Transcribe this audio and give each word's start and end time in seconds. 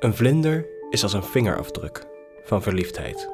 Een 0.00 0.14
vlinder 0.14 0.66
is 0.90 1.02
als 1.02 1.12
een 1.12 1.22
vingerafdruk 1.22 2.06
van 2.44 2.62
verliefdheid. 2.62 3.28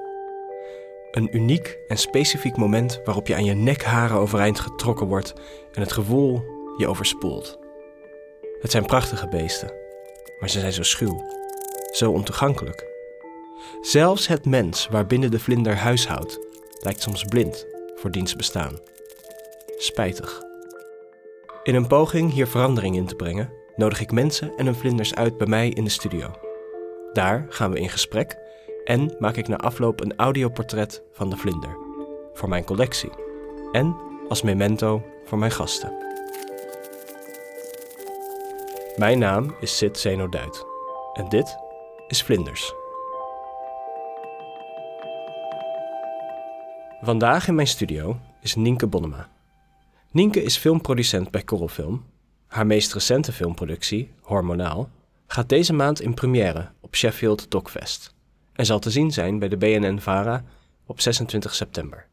Een 1.10 1.36
uniek 1.36 1.78
en 1.88 1.96
specifiek 1.96 2.56
moment 2.56 3.00
waarop 3.04 3.26
je 3.26 3.34
aan 3.34 3.44
je 3.44 3.54
nekharen 3.54 4.16
overeind 4.16 4.60
getrokken 4.60 5.06
wordt 5.06 5.32
en 5.72 5.80
het 5.80 5.92
gevoel 5.92 6.44
je 6.76 6.88
overspoelt. 6.88 7.58
Het 8.60 8.70
zijn 8.70 8.86
prachtige 8.86 9.28
beesten, 9.28 9.72
maar 10.40 10.50
ze 10.50 10.60
zijn 10.60 10.72
zo 10.72 10.82
schuw, 10.82 11.24
zo 11.92 12.12
ontoegankelijk. 12.12 12.86
Zelfs 13.80 14.26
het 14.26 14.46
mens 14.46 14.88
waarbinnen 14.90 15.30
de 15.30 15.40
vlinder 15.40 15.76
huishoudt, 15.76 16.38
lijkt 16.80 17.02
soms 17.02 17.24
blind 17.24 17.66
voor 17.94 18.10
diens 18.10 18.36
bestaan. 18.36 18.78
Spijtig. 19.76 20.42
In 21.62 21.74
een 21.74 21.86
poging 21.86 22.32
hier 22.32 22.46
verandering 22.46 22.96
in 22.96 23.06
te 23.06 23.14
brengen, 23.14 23.52
nodig 23.76 24.00
ik 24.00 24.10
mensen 24.12 24.52
en 24.56 24.64
hun 24.64 24.74
vlinders 24.74 25.14
uit 25.14 25.36
bij 25.36 25.46
mij 25.46 25.68
in 25.68 25.84
de 25.84 25.90
studio. 25.90 26.45
Daar 27.16 27.46
gaan 27.48 27.70
we 27.70 27.80
in 27.80 27.88
gesprek 27.88 28.36
en 28.84 29.16
maak 29.18 29.36
ik 29.36 29.48
na 29.48 29.56
afloop 29.56 30.00
een 30.00 30.16
audioportret 30.16 31.02
van 31.12 31.30
de 31.30 31.36
vlinder. 31.36 31.76
Voor 32.32 32.48
mijn 32.48 32.64
collectie. 32.64 33.10
En 33.72 33.96
als 34.28 34.42
memento 34.42 35.02
voor 35.24 35.38
mijn 35.38 35.50
gasten. 35.50 35.92
Mijn 38.96 39.18
naam 39.18 39.54
is 39.60 39.76
Sid 39.76 39.98
Zeno 39.98 40.28
Duit. 40.28 40.66
En 41.12 41.28
dit 41.28 41.56
is 42.08 42.22
Vlinders. 42.22 42.74
Vandaag 47.00 47.48
in 47.48 47.54
mijn 47.54 47.66
studio 47.66 48.16
is 48.40 48.54
Nienke 48.54 48.86
Bonnema. 48.86 49.28
Nienke 50.10 50.42
is 50.42 50.56
filmproducent 50.56 51.30
bij 51.30 51.42
Korrelfilm. 51.42 52.04
Haar 52.46 52.66
meest 52.66 52.92
recente 52.92 53.32
filmproductie, 53.32 54.14
Hormonaal, 54.20 54.90
gaat 55.26 55.48
deze 55.48 55.72
maand 55.72 56.00
in 56.00 56.14
première 56.14 56.70
op 56.80 56.96
Sheffield 56.96 57.50
Dogfest 57.50 58.14
en 58.52 58.66
zal 58.66 58.78
te 58.78 58.90
zien 58.90 59.10
zijn 59.10 59.38
bij 59.38 59.48
de 59.48 59.56
BNN-VARA 59.56 60.44
op 60.86 61.00
26 61.00 61.54
september. 61.54 62.06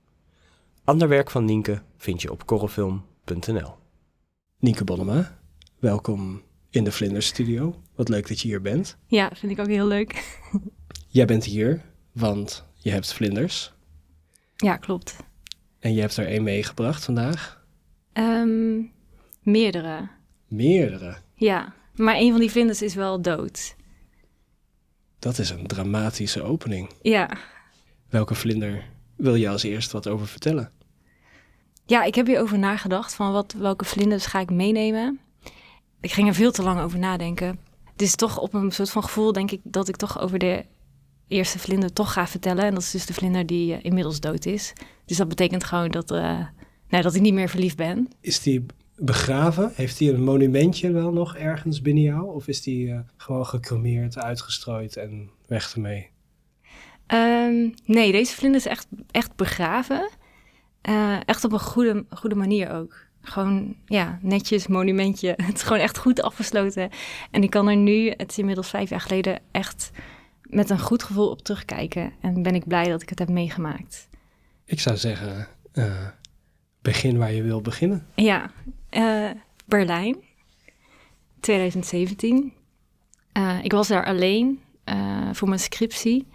Ander 0.84 1.08
werk 1.08 1.32
van 1.32 1.46
Nienke 1.46 1.82
vind 1.98 2.22
je 2.22 2.32
op 2.32 2.46
korrelfilm.nl. 2.46 3.76
Nienke 4.60 4.84
Bonnema, 4.84 5.38
welkom 5.80 6.42
in 6.70 6.84
de 6.84 6.92
Vlinders 6.92 7.28
Studio. 7.28 7.82
Wat 7.96 8.10
leuk 8.10 8.28
dat 8.28 8.40
je 8.40 8.48
hier 8.48 8.62
bent. 8.62 8.98
Ja, 9.08 9.32
vind 9.36 9.52
ik 9.52 9.60
ook 9.60 9.68
heel 9.68 9.88
leuk. 9.88 10.40
Jij 11.08 11.26
bent 11.26 11.44
hier, 11.44 11.82
want 12.12 12.66
je 12.74 12.90
hebt 12.92 13.14
vlinders. 13.14 13.74
Ja, 14.56 14.78
klopt. 14.78 15.16
En 15.80 15.94
je 15.94 16.02
hebt 16.02 16.18
er 16.18 16.28
één 16.28 16.44
meegebracht 16.44 17.04
vandaag. 17.06 17.66
Ehm, 18.14 18.82
meerdere. 19.42 20.10
Meerdere. 20.48 21.16
Ja, 21.36 21.74
maar 21.96 22.16
een 22.16 22.32
van 22.32 22.40
die 22.40 22.52
vlinders 22.52 22.82
is 22.82 22.96
wel 22.96 23.22
dood. 23.22 23.76
Dat 25.20 25.38
is 25.38 25.50
een 25.50 25.68
dramatische 25.68 26.42
opening. 26.42 26.92
Ja. 27.02 27.30
Welke 28.10 28.36
vlinder 28.36 28.86
wil 29.16 29.36
je 29.36 29.50
als 29.50 29.64
eerst 29.64 29.92
wat 29.92 30.08
over 30.08 30.28
vertellen? 30.28 30.72
Ja, 31.86 32.04
ik 32.04 32.16
heb 32.16 32.28
hierover 32.28 32.60
nagedacht 32.60 33.14
van 33.14 33.32
wat, 33.32 33.54
welke 33.58 33.86
vlinders 33.86 34.26
ga 34.26 34.40
ik 34.40 34.52
meenemen. 34.52 35.20
Ik 36.02 36.12
ging 36.12 36.28
er 36.28 36.34
veel 36.34 36.52
te 36.52 36.64
lang 36.64 36.82
over 36.82 37.00
nadenken. 37.00 37.60
Het 37.92 38.02
is 38.02 38.16
toch 38.16 38.38
op 38.38 38.54
een 38.54 38.72
soort 38.72 38.90
van 38.90 39.04
gevoel, 39.04 39.32
denk 39.32 39.52
ik, 39.52 39.60
dat 39.64 39.88
ik 39.88 39.96
toch 39.96 40.20
over 40.20 40.40
de 40.40 40.66
eerste 41.28 41.60
vlinder 41.60 41.94
toch 41.94 42.14
ga 42.14 42.28
vertellen. 42.28 42.64
En 42.64 42.74
dat 42.74 42.84
is 42.84 42.92
dus 42.92 43.06
de 43.06 43.14
vlinder 43.14 43.46
die 43.46 43.74
eh, 43.74 43.84
inmiddels 43.84 44.20
dood 44.20 44.46
is. 44.46 44.74
Dus 45.06 45.18
dat 45.18 45.28
betekent 45.28 45.64
gewoon 45.64 45.90
dat, 45.90 46.12
eh, 46.12 46.40
nou, 46.88 47.04
dat 47.04 47.16
ik 47.16 47.22
niet 47.22 47.34
meer 47.34 47.50
verliefd 47.50 47.78
ben. 47.78 48.08
Is 48.22 48.42
die 48.42 48.66
begraven? 48.96 49.72
Heeft 49.76 50.00
hij 50.00 50.10
een 50.10 50.24
monumentje 50.24 50.92
wel 50.92 51.12
nog 51.12 51.36
ergens 51.36 51.82
binnen 51.82 52.04
jou? 52.04 52.34
Of 52.36 52.48
is 52.48 52.62
die 52.62 52.92
eh, 52.92 53.00
gewoon 53.18 53.46
gecremeerd, 53.46 54.18
uitgestrooid 54.18 54.98
en 54.98 55.30
weg 55.48 55.74
ermee? 55.74 56.10
Ehm, 57.08 57.70
nee, 57.86 58.12
deze 58.12 58.36
vlinder 58.36 58.60
is 58.60 58.68
echt, 58.68 58.88
echt 59.12 59.36
begraven. 59.36 60.10
Eh, 60.82 61.18
echt 61.26 61.44
op 61.44 61.52
een 61.52 61.60
goede, 61.60 62.06
goede 62.10 62.36
manier 62.36 62.72
ook. 62.72 63.06
Gewoon, 63.22 63.76
ja, 63.86 64.20
netjes, 64.22 64.68
monumentje. 64.68 65.34
Het 65.46 65.56
is 65.56 65.64
gewoon 65.64 65.82
echt 65.82 65.98
goed 65.98 66.22
afgesloten. 66.22 66.90
En 67.32 67.44
ik 67.44 67.50
kan 67.50 67.68
er 67.68 67.76
nu, 67.76 68.10
het 68.10 68.32
is 68.32 68.38
inmiddels 68.38 68.70
vijf 68.70 68.90
jaar 68.90 69.02
geleden, 69.02 69.40
echt 69.52 69.92
met 70.42 70.70
een 70.70 70.80
goed 70.80 71.04
gevoel 71.04 71.30
op 71.30 71.42
terugkijken. 71.42 72.14
En 72.22 72.44
ben 72.44 72.56
ik 72.56 72.68
blij 72.68 72.90
dat 72.90 73.02
ik 73.02 73.10
het 73.10 73.20
heb 73.20 73.30
meegemaakt. 73.30 74.08
Ik 74.66 74.80
zou 74.80 74.98
zeggen, 74.98 75.48
uh, 75.74 76.08
begin 76.84 77.18
waar 77.18 77.34
je 77.34 77.44
wil 77.44 77.62
beginnen. 77.62 78.08
Ja, 78.16 78.52
uh, 78.92 79.30
Berlijn, 79.66 80.16
2017. 81.40 82.54
Uh, 83.38 83.64
ik 83.64 83.72
was 83.72 83.88
daar 83.88 84.06
alleen 84.06 84.60
uh, 84.86 85.30
voor 85.34 85.48
mijn 85.48 85.60
scriptie. 85.60 86.28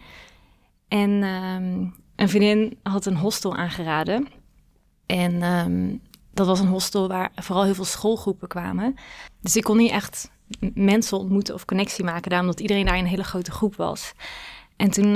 En 0.88 1.10
um, 1.10 1.94
een 2.16 2.28
vriendin 2.28 2.78
had 2.82 3.06
een 3.06 3.16
hostel 3.16 3.56
aangeraden. 3.56 4.28
En 5.06 5.42
um, 5.42 6.02
dat 6.32 6.46
was 6.46 6.60
een 6.60 6.66
hostel 6.66 7.08
waar 7.08 7.30
vooral 7.34 7.64
heel 7.64 7.74
veel 7.74 7.84
schoolgroepen 7.84 8.48
kwamen. 8.48 8.94
Dus 9.40 9.56
ik 9.56 9.62
kon 9.62 9.76
niet 9.76 9.90
echt 9.90 10.30
mensen 10.74 11.18
ontmoeten 11.18 11.54
of 11.54 11.64
connectie 11.64 12.04
maken, 12.04 12.30
daarom 12.30 12.48
dat 12.48 12.60
iedereen 12.60 12.86
daar 12.86 12.98
een 12.98 13.06
hele 13.06 13.24
grote 13.24 13.50
groep 13.50 13.76
was. 13.76 14.12
En 14.76 14.90
toen 14.90 15.12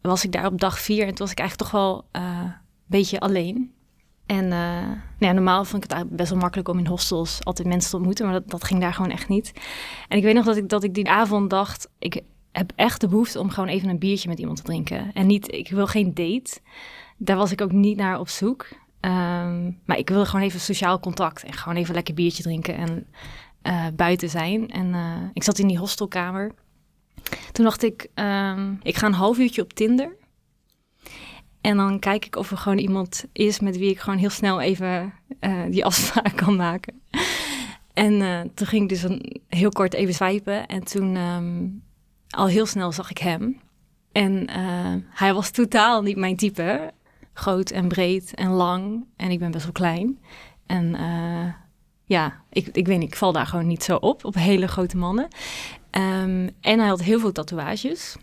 was 0.00 0.24
ik 0.24 0.32
daar 0.32 0.46
op 0.46 0.60
dag 0.60 0.80
vier 0.80 1.02
en 1.02 1.14
toen 1.14 1.26
was 1.26 1.30
ik 1.30 1.38
eigenlijk 1.38 1.70
toch 1.70 1.80
wel 1.80 2.04
een 2.12 2.54
beetje 2.86 3.20
alleen. 3.20 3.75
En 4.26 4.44
uh, 4.44 4.50
nou 4.50 4.98
ja, 5.18 5.32
normaal 5.32 5.64
vond 5.64 5.84
ik 5.84 5.90
het 5.90 6.10
best 6.10 6.30
wel 6.30 6.38
makkelijk 6.38 6.68
om 6.68 6.78
in 6.78 6.86
hostels 6.86 7.44
altijd 7.44 7.68
mensen 7.68 7.90
te 7.90 7.96
ontmoeten, 7.96 8.24
maar 8.24 8.34
dat, 8.34 8.50
dat 8.50 8.64
ging 8.64 8.80
daar 8.80 8.94
gewoon 8.94 9.10
echt 9.10 9.28
niet. 9.28 9.52
En 10.08 10.16
ik 10.16 10.22
weet 10.22 10.34
nog 10.34 10.44
dat 10.44 10.56
ik, 10.56 10.68
dat 10.68 10.84
ik 10.84 10.94
die 10.94 11.08
avond 11.08 11.50
dacht, 11.50 11.88
ik 11.98 12.22
heb 12.52 12.72
echt 12.74 13.00
de 13.00 13.08
behoefte 13.08 13.40
om 13.40 13.50
gewoon 13.50 13.68
even 13.68 13.88
een 13.88 13.98
biertje 13.98 14.28
met 14.28 14.38
iemand 14.38 14.56
te 14.56 14.62
drinken. 14.62 15.12
En 15.12 15.26
niet, 15.26 15.52
ik 15.52 15.70
wil 15.70 15.86
geen 15.86 16.14
date. 16.14 16.60
Daar 17.16 17.36
was 17.36 17.52
ik 17.52 17.60
ook 17.60 17.72
niet 17.72 17.96
naar 17.96 18.18
op 18.18 18.28
zoek. 18.28 18.68
Um, 19.00 19.80
maar 19.84 19.98
ik 19.98 20.08
wilde 20.08 20.26
gewoon 20.26 20.44
even 20.44 20.60
sociaal 20.60 21.00
contact 21.00 21.44
en 21.44 21.52
gewoon 21.52 21.76
even 21.76 21.94
lekker 21.94 22.14
biertje 22.14 22.42
drinken 22.42 22.76
en 22.76 23.06
uh, 23.62 23.86
buiten 23.94 24.30
zijn. 24.30 24.70
En 24.70 24.86
uh, 24.86 25.16
ik 25.32 25.42
zat 25.42 25.58
in 25.58 25.66
die 25.66 25.78
hostelkamer. 25.78 26.52
Toen 27.52 27.64
dacht 27.64 27.82
ik, 27.82 28.08
um, 28.14 28.78
ik 28.82 28.96
ga 28.96 29.06
een 29.06 29.12
half 29.12 29.38
uurtje 29.38 29.62
op 29.62 29.72
Tinder. 29.72 30.16
En 31.66 31.76
dan 31.76 31.98
kijk 31.98 32.26
ik 32.26 32.36
of 32.36 32.50
er 32.50 32.56
gewoon 32.56 32.78
iemand 32.78 33.24
is 33.32 33.60
met 33.60 33.78
wie 33.78 33.90
ik 33.90 33.98
gewoon 33.98 34.18
heel 34.18 34.30
snel 34.30 34.60
even 34.60 35.12
uh, 35.40 35.62
die 35.70 35.84
afspraak 35.90 36.36
kan 36.36 36.56
maken. 36.56 37.02
En 37.92 38.12
uh, 38.12 38.40
toen 38.54 38.66
ging 38.66 38.82
ik 38.82 38.88
dus 38.88 39.02
een, 39.02 39.40
heel 39.48 39.70
kort 39.70 39.94
even 39.94 40.14
swipen. 40.14 40.66
En 40.66 40.84
toen 40.84 41.16
um, 41.16 41.82
al 42.28 42.46
heel 42.46 42.66
snel 42.66 42.92
zag 42.92 43.10
ik 43.10 43.18
hem. 43.18 43.60
En 44.12 44.50
uh, 44.56 44.94
hij 45.10 45.34
was 45.34 45.50
totaal 45.50 46.02
niet 46.02 46.16
mijn 46.16 46.36
type. 46.36 46.92
Groot 47.32 47.70
en 47.70 47.88
breed 47.88 48.34
en 48.34 48.50
lang. 48.50 49.04
En 49.16 49.30
ik 49.30 49.38
ben 49.38 49.50
best 49.50 49.64
wel 49.64 49.72
klein. 49.72 50.18
En 50.66 50.96
ja, 52.04 52.42
ik, 52.50 52.66
ik 52.66 52.86
weet 52.86 52.98
niet, 52.98 53.08
ik 53.08 53.16
val 53.16 53.32
daar 53.32 53.46
gewoon 53.46 53.66
niet 53.66 53.84
zo 53.84 53.96
op. 53.96 54.24
Op 54.24 54.34
hele 54.34 54.68
grote 54.68 54.96
mannen. 54.96 55.28
Um, 55.90 56.50
en 56.60 56.78
hij 56.78 56.88
had 56.88 57.02
heel 57.02 57.20
veel 57.20 57.32
tatoeages. 57.32 58.16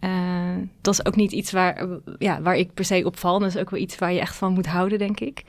Uh, 0.00 0.56
dat 0.80 0.94
is 0.94 1.06
ook 1.06 1.16
niet 1.16 1.32
iets 1.32 1.50
waar, 1.50 1.86
ja, 2.18 2.42
waar 2.42 2.56
ik 2.56 2.74
per 2.74 2.84
se 2.84 3.02
op 3.04 3.18
val. 3.18 3.38
Dat 3.38 3.48
is 3.48 3.56
ook 3.56 3.70
wel 3.70 3.80
iets 3.80 3.98
waar 3.98 4.12
je 4.12 4.20
echt 4.20 4.36
van 4.36 4.52
moet 4.52 4.66
houden, 4.66 4.98
denk 4.98 5.20
ik. 5.20 5.44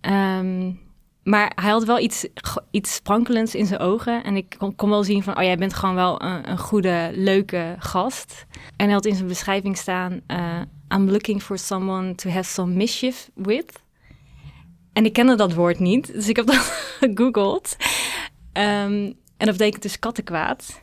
Um, 0.00 0.80
maar 1.22 1.52
hij 1.54 1.70
had 1.70 1.84
wel 1.84 1.98
iets, 1.98 2.26
iets 2.70 2.94
sprankelends 2.94 3.54
in 3.54 3.66
zijn 3.66 3.80
ogen. 3.80 4.24
En 4.24 4.36
ik 4.36 4.54
kon, 4.58 4.74
kon 4.74 4.90
wel 4.90 5.04
zien 5.04 5.22
van, 5.22 5.36
oh 5.36 5.42
jij 5.42 5.56
bent 5.56 5.74
gewoon 5.74 5.94
wel 5.94 6.22
een, 6.22 6.50
een, 6.50 6.58
goede, 6.58 7.10
leuke 7.14 7.76
gast. 7.78 8.46
En 8.76 8.84
hij 8.84 8.94
had 8.94 9.06
in 9.06 9.14
zijn 9.14 9.28
beschrijving 9.28 9.76
staan... 9.76 10.20
Uh, 10.26 10.60
I'm 10.94 11.10
looking 11.10 11.42
for 11.42 11.58
someone 11.58 12.14
to 12.14 12.30
have 12.30 12.48
some 12.48 12.74
mischief 12.74 13.30
with. 13.34 13.82
En 14.92 15.04
ik 15.04 15.12
kende 15.12 15.34
dat 15.34 15.54
woord 15.54 15.78
niet, 15.78 16.12
dus 16.12 16.28
ik 16.28 16.36
heb 16.36 16.46
dat 16.46 16.56
gegoogeld. 17.00 17.76
Um, 18.52 19.18
en 19.36 19.46
dat 19.46 19.56
betekent 19.56 19.82
dus 19.82 19.98
kattenkwaad. 19.98 20.82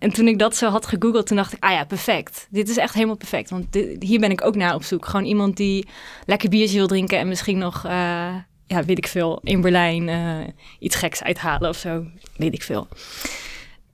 En 0.00 0.12
toen 0.12 0.28
ik 0.28 0.38
dat 0.38 0.56
zo 0.56 0.68
had 0.68 0.86
gegoogeld, 0.86 1.26
toen 1.26 1.36
dacht 1.36 1.52
ik, 1.52 1.64
ah 1.64 1.70
ja, 1.70 1.84
perfect. 1.84 2.46
Dit 2.50 2.68
is 2.68 2.76
echt 2.76 2.94
helemaal 2.94 3.16
perfect. 3.16 3.50
Want 3.50 3.66
hier 3.98 4.20
ben 4.20 4.30
ik 4.30 4.44
ook 4.44 4.56
naar 4.56 4.74
op 4.74 4.82
zoek. 4.82 5.06
Gewoon 5.06 5.26
iemand 5.26 5.56
die 5.56 5.88
lekker 6.26 6.48
biertje 6.48 6.76
wil 6.76 6.86
drinken 6.86 7.18
en 7.18 7.28
misschien 7.28 7.58
nog, 7.58 7.84
uh, 7.84 7.90
ja, 8.66 8.84
weet 8.84 8.98
ik 8.98 9.06
veel, 9.06 9.40
in 9.42 9.60
Berlijn 9.60 10.08
uh, 10.08 10.46
iets 10.78 10.96
geks 10.96 11.22
uithalen 11.22 11.68
of 11.68 11.76
zo. 11.76 12.04
Weet 12.36 12.54
ik 12.54 12.62
veel. 12.62 12.88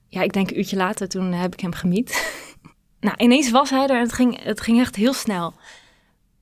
Ja, 0.07 0.21
ik 0.21 0.33
denk 0.33 0.49
een 0.49 0.57
uurtje 0.57 0.77
later, 0.77 1.07
toen 1.07 1.31
heb 1.31 1.53
ik 1.53 1.59
hem 1.59 1.73
gemiet. 1.73 2.41
nou, 2.99 3.15
ineens 3.17 3.51
was 3.51 3.69
hij 3.69 3.83
er 3.83 3.95
en 3.95 4.01
het 4.01 4.13
ging, 4.13 4.43
het 4.43 4.61
ging 4.61 4.79
echt 4.79 4.95
heel 4.95 5.13
snel. 5.13 5.53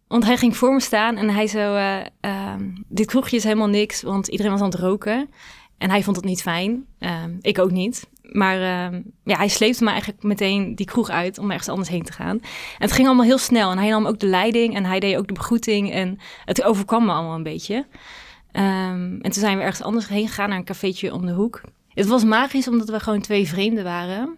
Want 0.08 0.26
hij 0.26 0.38
ging 0.38 0.58
voor 0.58 0.74
me 0.74 0.82
staan 0.82 1.18
en 1.18 1.30
hij 1.30 1.48
zo, 1.48 1.76
uh, 1.76 2.54
dit 2.88 3.06
kroegje 3.06 3.36
is 3.36 3.44
helemaal 3.44 3.68
niks, 3.68 4.02
want 4.02 4.28
iedereen 4.28 4.52
was 4.52 4.62
aan 4.62 4.70
het 4.70 4.80
roken. 4.80 5.30
En 5.78 5.90
hij 5.90 6.04
vond 6.04 6.16
het 6.16 6.26
niet 6.26 6.42
fijn. 6.42 6.86
Um, 7.00 7.38
ik 7.42 7.60
ook 7.60 7.72
niet. 7.72 8.10
Maar 8.22 8.56
uh, 8.56 9.00
ja, 9.24 9.38
hij 9.38 9.48
sleepte 9.48 9.84
me 9.84 9.90
eigenlijk 9.90 10.24
meteen 10.24 10.76
die 10.76 10.86
kroeg 10.86 11.10
uit 11.10 11.38
om 11.38 11.52
ergens 11.52 11.70
anders 11.70 11.90
heen 11.90 12.04
te 12.04 12.12
gaan. 12.12 12.40
En 12.40 12.50
het 12.78 12.92
ging 12.92 13.08
allemaal 13.08 13.26
heel 13.26 13.38
snel. 13.38 13.72
En 13.72 13.78
hij 13.78 13.90
nam 13.90 14.06
ook 14.06 14.20
de 14.20 14.28
leiding 14.28 14.76
en 14.76 14.86
hij 14.86 15.00
deed 15.00 15.18
ook 15.18 15.28
de 15.28 15.34
begroeting. 15.34 15.92
En 15.92 16.20
het 16.46 16.64
overkwam 16.64 17.06
me 17.06 17.12
allemaal 17.12 17.36
een 17.36 17.44
beetje. 17.44 17.76
Um, 17.76 19.22
en 19.22 19.22
toen 19.22 19.34
zijn 19.34 19.58
we 19.58 19.64
ergens 19.64 19.82
anders 19.82 20.08
heen 20.08 20.28
gegaan 20.28 20.50
naar 20.50 20.58
een 20.58 20.66
cafeetje 20.66 21.14
om 21.14 21.26
de 21.26 21.34
hoek. 21.34 21.62
Het 21.90 22.06
was 22.06 22.24
magisch 22.24 22.68
omdat 22.68 22.90
we 22.90 23.00
gewoon 23.00 23.22
twee 23.22 23.48
vreemden 23.48 23.84
waren. 23.84 24.38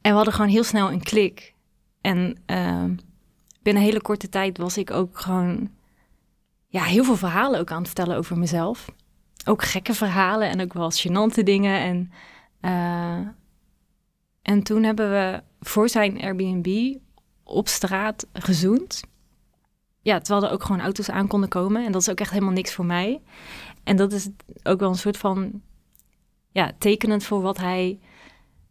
En 0.00 0.10
we 0.10 0.16
hadden 0.16 0.34
gewoon 0.34 0.50
heel 0.50 0.64
snel 0.64 0.92
een 0.92 1.02
klik. 1.02 1.54
En 2.00 2.42
binnen 3.62 3.82
een 3.82 3.88
hele 3.88 4.02
korte 4.02 4.28
tijd 4.28 4.58
was 4.58 4.78
ik 4.78 4.90
ook 4.90 5.18
gewoon 5.18 5.70
ja, 6.68 6.82
heel 6.82 7.04
veel 7.04 7.16
verhalen 7.16 7.60
ook 7.60 7.70
aan 7.70 7.78
het 7.78 7.86
vertellen 7.86 8.16
over 8.16 8.38
mezelf. 8.38 8.88
Ook 9.48 9.62
gekke 9.62 9.94
verhalen 9.94 10.48
en 10.48 10.60
ook 10.60 10.72
wel 10.72 10.92
gênante 10.92 11.42
dingen. 11.42 11.80
En, 11.80 12.12
uh, 12.60 13.28
en 14.42 14.62
toen 14.62 14.82
hebben 14.82 15.10
we 15.10 15.42
voor 15.60 15.88
zijn 15.88 16.20
Airbnb 16.20 16.96
op 17.42 17.68
straat 17.68 18.26
gezoend. 18.32 19.02
Ja, 20.02 20.18
terwijl 20.18 20.46
er 20.46 20.52
ook 20.52 20.62
gewoon 20.62 20.80
auto's 20.80 21.10
aan 21.10 21.26
konden 21.26 21.48
komen. 21.48 21.84
En 21.84 21.92
dat 21.92 22.00
is 22.00 22.10
ook 22.10 22.20
echt 22.20 22.30
helemaal 22.30 22.52
niks 22.52 22.74
voor 22.74 22.84
mij. 22.84 23.22
En 23.84 23.96
dat 23.96 24.12
is 24.12 24.28
ook 24.62 24.80
wel 24.80 24.88
een 24.88 24.94
soort 24.94 25.16
van 25.16 25.62
ja, 26.52 26.72
tekenend 26.78 27.24
voor 27.24 27.40
wat 27.40 27.58
hij 27.58 27.98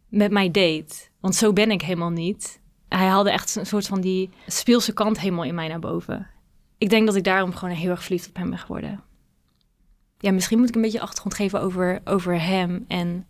met 0.08 0.30
mij 0.30 0.50
deed. 0.50 1.10
Want 1.20 1.34
zo 1.34 1.52
ben 1.52 1.70
ik 1.70 1.82
helemaal 1.82 2.10
niet. 2.10 2.60
Hij 2.88 3.06
haalde 3.06 3.30
echt 3.30 3.56
een 3.56 3.66
soort 3.66 3.86
van 3.86 4.00
die 4.00 4.30
speelse 4.46 4.92
kant 4.92 5.20
helemaal 5.20 5.44
in 5.44 5.54
mij 5.54 5.68
naar 5.68 5.78
boven. 5.78 6.26
Ik 6.78 6.90
denk 6.90 7.06
dat 7.06 7.16
ik 7.16 7.24
daarom 7.24 7.54
gewoon 7.54 7.74
heel 7.74 7.90
erg 7.90 8.02
verliefd 8.02 8.28
op 8.28 8.36
hem 8.36 8.50
ben 8.50 8.58
geworden. 8.58 9.02
Ja, 10.18 10.32
misschien 10.32 10.58
moet 10.58 10.68
ik 10.68 10.74
een 10.74 10.82
beetje 10.82 11.00
achtergrond 11.00 11.34
geven 11.34 11.60
over, 11.60 12.00
over 12.04 12.40
hem 12.40 12.84
en, 12.88 13.26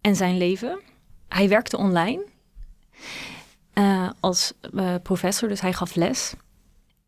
en 0.00 0.16
zijn 0.16 0.36
leven. 0.36 0.80
Hij 1.28 1.48
werkte 1.48 1.76
online 1.76 2.24
uh, 3.74 4.10
als 4.20 4.52
uh, 4.74 4.94
professor, 5.02 5.48
dus 5.48 5.60
hij 5.60 5.72
gaf 5.72 5.94
les. 5.94 6.34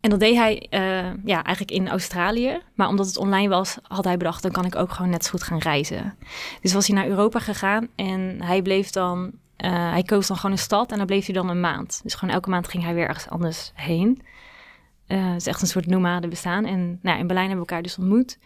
En 0.00 0.10
dat 0.10 0.20
deed 0.20 0.36
hij 0.36 0.66
uh, 0.70 1.24
ja, 1.24 1.44
eigenlijk 1.44 1.70
in 1.70 1.88
Australië. 1.88 2.60
Maar 2.74 2.88
omdat 2.88 3.06
het 3.06 3.16
online 3.16 3.48
was, 3.48 3.76
had 3.82 4.04
hij 4.04 4.16
bedacht... 4.16 4.42
dan 4.42 4.52
kan 4.52 4.64
ik 4.64 4.76
ook 4.76 4.92
gewoon 4.92 5.10
net 5.10 5.24
zo 5.24 5.30
goed 5.30 5.42
gaan 5.42 5.58
reizen. 5.58 6.16
Dus 6.60 6.72
was 6.72 6.86
hij 6.86 6.96
naar 6.96 7.06
Europa 7.06 7.38
gegaan 7.38 7.88
en 7.96 8.42
hij 8.42 8.62
bleef 8.62 8.90
dan... 8.90 9.32
Hij 9.66 10.02
koos 10.02 10.26
dan 10.26 10.36
gewoon 10.36 10.52
een 10.52 10.62
stad 10.62 10.90
en 10.90 10.96
dan 10.98 11.06
bleef 11.06 11.24
hij 11.24 11.34
dan 11.34 11.48
een 11.48 11.60
maand. 11.60 12.00
Dus 12.02 12.14
gewoon 12.14 12.34
elke 12.34 12.50
maand 12.50 12.68
ging 12.68 12.82
hij 12.82 12.94
weer 12.94 13.08
ergens 13.08 13.28
anders 13.28 13.72
heen. 13.74 14.22
Het 15.16 15.40
is 15.40 15.46
echt 15.46 15.62
een 15.62 15.66
soort 15.66 15.86
nomade 15.86 16.28
bestaan. 16.28 16.64
En 16.64 16.98
nou, 17.02 17.18
in 17.18 17.26
Berlijn 17.26 17.48
hebben 17.48 17.64
we 17.64 17.70
elkaar 17.70 17.82
dus 17.82 17.98
ontmoet. 17.98 18.38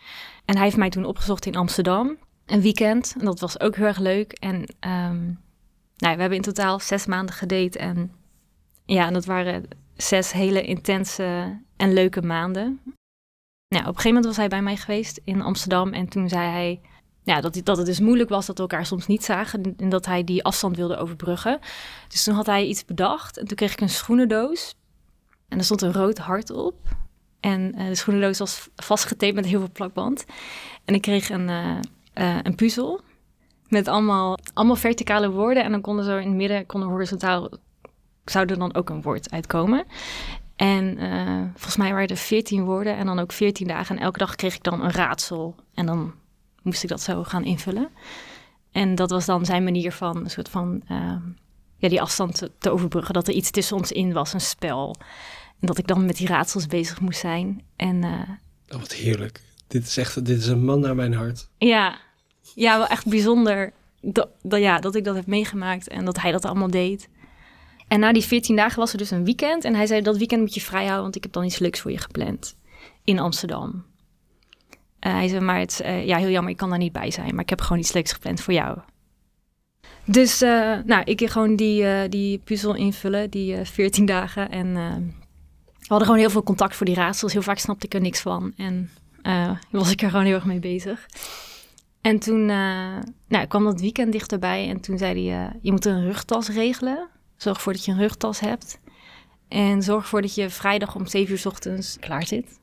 En 0.44 0.54
hij 0.54 0.64
heeft 0.64 0.76
mij 0.76 0.90
toen 0.90 1.04
opgezocht 1.04 1.46
in 1.46 1.56
Amsterdam. 1.56 2.16
Een 2.46 2.60
weekend. 2.60 3.14
En 3.18 3.24
dat 3.24 3.40
was 3.40 3.60
ook 3.60 3.76
heel 3.76 3.86
erg 3.86 3.98
leuk. 3.98 4.32
En 4.32 4.54
um, 4.60 5.40
nou, 5.96 6.14
we 6.14 6.20
hebben 6.20 6.32
in 6.32 6.42
totaal 6.42 6.80
zes 6.80 7.06
maanden 7.06 7.34
gedate. 7.34 7.78
En 7.78 8.12
ja, 8.84 9.06
en 9.06 9.12
dat 9.12 9.24
waren 9.24 9.64
zes 9.96 10.32
hele 10.32 10.62
intense 10.62 11.58
en 11.76 11.92
leuke 11.92 12.22
maanden. 12.22 12.80
Nou, 13.68 13.84
op 13.84 13.94
een 13.94 14.00
gegeven 14.00 14.08
moment 14.08 14.24
was 14.24 14.36
hij 14.36 14.48
bij 14.48 14.62
mij 14.62 14.76
geweest 14.76 15.20
in 15.24 15.42
Amsterdam. 15.42 15.92
En 15.92 16.08
toen 16.08 16.28
zei 16.28 16.50
hij 16.50 16.80
ja, 17.22 17.40
dat, 17.40 17.60
dat 17.64 17.76
het 17.76 17.86
dus 17.86 18.00
moeilijk 18.00 18.28
was 18.28 18.46
dat 18.46 18.56
we 18.56 18.62
elkaar 18.62 18.86
soms 18.86 19.06
niet 19.06 19.24
zagen. 19.24 19.74
En 19.76 19.88
dat 19.88 20.06
hij 20.06 20.24
die 20.24 20.44
afstand 20.44 20.76
wilde 20.76 20.96
overbruggen. 20.96 21.58
Dus 22.08 22.24
toen 22.24 22.34
had 22.34 22.46
hij 22.46 22.66
iets 22.66 22.84
bedacht. 22.84 23.38
En 23.38 23.46
toen 23.46 23.56
kreeg 23.56 23.72
ik 23.72 23.80
een 23.80 23.88
schoenendoos. 23.88 24.74
En 25.52 25.58
er 25.58 25.64
stond 25.64 25.82
een 25.82 25.92
rood 25.92 26.18
hart 26.18 26.50
op. 26.50 26.74
En 27.40 27.74
uh, 27.78 27.86
de 27.86 27.94
schoenendoos 27.94 28.38
was 28.38 28.68
vastgetaped 28.76 29.34
met 29.34 29.46
heel 29.46 29.58
veel 29.58 29.72
plakband. 29.72 30.24
En 30.84 30.94
ik 30.94 31.02
kreeg 31.02 31.30
een, 31.30 31.48
uh, 31.48 31.78
uh, 32.14 32.38
een 32.42 32.54
puzzel 32.54 33.00
met 33.68 33.88
allemaal, 33.88 34.38
allemaal 34.54 34.76
verticale 34.76 35.30
woorden. 35.30 35.64
En 35.64 35.70
dan 35.70 35.80
konden 35.80 36.04
zo 36.04 36.16
in 36.16 36.26
het 36.26 36.36
midden, 36.36 36.66
konden 36.66 36.88
horizontaal 36.88 37.50
zou 38.24 38.46
er 38.46 38.58
dan 38.58 38.74
ook 38.74 38.90
een 38.90 39.02
woord 39.02 39.30
uitkomen. 39.30 39.84
En 40.56 40.96
volgens 41.50 41.76
mij 41.76 41.92
waren 41.92 42.08
er 42.08 42.16
veertien 42.16 42.64
woorden 42.64 42.96
en 42.96 43.06
dan 43.06 43.18
ook 43.18 43.32
veertien 43.32 43.68
dagen. 43.68 43.96
En 43.96 44.02
elke 44.02 44.18
dag 44.18 44.34
kreeg 44.34 44.54
ik 44.54 44.62
dan 44.62 44.82
een 44.82 44.90
raadsel. 44.90 45.54
En 45.74 45.86
dan 45.86 46.14
moest 46.62 46.82
ik 46.82 46.88
dat 46.88 47.00
zo 47.00 47.24
gaan 47.24 47.44
invullen. 47.44 47.88
En 48.72 48.94
dat 48.94 49.10
was 49.10 49.26
dan 49.26 49.44
zijn 49.44 49.64
manier 49.64 49.92
van 49.92 50.16
een 50.16 50.30
soort 50.30 50.48
van 50.48 50.82
ja, 51.82 51.88
die 51.88 52.00
afstand 52.00 52.48
te, 52.58 52.70
overbruggen. 52.70 53.14
Dat 53.14 53.28
er 53.28 53.34
iets 53.34 53.50
tussen 53.50 53.76
ons 53.76 53.92
in 53.92 54.12
was, 54.12 54.32
een 54.32 54.40
spel. 54.40 54.96
Dat 55.64 55.78
ik 55.78 55.86
dan 55.86 56.06
met 56.06 56.16
die 56.16 56.26
raadsels 56.26 56.66
bezig 56.66 57.00
moest 57.00 57.20
zijn. 57.20 57.62
En, 57.76 58.02
uh, 58.02 58.20
oh, 58.68 58.80
wat 58.80 58.92
heerlijk. 58.92 59.40
Dit 59.66 59.86
is 59.86 59.96
echt 59.96 60.26
dit 60.26 60.38
is 60.38 60.46
een 60.46 60.64
man 60.64 60.80
naar 60.80 60.94
mijn 60.94 61.14
hart. 61.14 61.48
Ja, 61.58 61.98
ja 62.54 62.78
wel 62.78 62.86
echt 62.86 63.06
bijzonder 63.06 63.72
dat, 64.00 64.28
dat, 64.42 64.60
ja, 64.60 64.78
dat 64.78 64.94
ik 64.94 65.04
dat 65.04 65.14
heb 65.14 65.26
meegemaakt 65.26 65.88
en 65.88 66.04
dat 66.04 66.20
hij 66.20 66.32
dat 66.32 66.44
allemaal 66.44 66.70
deed. 66.70 67.08
En 67.88 68.00
na 68.00 68.12
die 68.12 68.22
14 68.22 68.56
dagen 68.56 68.78
was 68.78 68.92
er 68.92 68.98
dus 68.98 69.10
een 69.10 69.24
weekend. 69.24 69.64
En 69.64 69.74
hij 69.74 69.86
zei, 69.86 70.00
dat 70.00 70.16
weekend 70.16 70.40
moet 70.40 70.54
je 70.54 70.60
vrij 70.60 70.82
houden, 70.82 71.02
want 71.02 71.16
ik 71.16 71.22
heb 71.22 71.32
dan 71.32 71.44
iets 71.44 71.58
leuks 71.58 71.80
voor 71.80 71.90
je 71.90 71.98
gepland. 71.98 72.56
In 73.04 73.18
Amsterdam. 73.18 73.84
Uh, 75.06 75.12
hij 75.12 75.28
zei, 75.28 75.40
maar 75.40 75.58
het 75.58 75.70
is 75.70 75.80
uh, 75.80 76.06
ja, 76.06 76.18
heel 76.18 76.28
jammer, 76.28 76.52
ik 76.52 76.56
kan 76.56 76.68
daar 76.68 76.78
niet 76.78 76.92
bij 76.92 77.10
zijn. 77.10 77.34
Maar 77.34 77.42
ik 77.42 77.50
heb 77.50 77.60
gewoon 77.60 77.78
iets 77.78 77.92
leuks 77.92 78.12
gepland 78.12 78.40
voor 78.40 78.54
jou. 78.54 78.78
Dus 80.04 80.42
uh, 80.42 80.78
nou, 80.84 81.02
ik 81.04 81.30
gewoon 81.30 81.56
die, 81.56 82.08
die 82.08 82.38
puzzel 82.38 82.74
invullen, 82.74 83.30
die 83.30 83.64
14 83.64 84.06
dagen. 84.06 84.50
En 84.50 84.76
hadden 85.92 86.08
gewoon 86.08 86.22
heel 86.22 86.30
veel 86.30 86.42
contact 86.42 86.76
voor 86.76 86.86
die 86.86 86.94
raadsels. 86.94 87.32
Heel 87.32 87.42
vaak 87.42 87.58
snapte 87.58 87.86
ik 87.86 87.94
er 87.94 88.00
niks 88.00 88.20
van. 88.20 88.52
En 88.56 88.90
was 89.70 89.90
ik 89.90 90.02
er 90.02 90.10
gewoon 90.10 90.24
heel 90.24 90.34
erg 90.34 90.44
mee 90.44 90.58
bezig. 90.58 91.06
En 92.00 92.18
toen 92.18 92.46
nou, 92.46 93.46
kwam 93.48 93.64
dat 93.64 93.80
weekend 93.80 94.12
dichterbij. 94.12 94.68
En 94.68 94.80
toen 94.80 94.98
zei 94.98 95.28
hij, 95.28 95.58
je 95.60 95.70
moet 95.70 95.84
een 95.84 96.04
rugtas 96.04 96.48
regelen. 96.48 97.08
Zorg 97.36 97.56
ervoor 97.56 97.72
dat 97.72 97.84
je 97.84 97.92
een 97.92 97.98
rugtas 97.98 98.40
hebt. 98.40 98.80
En 99.48 99.82
zorg 99.82 100.02
ervoor 100.02 100.22
dat 100.22 100.34
je 100.34 100.50
vrijdag 100.50 100.94
om 100.94 101.06
7 101.06 101.32
uur 101.32 101.38
s 101.38 101.46
ochtends 101.46 101.98
klaar 101.98 102.26
zit. 102.26 102.60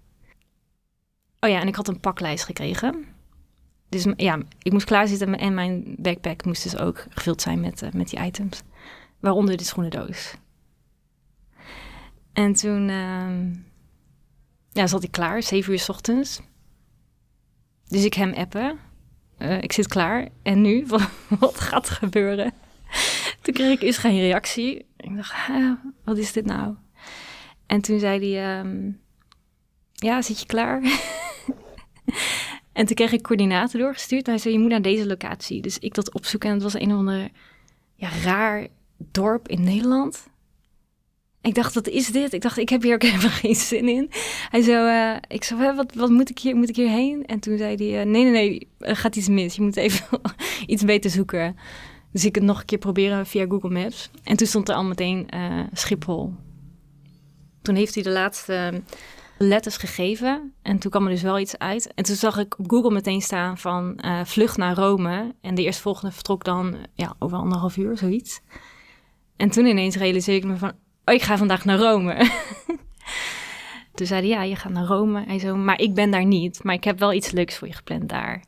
Oh 1.40 1.50
ja, 1.50 1.60
en 1.60 1.68
ik 1.68 1.76
had 1.76 1.88
een 1.88 2.00
paklijst 2.00 2.44
gekregen. 2.44 3.06
Dus 3.90 4.06
ja, 4.16 4.40
ik 4.62 4.72
moest 4.72 4.86
klaarzitten 4.86 5.38
en 5.38 5.54
mijn 5.54 5.96
backpack 5.98 6.46
moest 6.46 6.64
dus 6.64 6.78
ook 6.78 7.06
gevuld 7.10 7.42
zijn 7.42 7.60
met, 7.60 7.90
met 7.94 8.10
die 8.10 8.20
items. 8.20 8.62
Waaronder 9.20 9.58
de 9.58 9.64
schoenendoos. 9.64 10.36
En 12.34 12.54
toen 12.54 12.90
uh, 12.90 13.56
ja, 14.72 14.88
zat 14.88 15.04
ik 15.04 15.12
klaar, 15.12 15.44
7 15.44 15.72
uur 15.72 15.80
s 15.80 15.90
ochtends. 15.90 16.42
Dus 17.88 18.04
ik 18.04 18.14
hem 18.14 18.34
appen. 18.34 18.80
Uh, 19.40 19.62
ik 19.62 19.72
zit 19.72 19.88
klaar. 19.88 20.28
En 20.42 20.62
nu? 20.62 20.86
Wat, 21.40 21.60
gaat 21.60 21.88
er 21.88 21.96
gebeuren? 21.96 22.54
toen 23.42 23.54
kreeg 23.54 23.72
ik 23.72 23.82
eerst 23.82 24.00
geen 24.00 24.20
reactie. 24.20 24.86
Ik 24.98 25.16
dacht, 25.16 25.36
wat 26.04 26.18
is 26.18 26.32
dit 26.32 26.46
nou? 26.46 26.76
En 27.66 27.82
toen 27.82 28.00
zei 28.00 28.34
hij, 28.34 28.60
um, 28.60 29.00
ja, 29.94 30.22
zit 30.22 30.40
je 30.40 30.46
klaar? 30.46 30.82
en 32.74 32.86
toen 32.86 32.96
kreeg 32.96 33.12
ik 33.12 33.22
coördinaten 33.22 33.80
doorgestuurd. 33.80 34.26
Hij 34.26 34.38
zei, 34.38 34.54
je 34.54 34.60
moet 34.60 34.70
naar 34.70 34.82
deze 34.82 35.08
locatie. 35.08 35.62
Dus 35.62 35.80
ik 35.80 35.94
dat 35.94 36.14
opzoeken 36.14 36.50
en 36.50 36.56
het 36.56 36.64
was 36.64 36.74
een 36.74 36.92
of 36.92 36.98
ander 36.98 37.30
ja, 37.96 38.10
raar 38.24 38.68
dorp 38.98 39.48
in 39.48 39.64
Nederland. 39.64 40.29
Ik 41.42 41.56
dacht, 41.56 41.74
wat 41.74 41.88
is 41.88 42.08
dit? 42.08 42.34
Ik 42.34 42.42
dacht, 42.42 42.58
ik 42.58 42.70
heb 42.70 42.82
hier 42.82 42.94
ook 42.94 43.02
helemaal 43.12 43.30
geen 43.30 43.56
zin 43.56 43.88
in. 43.88 44.12
Hij 44.50 44.62
zo, 44.62 44.86
uh, 44.86 45.16
ik 45.28 45.44
zo, 45.44 45.76
wat, 45.76 45.94
wat 45.94 46.10
moet 46.10 46.30
ik 46.30 46.40
hier, 46.40 46.56
moet 46.56 46.70
ik 46.70 46.76
hierheen? 46.76 47.26
En 47.26 47.40
toen 47.40 47.58
zei 47.58 47.76
hij, 47.76 48.06
uh, 48.06 48.12
nee, 48.12 48.24
nee, 48.24 48.32
nee, 48.32 48.68
er 48.80 48.96
gaat 48.96 49.16
iets 49.16 49.28
mis. 49.28 49.56
Je 49.56 49.62
moet 49.62 49.76
even 49.76 50.06
iets 50.66 50.84
beter 50.84 51.10
zoeken. 51.10 51.56
Dus 52.12 52.26
ik 52.26 52.36
het 52.36 52.44
nog 52.44 52.60
een 52.60 52.66
keer 52.66 52.78
proberen 52.78 53.26
via 53.26 53.46
Google 53.50 53.70
Maps. 53.70 54.10
En 54.24 54.38
toen 54.38 54.48
stond 54.48 54.70
er 54.70 54.76
al 54.76 54.84
meteen 54.84 55.28
uh, 55.36 55.64
Schiphol. 55.74 56.34
Toen 57.62 57.76
heeft 57.76 57.94
hij 57.94 58.04
de 58.04 58.10
laatste 58.10 58.82
letters 59.38 59.78
gegeven. 59.78 60.54
En 60.62 60.80
toen 60.80 60.92
kwam 60.92 61.04
er 61.04 61.10
dus 61.10 61.22
wel 61.22 61.40
iets 61.40 61.58
uit. 61.58 61.94
En 61.94 62.04
toen 62.04 62.16
zag 62.16 62.38
ik 62.38 62.60
op 62.60 62.70
Google 62.70 62.92
meteen 62.92 63.22
staan 63.22 63.58
van 63.58 64.00
uh, 64.06 64.26
vlucht 64.26 64.58
naar 64.58 64.76
Rome. 64.76 65.36
En 65.42 65.56
de 65.56 65.64
eerstvolgende 65.64 66.12
vertrok 66.12 66.44
dan 66.44 66.76
ja, 66.94 67.16
over 67.20 67.38
anderhalf 67.38 67.78
uur, 67.78 67.98
zoiets. 67.98 68.42
En 69.38 69.50
toen 69.50 69.66
ineens 69.66 69.96
realiseerde 69.96 70.46
ik 70.46 70.52
me 70.52 70.58
van... 70.58 70.74
Oh, 71.10 71.16
ik 71.16 71.22
ga 71.22 71.38
vandaag 71.38 71.66
naar 71.66 71.78
Rome. 71.78 72.16
toen 73.96 74.08
zei 74.08 74.20
hij, 74.20 74.30
ja, 74.30 74.44
je 74.44 74.56
gaat 74.56 74.72
naar 74.72 74.86
Rome. 74.86 75.24
Hij 75.26 75.40
zo, 75.40 75.56
maar 75.56 75.80
ik 75.80 75.94
ben 75.94 76.12
daar 76.12 76.26
niet. 76.26 76.64
Maar 76.64 76.76
ik 76.76 76.84
heb 76.84 77.00
wel 77.00 77.14
iets 77.14 77.32
leuks 77.32 77.58
voor 77.58 77.68
je 77.68 77.74
gepland 77.74 78.10
daar. 78.10 78.44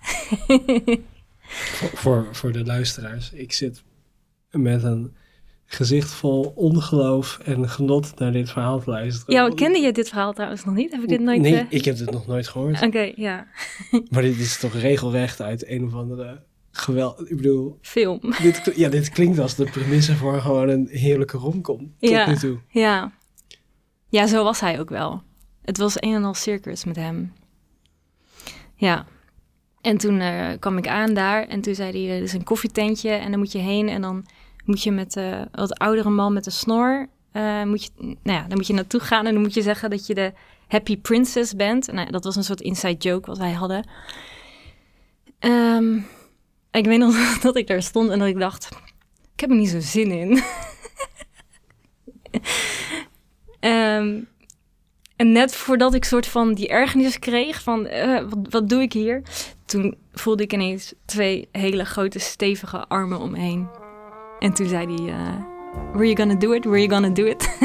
voor, 1.76 1.88
voor, 1.94 2.28
voor 2.32 2.52
de 2.52 2.64
luisteraars. 2.64 3.32
Ik 3.32 3.52
zit 3.52 3.82
met 4.50 4.82
een 4.82 5.16
gezicht 5.64 6.12
vol 6.12 6.52
ongeloof 6.54 7.38
en 7.44 7.68
genot 7.68 8.18
naar 8.18 8.32
dit 8.32 8.50
verhaal 8.50 8.80
te 8.80 8.90
luisteren. 8.90 9.34
Ja, 9.34 9.48
kende 9.48 9.78
je 9.78 9.92
dit 9.92 10.08
verhaal 10.08 10.32
trouwens 10.32 10.64
nog 10.64 10.74
niet? 10.74 10.92
Heb 10.92 11.02
ik 11.02 11.08
dit 11.08 11.20
nooit... 11.20 11.40
Nee, 11.40 11.52
uh... 11.52 11.64
ik 11.68 11.84
heb 11.84 11.98
het 11.98 12.10
nog 12.10 12.26
nooit 12.26 12.48
gehoord. 12.48 12.76
Oké, 12.76 12.86
okay, 12.86 13.12
ja. 13.16 13.46
maar 14.10 14.22
dit 14.22 14.38
is 14.38 14.58
toch 14.58 14.74
regelrecht 14.74 15.40
uit 15.40 15.68
een 15.68 15.84
of 15.84 15.94
andere 15.94 16.42
geweld... 16.72 17.30
Ik 17.30 17.36
bedoel... 17.36 17.78
Film. 17.80 18.20
Dit, 18.20 18.72
ja, 18.74 18.88
dit 18.88 19.08
klinkt 19.08 19.38
als 19.38 19.54
de 19.54 19.64
premisse 19.64 20.16
voor 20.16 20.40
gewoon 20.40 20.68
een 20.68 20.88
heerlijke 20.90 21.36
romcom 21.36 21.94
tot 21.98 22.10
ja, 22.10 22.28
nu 22.28 22.36
toe. 22.36 22.58
Ja. 22.68 23.12
Ja, 24.08 24.26
zo 24.26 24.44
was 24.44 24.60
hij 24.60 24.80
ook 24.80 24.90
wel. 24.90 25.22
Het 25.62 25.78
was 25.78 25.94
een 25.96 26.14
en 26.14 26.24
al 26.24 26.34
circus 26.34 26.84
met 26.84 26.96
hem. 26.96 27.32
Ja. 28.74 29.06
En 29.80 29.98
toen 29.98 30.20
uh, 30.20 30.48
kwam 30.58 30.78
ik 30.78 30.88
aan 30.88 31.14
daar 31.14 31.46
en 31.46 31.60
toen 31.60 31.74
zei 31.74 32.06
hij, 32.06 32.16
er 32.16 32.22
is 32.22 32.32
een 32.32 32.44
koffietentje 32.44 33.10
en 33.10 33.30
dan 33.30 33.38
moet 33.38 33.52
je 33.52 33.58
heen 33.58 33.88
en 33.88 34.02
dan 34.02 34.26
moet 34.64 34.82
je 34.82 34.90
met 34.90 35.16
uh, 35.16 35.42
wat 35.52 35.78
oudere 35.78 36.10
man 36.10 36.32
met 36.32 36.46
een 36.46 36.52
snor, 36.52 37.08
uh, 37.32 37.64
moet 37.64 37.84
je, 37.84 37.90
nou 37.98 38.38
ja, 38.38 38.46
dan 38.48 38.56
moet 38.56 38.66
je 38.66 38.72
naartoe 38.72 39.00
gaan 39.00 39.26
en 39.26 39.32
dan 39.32 39.42
moet 39.42 39.54
je 39.54 39.62
zeggen 39.62 39.90
dat 39.90 40.06
je 40.06 40.14
de 40.14 40.32
Happy 40.68 40.98
Princess 40.98 41.54
bent. 41.54 41.92
Nou, 41.92 42.10
dat 42.10 42.24
was 42.24 42.36
een 42.36 42.44
soort 42.44 42.60
inside 42.60 42.96
joke 42.96 43.26
wat 43.26 43.38
wij 43.38 43.52
hadden. 43.52 43.88
Um, 45.40 46.06
ik 46.72 46.84
weet 46.84 46.98
nog 46.98 47.14
dat 47.40 47.56
ik 47.56 47.66
daar 47.66 47.82
stond 47.82 48.10
en 48.10 48.18
dat 48.18 48.28
ik 48.28 48.38
dacht, 48.38 48.68
heb 49.42 49.50
er 49.50 49.56
niet 49.56 49.68
zo 49.68 49.80
zin 49.80 50.10
in. 50.10 50.42
Ehm, 53.60 54.20
en 55.16 55.32
net 55.32 55.54
voordat 55.54 55.94
ik 55.94 56.04
soort 56.04 56.26
van 56.26 56.54
die 56.54 56.68
ergernis 56.68 57.18
kreeg 57.18 57.62
van 57.62 57.86
eh, 57.86 58.22
wat, 58.28 58.38
wat 58.50 58.68
doe 58.68 58.82
ik 58.82 58.92
hier, 58.92 59.22
toen 59.64 59.96
voelde 60.12 60.42
ik 60.42 60.52
ineens 60.52 60.94
twee 61.04 61.48
hele 61.52 61.84
grote 61.84 62.18
stevige 62.18 62.86
armen 62.88 63.20
om 63.20 63.30
me 63.30 63.38
heen. 63.38 63.68
En 64.38 64.52
toen 64.52 64.68
zei 64.68 64.94
hij, 64.94 65.14
uh, 65.14 65.36
were 65.92 66.04
you 66.04 66.16
gonna 66.16 66.34
do 66.34 66.52
it? 66.52 66.64
Were 66.64 66.78
you 66.78 66.90
gonna 66.90 67.08
do 67.08 67.24
it? 67.24 67.58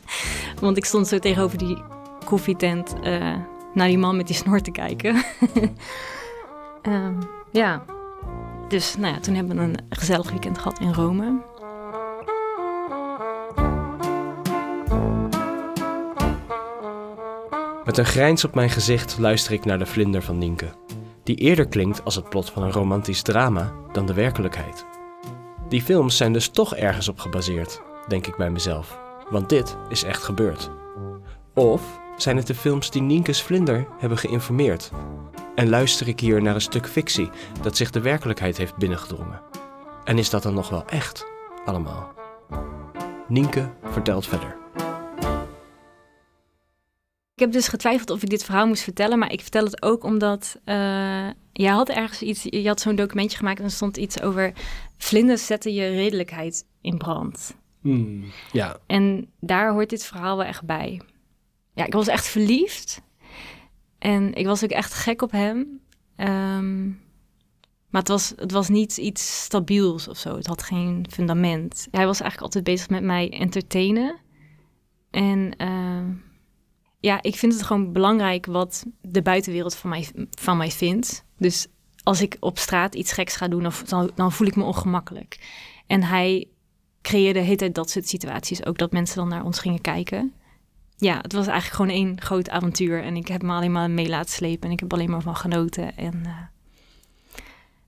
Want 0.60 0.76
ik 0.76 0.84
stond 0.84 1.08
zo 1.08 1.18
tegenover 1.18 1.58
die 1.58 1.82
koffietent 2.24 2.94
uh, 3.04 3.36
naar 3.74 3.88
die 3.88 3.98
man 3.98 4.16
met 4.16 4.26
die 4.26 4.36
snor 4.36 4.60
te 4.60 4.70
kijken. 4.70 5.22
um, 6.82 7.18
ja, 7.52 7.84
dus 8.68 8.96
nou 8.96 9.14
ja, 9.14 9.20
toen 9.20 9.34
hebben 9.34 9.56
we 9.56 9.62
een 9.62 9.76
gezellig 9.88 10.30
weekend 10.30 10.58
gehad 10.58 10.80
in 10.80 10.92
Rome. 10.92 11.42
Met 17.84 17.98
een 17.98 18.04
grijns 18.04 18.44
op 18.44 18.54
mijn 18.54 18.70
gezicht 18.70 19.18
luister 19.18 19.52
ik 19.52 19.64
naar 19.64 19.78
de 19.78 19.86
vlinder 19.86 20.22
van 20.22 20.38
Nienke, 20.38 20.72
die 21.22 21.36
eerder 21.36 21.68
klinkt 21.68 22.04
als 22.04 22.14
het 22.14 22.28
plot 22.28 22.50
van 22.50 22.62
een 22.62 22.72
romantisch 22.72 23.22
drama 23.22 23.72
dan 23.92 24.06
de 24.06 24.14
werkelijkheid. 24.14 24.86
Die 25.68 25.82
films 25.82 26.16
zijn 26.16 26.32
dus 26.32 26.48
toch 26.48 26.76
ergens 26.76 27.08
op 27.08 27.18
gebaseerd, 27.18 27.82
denk 28.08 28.26
ik 28.26 28.36
bij 28.36 28.50
mezelf, 28.50 28.98
want 29.30 29.48
dit 29.48 29.76
is 29.88 30.02
echt 30.02 30.22
gebeurd. 30.22 30.70
Of 31.54 32.00
zijn 32.16 32.36
het 32.36 32.46
de 32.46 32.54
films 32.54 32.90
die 32.90 33.02
Nienke's 33.02 33.42
vlinder 33.42 33.86
hebben 33.98 34.18
geïnformeerd? 34.18 34.90
En 35.54 35.68
luister 35.68 36.08
ik 36.08 36.20
hier 36.20 36.42
naar 36.42 36.54
een 36.54 36.60
stuk 36.60 36.86
fictie 36.86 37.30
dat 37.62 37.76
zich 37.76 37.90
de 37.90 38.00
werkelijkheid 38.00 38.56
heeft 38.56 38.76
binnengedrongen? 38.76 39.40
En 40.04 40.18
is 40.18 40.30
dat 40.30 40.42
dan 40.42 40.54
nog 40.54 40.68
wel 40.68 40.86
echt, 40.86 41.26
allemaal? 41.64 42.12
Nienke 43.28 43.70
vertelt 43.82 44.26
verder. 44.26 44.56
Ik 47.34 47.40
heb 47.40 47.52
dus 47.52 47.68
getwijfeld 47.68 48.10
of 48.10 48.22
ik 48.22 48.30
dit 48.30 48.44
verhaal 48.44 48.66
moest 48.66 48.82
vertellen, 48.82 49.18
maar 49.18 49.32
ik 49.32 49.40
vertel 49.40 49.64
het 49.64 49.82
ook 49.82 50.04
omdat 50.04 50.60
uh, 50.64 50.74
jij 51.52 51.72
had 51.72 51.88
ergens 51.88 52.22
iets, 52.22 52.42
je 52.42 52.66
had 52.66 52.80
zo'n 52.80 52.96
documentje 52.96 53.38
gemaakt 53.38 53.58
en 53.58 53.64
er 53.64 53.70
stond 53.70 53.96
iets 53.96 54.20
over 54.20 54.52
vlinders 54.96 55.46
zetten 55.46 55.74
je 55.74 55.88
redelijkheid 55.88 56.66
in 56.80 56.98
brand. 56.98 57.56
Hmm, 57.80 58.24
ja. 58.52 58.76
En 58.86 59.30
daar 59.40 59.72
hoort 59.72 59.90
dit 59.90 60.04
verhaal 60.04 60.36
wel 60.36 60.46
echt 60.46 60.64
bij. 60.64 61.00
Ja, 61.74 61.86
ik 61.86 61.92
was 61.92 62.08
echt 62.08 62.26
verliefd 62.26 63.02
en 64.04 64.34
ik 64.34 64.46
was 64.46 64.64
ook 64.64 64.70
echt 64.70 64.94
gek 64.94 65.22
op 65.22 65.30
hem. 65.30 65.80
Um, 66.16 67.00
maar 67.88 68.00
het 68.00 68.08
was, 68.08 68.32
het 68.36 68.52
was 68.52 68.68
niet 68.68 68.96
iets 68.96 69.42
stabiels 69.42 70.08
of 70.08 70.18
zo. 70.18 70.36
Het 70.36 70.46
had 70.46 70.62
geen 70.62 71.06
fundament. 71.10 71.88
Hij 71.90 72.06
was 72.06 72.20
eigenlijk 72.20 72.40
altijd 72.40 72.64
bezig 72.64 72.88
met 72.88 73.02
mij 73.02 73.30
entertainen. 73.32 74.16
En 75.10 75.54
uh, 75.58 76.14
ja, 77.00 77.22
ik 77.22 77.36
vind 77.36 77.52
het 77.52 77.62
gewoon 77.62 77.92
belangrijk 77.92 78.46
wat 78.46 78.84
de 79.00 79.22
buitenwereld 79.22 79.74
van 79.74 79.90
mij, 79.90 80.08
van 80.30 80.56
mij 80.56 80.70
vindt. 80.70 81.24
Dus 81.38 81.66
als 82.02 82.20
ik 82.20 82.36
op 82.40 82.58
straat 82.58 82.94
iets 82.94 83.12
geks 83.12 83.36
ga 83.36 83.48
doen, 83.48 83.72
dan, 83.86 84.10
dan 84.14 84.32
voel 84.32 84.46
ik 84.46 84.56
me 84.56 84.64
ongemakkelijk. 84.64 85.38
En 85.86 86.02
hij 86.02 86.48
creëerde 87.02 87.38
de 87.38 87.44
hele 87.44 87.56
tijd 87.56 87.74
dat 87.74 87.90
soort 87.90 88.08
situaties. 88.08 88.66
Ook 88.66 88.78
dat 88.78 88.92
mensen 88.92 89.16
dan 89.16 89.28
naar 89.28 89.44
ons 89.44 89.58
gingen 89.58 89.80
kijken. 89.80 90.32
Ja, 90.96 91.18
het 91.20 91.32
was 91.32 91.46
eigenlijk 91.46 91.76
gewoon 91.76 92.06
één 92.06 92.20
groot 92.20 92.50
avontuur. 92.50 93.02
En 93.02 93.16
ik 93.16 93.28
heb 93.28 93.42
me 93.42 93.52
alleen 93.52 93.72
maar 93.72 93.90
mee 93.90 94.08
laten 94.08 94.30
slepen. 94.30 94.66
En 94.66 94.70
ik 94.70 94.80
heb 94.80 94.92
alleen 94.92 95.10
maar 95.10 95.22
van 95.22 95.36
genoten. 95.36 95.96
En, 95.96 96.22
uh, 96.26 96.38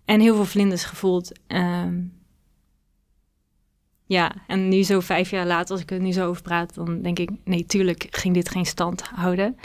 en 0.04 0.20
heel 0.20 0.34
veel 0.34 0.44
vlinders 0.44 0.84
gevoeld. 0.84 1.32
Um, 1.46 2.16
ja, 4.06 4.34
en 4.46 4.68
nu 4.68 4.82
zo 4.82 5.00
vijf 5.00 5.30
jaar 5.30 5.46
later, 5.46 5.70
als 5.70 5.80
ik 5.80 5.90
er 5.90 6.00
nu 6.00 6.12
zo 6.12 6.28
over 6.28 6.42
praat, 6.42 6.74
dan 6.74 7.02
denk 7.02 7.18
ik, 7.18 7.30
nee, 7.44 7.66
tuurlijk 7.66 8.06
ging 8.10 8.34
dit 8.34 8.48
geen 8.48 8.66
stand 8.66 9.02
houden. 9.02 9.56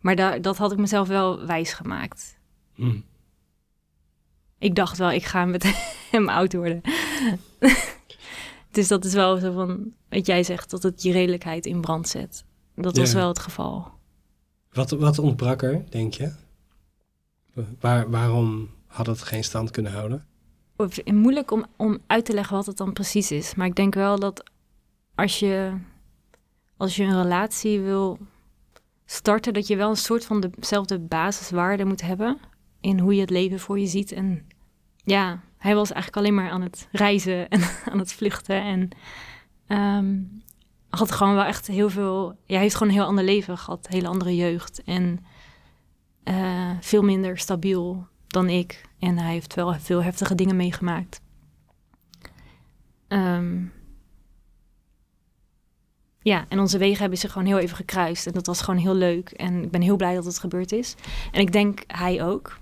Maar 0.00 0.16
da 0.16 0.38
dat 0.38 0.56
had 0.56 0.72
ik 0.72 0.78
mezelf 0.78 1.08
wel 1.08 1.46
wijs 1.46 1.72
gemaakt. 1.72 2.38
Mm. 2.74 3.04
Ik 4.58 4.74
dacht 4.74 4.98
wel, 4.98 5.10
ik 5.10 5.24
ga 5.24 5.44
met 5.44 5.64
hem 6.10 6.28
oud 6.28 6.52
worden. 6.52 6.80
dus 8.70 8.88
dat 8.88 9.04
is 9.04 9.12
wel 9.12 9.36
zo 9.36 9.52
van, 9.52 9.92
wat 10.08 10.26
jij 10.26 10.42
zegt, 10.42 10.70
dat 10.70 10.82
het 10.82 11.02
je 11.02 11.12
redelijkheid 11.12 11.66
in 11.66 11.80
brand 11.80 12.08
zet. 12.08 12.44
Dat 12.76 12.96
was 12.96 13.12
wel 13.12 13.28
het 13.28 13.38
geval. 13.38 13.90
Wat, 14.72 14.90
wat 14.90 15.18
ontbrak 15.18 15.62
er, 15.62 15.84
denk 15.90 16.14
je? 16.14 16.32
Waar, 17.80 18.10
waarom 18.10 18.70
had 18.86 19.06
het 19.06 19.22
geen 19.22 19.44
stand 19.44 19.70
kunnen 19.70 19.92
houden? 19.92 20.26
moeilijk 21.04 21.50
om, 21.50 21.66
om 21.76 21.98
uit 22.06 22.24
te 22.24 22.32
leggen 22.32 22.56
wat 22.56 22.66
het 22.66 22.76
dan 22.76 22.92
precies 22.92 23.30
is. 23.30 23.54
Maar 23.54 23.66
ik 23.66 23.74
denk 23.74 23.94
wel 23.94 24.18
dat 24.18 24.50
als 25.14 25.38
je, 25.38 25.72
als 26.76 26.96
je 26.96 27.04
een 27.04 27.22
relatie 27.22 27.80
wil 27.80 28.18
starten, 29.04 29.52
dat 29.52 29.66
je 29.66 29.76
wel 29.76 29.90
een 29.90 29.96
soort 29.96 30.24
van 30.24 30.52
dezelfde 30.58 30.98
basiswaarden 30.98 31.86
moet 31.86 32.00
hebben 32.00 32.38
in 32.80 32.98
hoe 32.98 33.14
je 33.14 33.20
het 33.20 33.30
leven 33.30 33.60
voor 33.60 33.78
je 33.78 33.86
ziet. 33.86 34.12
En 34.12 34.46
ja, 34.96 35.40
hij 35.56 35.74
was 35.74 35.92
eigenlijk 35.92 36.16
alleen 36.16 36.34
maar 36.34 36.50
aan 36.50 36.62
het 36.62 36.88
reizen 36.92 37.48
en 37.48 37.60
aan 37.92 37.98
het 37.98 38.12
vluchten. 38.12 38.62
En 38.62 38.88
um, 39.98 40.42
had 40.98 41.12
gewoon 41.12 41.34
wel 41.34 41.44
echt 41.44 41.66
heel 41.66 41.90
veel. 41.90 42.38
Ja, 42.44 42.58
heeft 42.58 42.74
gewoon 42.74 42.88
een 42.88 42.98
heel 42.98 43.06
ander 43.06 43.24
leven 43.24 43.58
gehad, 43.58 43.86
hele 43.88 44.08
andere 44.08 44.36
jeugd. 44.36 44.82
En 44.82 45.24
uh, 46.24 46.70
veel 46.80 47.02
minder 47.02 47.38
stabiel 47.38 48.06
dan 48.26 48.48
ik. 48.48 48.82
En 48.98 49.18
hij 49.18 49.32
heeft 49.32 49.54
wel 49.54 49.74
veel 49.74 50.02
heftige 50.02 50.34
dingen 50.34 50.56
meegemaakt. 50.56 51.20
Um, 53.08 53.72
ja, 56.26 56.44
en 56.48 56.58
onze 56.58 56.78
wegen 56.78 57.00
hebben 57.00 57.18
zich 57.18 57.32
gewoon 57.32 57.46
heel 57.46 57.58
even 57.58 57.76
gekruist. 57.76 58.26
En 58.26 58.32
dat 58.32 58.46
was 58.46 58.60
gewoon 58.60 58.80
heel 58.80 58.94
leuk. 58.94 59.30
En 59.30 59.62
ik 59.62 59.70
ben 59.70 59.80
heel 59.80 59.96
blij 59.96 60.14
dat 60.14 60.24
het 60.24 60.38
gebeurd 60.38 60.72
is. 60.72 60.94
En 61.32 61.40
ik 61.40 61.52
denk 61.52 61.82
hij 61.86 62.24
ook. 62.24 62.58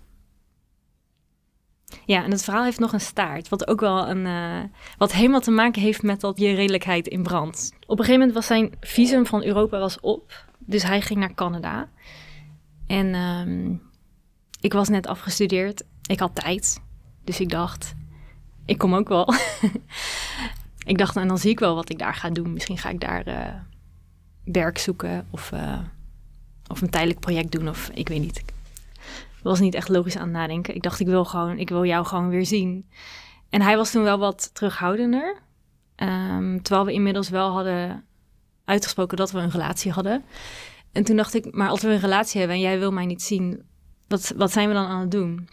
Ja, 2.04 2.24
en 2.24 2.30
het 2.30 2.44
verhaal 2.44 2.64
heeft 2.64 2.78
nog 2.78 2.92
een 2.92 3.00
staart. 3.00 3.48
Wat 3.48 3.68
ook 3.68 3.80
wel 3.80 4.08
een. 4.08 4.26
Uh, 4.26 4.60
wat 4.98 5.12
helemaal 5.12 5.40
te 5.40 5.50
maken 5.50 5.82
heeft 5.82 6.02
met 6.02 6.20
dat 6.20 6.38
je 6.38 6.54
redelijkheid 6.54 7.06
in 7.06 7.22
brand. 7.22 7.72
Op 7.80 7.98
een 7.98 8.04
gegeven 8.04 8.18
moment 8.18 8.32
was 8.32 8.46
zijn 8.46 8.72
visum 8.80 9.26
van 9.26 9.44
Europa 9.44 9.78
was 9.78 10.00
op. 10.00 10.44
Dus 10.58 10.82
hij 10.82 11.00
ging 11.00 11.20
naar 11.20 11.34
Canada. 11.34 11.88
En 12.86 13.14
um, 13.14 13.82
ik 14.60 14.72
was 14.72 14.88
net 14.88 15.06
afgestudeerd 15.06 15.84
ik 16.06 16.18
had 16.18 16.34
tijd. 16.34 16.80
Dus 17.24 17.40
ik 17.40 17.48
dacht, 17.48 17.94
ik 18.64 18.78
kom 18.78 18.94
ook 18.94 19.08
wel. 19.08 19.34
ik 20.92 20.98
dacht, 20.98 21.16
en 21.16 21.28
dan 21.28 21.38
zie 21.38 21.50
ik 21.50 21.58
wel 21.58 21.74
wat 21.74 21.90
ik 21.90 21.98
daar 21.98 22.14
ga 22.14 22.30
doen. 22.30 22.52
Misschien 22.52 22.78
ga 22.78 22.88
ik 22.88 23.00
daar 23.00 23.28
uh, 23.28 23.54
werk 24.44 24.78
zoeken 24.78 25.26
of, 25.30 25.50
uh, 25.54 25.78
of 26.66 26.82
een 26.82 26.90
tijdelijk 26.90 27.20
project 27.20 27.52
doen 27.52 27.68
of 27.68 27.90
ik 27.94 28.08
weet 28.08 28.20
niet. 28.20 28.44
Was 29.44 29.60
niet 29.60 29.74
echt 29.74 29.88
logisch 29.88 30.16
aan 30.16 30.22
het 30.22 30.32
nadenken. 30.32 30.74
Ik 30.74 30.82
dacht, 30.82 31.00
ik 31.00 31.06
wil 31.06 31.24
gewoon, 31.24 31.58
ik 31.58 31.68
wil 31.68 31.84
jou 31.84 32.06
gewoon 32.06 32.28
weer 32.28 32.46
zien. 32.46 32.88
En 33.50 33.62
hij 33.62 33.76
was 33.76 33.90
toen 33.90 34.02
wel 34.02 34.18
wat 34.18 34.54
terughoudender. 34.54 35.36
Um, 35.96 36.62
terwijl 36.62 36.86
we 36.86 36.92
inmiddels 36.92 37.28
wel 37.28 37.50
hadden 37.50 38.04
uitgesproken 38.64 39.16
dat 39.16 39.30
we 39.30 39.38
een 39.38 39.50
relatie 39.50 39.92
hadden. 39.92 40.24
En 40.92 41.04
toen 41.04 41.16
dacht 41.16 41.34
ik, 41.34 41.54
maar 41.54 41.68
als 41.68 41.82
we 41.82 41.88
een 41.88 42.00
relatie 42.00 42.38
hebben 42.38 42.56
en 42.56 42.62
jij 42.62 42.78
wil 42.78 42.92
mij 42.92 43.06
niet 43.06 43.22
zien, 43.22 43.62
wat, 44.08 44.32
wat 44.36 44.52
zijn 44.52 44.68
we 44.68 44.74
dan 44.74 44.86
aan 44.86 45.00
het 45.00 45.10
doen? 45.10 45.48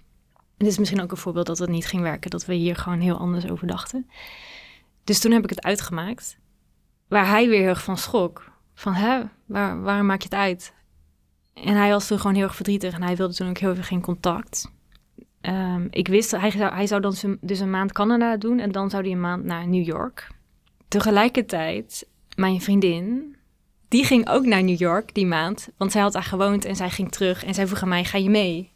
Het 0.58 0.68
is 0.68 0.78
misschien 0.78 1.02
ook 1.02 1.12
een 1.12 1.18
voorbeeld 1.18 1.46
dat 1.46 1.58
het 1.58 1.70
niet 1.70 1.86
ging 1.86 2.02
werken, 2.02 2.30
dat 2.30 2.46
we 2.46 2.54
hier 2.54 2.76
gewoon 2.76 3.00
heel 3.00 3.18
anders 3.18 3.50
over 3.50 3.68
dachten. 3.68 4.10
Dus 5.04 5.20
toen 5.20 5.32
heb 5.32 5.44
ik 5.44 5.50
het 5.50 5.64
uitgemaakt, 5.64 6.38
waar 7.08 7.28
hij 7.28 7.48
weer 7.48 7.60
heel 7.60 7.70
erg 7.70 7.84
van 7.84 7.98
schrok. 7.98 8.52
Van, 8.74 8.94
hè, 8.94 9.22
waar, 9.46 9.82
waar 9.82 10.06
maak 10.06 10.22
je 10.22 10.28
het 10.30 10.38
uit? 10.38 10.74
En 11.54 11.76
hij 11.76 11.90
was 11.90 12.08
toen 12.08 12.20
gewoon 12.20 12.36
heel 12.36 12.44
erg 12.44 12.56
verdrietig 12.56 12.94
en 12.94 13.04
hij 13.04 13.16
wilde 13.16 13.34
toen 13.34 13.50
ook 13.50 13.58
heel 13.58 13.74
veel 13.74 13.84
geen 13.84 14.02
contact. 14.02 14.72
Um, 15.42 15.88
ik 15.90 16.08
wist, 16.08 16.32
hij 16.32 16.52
zou, 16.52 16.74
hij 16.74 16.88
zou 16.88 17.02
dan 17.02 17.38
dus 17.42 17.60
een 17.60 17.70
maand 17.70 17.92
Canada 17.92 18.38
doen 18.38 18.60
en 18.60 18.72
dan 18.72 18.90
zou 18.90 19.04
hij 19.04 19.12
een 19.12 19.20
maand 19.20 19.44
naar 19.44 19.68
New 19.68 19.86
York. 19.86 20.28
Tegelijkertijd, 20.88 22.08
mijn 22.36 22.62
vriendin, 22.62 23.36
die 23.88 24.06
ging 24.06 24.30
ook 24.30 24.46
naar 24.46 24.64
New 24.64 24.80
York 24.80 25.14
die 25.14 25.26
maand, 25.26 25.70
want 25.78 25.92
zij 25.92 26.02
had 26.02 26.14
daar 26.14 26.24
gewoond 26.24 26.66
en 26.66 26.76
zij 26.76 26.90
ging 26.90 27.12
terug 27.12 27.44
en 27.44 27.54
zij 27.54 27.68
vroeg 27.68 27.82
aan 27.82 27.90
mij, 27.90 28.04
ga 28.04 28.18
je 28.18 28.30
mee? 28.30 28.72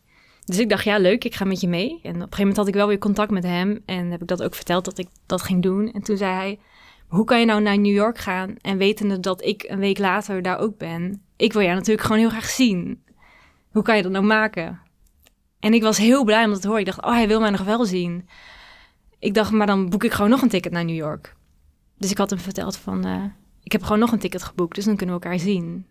Dus 0.46 0.60
ik 0.60 0.70
dacht, 0.70 0.84
ja, 0.84 0.98
leuk, 0.98 1.24
ik 1.24 1.36
ga 1.36 1.46
met 1.46 1.62
je 1.62 1.68
mee. 1.68 1.90
En 1.90 1.98
op 1.98 2.04
een 2.04 2.12
gegeven 2.14 2.38
moment 2.38 2.58
had 2.58 2.68
ik 2.68 2.74
wel 2.74 2.88
weer 2.88 2.98
contact 2.98 3.32
met 3.32 3.44
hem. 3.44 3.82
En 3.86 4.12
heb 4.12 4.22
ik 4.22 4.28
dat 4.28 4.44
ook 4.44 4.56
verteld 4.56 4.86
dat 4.86 4.98
ik 4.98 5.08
dat 5.26 5.42
ging 5.42 5.62
doen. 5.62 5.92
En 5.92 6.02
toen 6.02 6.18
zei 6.18 6.34
hij, 6.34 6.60
hoe 7.16 7.26
kan 7.26 7.40
je 7.40 7.46
nou 7.46 7.62
naar 7.62 7.80
New 7.80 7.94
York 7.94 8.18
gaan 8.18 8.56
en 8.62 8.78
wetende 8.78 9.20
dat 9.20 9.44
ik 9.44 9.64
een 9.68 9.80
week 9.80 9.98
later 9.98 10.42
daar 10.42 10.58
ook 10.58 10.78
ben? 10.78 11.24
Ik 11.36 11.54
wil 11.54 11.62
jou 11.62 11.76
natuurlijk 11.76 12.06
gewoon 12.06 12.22
heel 12.22 12.30
graag 12.30 12.50
zien. 12.50 13.04
Hoe 13.72 13.84
kan 13.84 13.96
je 13.96 14.04
dat 14.04 14.12
nou 14.12 14.26
maken? 14.26 14.80
En 15.60 15.74
ik 15.74 15.82
was 15.82 15.98
heel 15.98 16.24
blij 16.24 16.44
om 16.44 16.52
dat 16.52 16.62
te 16.62 16.68
horen. 16.68 16.82
Ik 16.82 16.88
dacht, 16.88 17.04
oh, 17.04 17.12
hij 17.12 17.28
wil 17.28 17.40
mij 17.40 17.50
nog 17.50 17.64
wel 17.64 17.86
zien. 17.86 18.28
Ik 19.20 19.34
dacht, 19.34 19.52
maar 19.52 19.68
dan 19.68 19.90
boek 19.90 20.04
ik 20.04 20.12
gewoon 20.12 20.30
nog 20.30 20.42
een 20.42 20.50
ticket 20.50 20.72
naar 20.72 20.86
New 20.86 20.96
York. 20.96 21.36
Dus 21.98 22.12
ik 22.12 22.18
had 22.18 22.30
hem 22.30 22.40
verteld 22.40 22.78
van, 22.78 23.08
uh, 23.08 23.24
ik 23.64 23.72
heb 23.72 23.84
gewoon 23.84 24.00
nog 24.00 24.12
een 24.12 24.20
ticket 24.20 24.44
geboekt, 24.44 24.76
dus 24.76 24.86
dan 24.86 24.96
kunnen 24.96 25.16
we 25.16 25.22
elkaar 25.22 25.40
zien. 25.40 25.86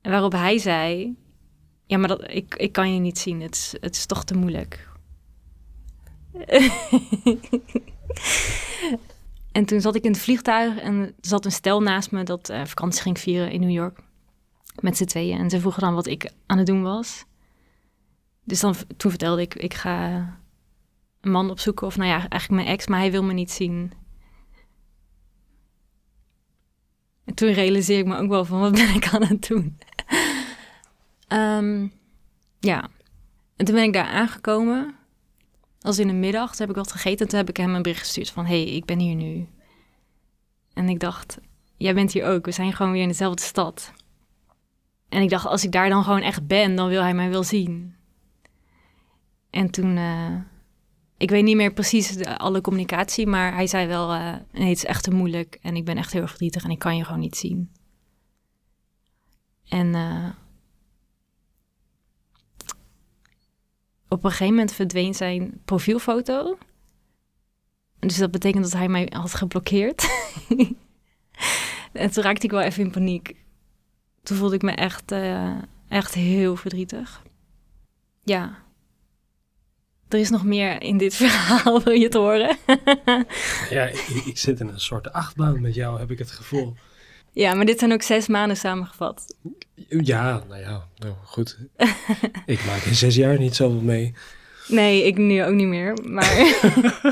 En 0.00 0.10
waarop 0.10 0.32
hij 0.32 0.58
zei, 0.58 1.16
ja, 1.86 1.98
maar 1.98 2.08
dat, 2.08 2.30
ik, 2.30 2.54
ik 2.54 2.72
kan 2.72 2.94
je 2.94 3.00
niet 3.00 3.18
zien. 3.18 3.40
Het 3.40 3.76
het 3.80 3.96
is 3.96 4.06
toch 4.06 4.24
te 4.24 4.34
moeilijk. 4.34 4.88
toen 9.52 9.80
zat 9.80 9.94
ik 9.94 10.04
in 10.04 10.12
het 10.12 10.20
vliegtuig 10.20 10.78
en 10.78 10.94
er 11.00 11.12
zat 11.20 11.44
een 11.44 11.52
stel 11.52 11.80
naast 11.82 12.10
me 12.10 12.22
dat 12.22 12.50
uh, 12.50 12.64
vakantie 12.64 13.02
ging 13.02 13.18
vieren 13.18 13.50
in 13.50 13.60
New 13.60 13.70
York. 13.70 13.98
Met 14.80 14.96
z'n 14.96 15.04
tweeën. 15.04 15.38
En 15.38 15.50
ze 15.50 15.60
vroegen 15.60 15.82
dan 15.82 15.94
wat 15.94 16.06
ik 16.06 16.32
aan 16.46 16.58
het 16.58 16.66
doen 16.66 16.82
was. 16.82 17.24
Dus 18.44 18.60
dan, 18.60 18.74
toen 18.96 19.10
vertelde 19.10 19.40
ik, 19.40 19.54
ik 19.54 19.74
ga 19.74 20.16
een 21.20 21.30
man 21.30 21.50
opzoeken. 21.50 21.86
Of 21.86 21.96
nou 21.96 22.08
ja, 22.08 22.18
eigenlijk 22.18 22.62
mijn 22.62 22.76
ex, 22.76 22.86
maar 22.86 22.98
hij 22.98 23.10
wil 23.10 23.22
me 23.22 23.32
niet 23.32 23.50
zien. 23.50 23.92
En 27.24 27.34
toen 27.34 27.52
realiseerde 27.52 28.02
ik 28.02 28.08
me 28.08 28.22
ook 28.22 28.28
wel 28.28 28.44
van, 28.44 28.60
wat 28.60 28.72
ben 28.72 28.94
ik 28.94 29.08
aan 29.12 29.22
het 29.22 29.48
doen? 29.48 29.78
um, 31.28 31.92
ja, 32.70 32.88
en 33.56 33.64
toen 33.64 33.74
ben 33.74 33.84
ik 33.84 33.92
daar 33.92 34.08
aangekomen. 34.08 34.94
Als 35.80 35.98
in 35.98 36.06
de 36.06 36.12
middag, 36.12 36.48
toen 36.50 36.66
heb 36.66 36.68
ik 36.68 36.82
wat 36.82 36.92
gegeten. 36.92 37.28
Toen 37.28 37.38
heb 37.38 37.48
ik 37.48 37.56
hem 37.56 37.74
een 37.74 37.82
bericht 37.82 38.00
gestuurd 38.00 38.30
van, 38.30 38.46
hey, 38.46 38.64
ik 38.64 38.84
ben 38.84 38.98
hier 38.98 39.14
nu. 39.14 39.48
En 40.72 40.88
ik 40.88 41.00
dacht, 41.00 41.38
jij 41.76 41.94
bent 41.94 42.12
hier 42.12 42.26
ook. 42.26 42.44
We 42.44 42.52
zijn 42.52 42.72
gewoon 42.72 42.92
weer 42.92 43.02
in 43.02 43.08
dezelfde 43.08 43.42
stad. 43.42 43.92
En 45.08 45.22
ik 45.22 45.30
dacht, 45.30 45.46
als 45.46 45.64
ik 45.64 45.72
daar 45.72 45.88
dan 45.88 46.04
gewoon 46.04 46.20
echt 46.20 46.46
ben, 46.46 46.74
dan 46.74 46.88
wil 46.88 47.02
hij 47.02 47.14
mij 47.14 47.30
wel 47.30 47.42
zien. 47.42 47.94
En 49.50 49.70
toen, 49.70 49.96
uh, 49.96 50.34
ik 51.16 51.30
weet 51.30 51.44
niet 51.44 51.56
meer 51.56 51.72
precies 51.72 52.16
de, 52.16 52.38
alle 52.38 52.60
communicatie, 52.60 53.26
maar 53.26 53.54
hij 53.54 53.66
zei 53.66 53.86
wel, 53.86 54.14
uh, 54.14 54.34
nee, 54.52 54.68
het 54.68 54.76
is 54.76 54.84
echt 54.84 55.02
te 55.02 55.10
moeilijk 55.10 55.58
en 55.62 55.76
ik 55.76 55.84
ben 55.84 55.96
echt 55.96 56.12
heel 56.12 56.26
verdrietig 56.26 56.64
en 56.64 56.70
ik 56.70 56.78
kan 56.78 56.96
je 56.96 57.04
gewoon 57.04 57.20
niet 57.20 57.36
zien. 57.36 57.72
En 59.68 59.94
uh, 59.94 60.28
op 64.10 64.24
een 64.24 64.30
gegeven 64.30 64.54
moment 64.54 64.72
verdween 64.72 65.14
zijn 65.14 65.60
profielfoto. 65.64 66.58
Dus 67.98 68.16
dat 68.16 68.30
betekent 68.30 68.62
dat 68.64 68.72
hij 68.72 68.88
mij 68.88 69.12
had 69.12 69.34
geblokkeerd. 69.34 70.08
en 71.92 72.10
toen 72.10 72.22
raakte 72.22 72.44
ik 72.44 72.50
wel 72.50 72.60
even 72.60 72.84
in 72.84 72.90
paniek. 72.90 73.36
Toen 74.22 74.36
voelde 74.36 74.54
ik 74.54 74.62
me 74.62 74.72
echt, 74.72 75.12
uh, 75.12 75.56
echt 75.88 76.14
heel 76.14 76.56
verdrietig. 76.56 77.22
Ja. 78.24 78.58
Er 80.08 80.18
is 80.18 80.30
nog 80.30 80.44
meer 80.44 80.82
in 80.82 80.98
dit 80.98 81.14
verhaal, 81.22 81.82
wil 81.82 81.92
je 81.92 82.04
het 82.04 82.14
horen? 82.14 82.56
ja, 83.70 83.84
ik, 83.84 84.22
ik, 84.24 84.38
zit 84.38 84.60
in 84.60 84.68
een 84.68 84.80
soort 84.80 85.12
achtbaan 85.12 85.60
met 85.60 85.74
jou, 85.74 85.98
heb 85.98 86.10
ik 86.10 86.18
het 86.18 86.30
gevoel. 86.30 86.74
Ja, 87.32 87.54
maar 87.54 87.66
dit 87.66 87.78
zijn 87.78 87.92
ook 87.92 88.02
zes 88.02 88.28
maanden 88.28 88.56
samengevat. 88.56 89.36
Ja, 89.88 90.44
nou 90.48 90.60
ja, 90.60 90.88
nou 90.96 91.14
goed. 91.24 91.58
ik 92.46 92.64
maak 92.66 92.82
in 92.82 92.94
zes 92.94 93.14
jaar 93.14 93.38
niet 93.38 93.54
zoveel 93.54 93.80
mee. 93.80 94.14
Nee, 94.68 95.06
ik 95.06 95.16
nu 95.16 95.44
ook 95.44 95.54
niet 95.54 95.66
meer. 95.66 95.98
Maar 96.04 96.60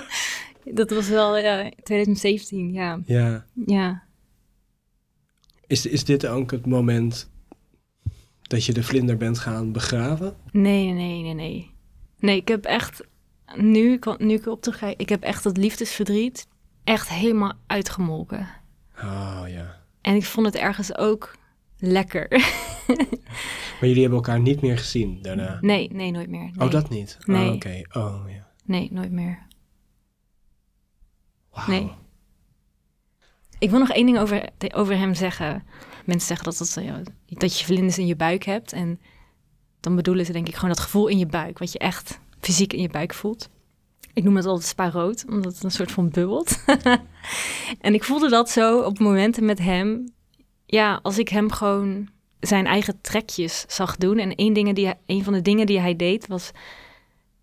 dat 0.78 0.90
was 0.90 1.08
wel 1.08 1.37
ja, 1.37 1.70
2017, 1.82 2.72
ja. 2.72 3.00
Ja. 3.04 3.46
Ja. 3.66 4.02
Is, 5.66 5.87
is 5.87 6.04
dit 6.04 6.26
ook 6.26 6.50
het 6.50 6.66
moment 6.66 7.30
dat 8.42 8.64
je 8.64 8.72
de 8.72 8.82
vlinder 8.82 9.16
bent 9.16 9.38
gaan 9.38 9.72
begraven? 9.72 10.37
Nee, 10.52 10.92
nee, 10.92 11.22
nee, 11.22 11.34
nee. 11.34 11.70
Nee, 12.18 12.37
ik 12.37 12.48
heb 12.48 12.64
echt, 12.64 13.00
nu, 13.56 13.98
nu 14.18 14.34
ik 14.34 14.46
op 14.46 14.62
terugkijk, 14.62 15.00
ik 15.00 15.08
heb 15.08 15.22
echt 15.22 15.42
dat 15.42 15.56
liefdesverdriet 15.56 16.48
echt 16.84 17.08
helemaal 17.08 17.52
uitgemolken. 17.66 18.48
Oh 19.02 19.42
ja. 19.46 19.77
En 20.08 20.14
ik 20.14 20.24
vond 20.24 20.46
het 20.46 20.54
ergens 20.54 20.96
ook 20.96 21.36
lekker. 21.78 22.28
maar 23.78 23.88
jullie 23.88 24.00
hebben 24.00 24.18
elkaar 24.18 24.40
niet 24.40 24.60
meer 24.60 24.78
gezien 24.78 25.22
daarna? 25.22 25.58
Nee, 25.60 25.90
nee, 25.92 26.10
nooit 26.10 26.28
meer. 26.28 26.50
Oh, 26.58 26.70
dat 26.70 26.88
niet? 26.88 27.18
Nee. 27.24 27.48
Oh, 27.48 27.54
oké. 27.54 27.82
Oh, 27.92 28.22
ja. 28.28 28.46
Nee, 28.64 28.88
nooit 28.92 29.10
meer. 29.10 29.46
Wow. 31.50 31.68
Nee. 31.68 31.90
Ik 33.58 33.70
wil 33.70 33.78
nog 33.78 33.90
één 33.90 34.06
ding 34.06 34.18
over, 34.18 34.48
over 34.74 34.96
hem 34.96 35.14
zeggen. 35.14 35.64
Mensen 36.04 36.26
zeggen 36.26 36.44
dat, 36.46 36.59
dat, 36.59 37.38
dat 37.38 37.59
je 37.59 37.64
vlinders 37.64 37.98
in 37.98 38.06
je 38.06 38.16
buik 38.16 38.44
hebt. 38.44 38.72
En 38.72 39.00
dan 39.80 39.96
bedoelen 39.96 40.26
ze 40.26 40.33
denk 40.33 40.48
ik 40.48 40.54
gewoon 40.54 40.70
dat 40.70 40.80
gevoel 40.80 41.06
in 41.06 41.18
je 41.18 41.26
buik. 41.26 41.59
Wat 41.59 41.72
je 41.72 41.78
echt 41.78 42.20
fysiek 42.40 42.72
in 42.72 42.83
je 42.83 42.90
buik 42.90 43.14
voelt. 43.14 43.48
Ik 44.18 44.24
noem 44.24 44.37
het 44.37 44.46
altijd 44.46 44.68
spa-rood, 44.68 45.24
omdat 45.28 45.54
het 45.54 45.64
een 45.64 45.70
soort 45.70 45.92
van 45.92 46.11
bubbelt. 46.11 46.64
en 47.81 47.94
ik 47.94 48.04
voelde 48.04 48.28
dat 48.28 48.50
zo 48.50 48.81
op 48.81 48.98
momenten 48.98 49.44
met 49.44 49.59
hem. 49.59 50.12
Ja, 50.66 51.00
als 51.02 51.18
ik 51.18 51.28
hem 51.28 51.52
gewoon 51.52 52.09
zijn 52.40 52.66
eigen 52.66 53.00
trekjes 53.00 53.64
zag 53.68 53.96
doen. 53.96 54.18
En 54.18 54.35
één, 54.35 54.52
dingen 54.52 54.74
die, 54.74 54.94
een 55.07 55.24
van 55.24 55.33
de 55.33 55.42
dingen 55.42 55.66
die 55.66 55.81
hij 55.81 55.96
deed 55.96 56.26
was... 56.26 56.50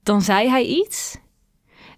Dan 0.03 0.21
zei 0.21 0.49
hij 0.49 0.65
iets. 0.65 1.17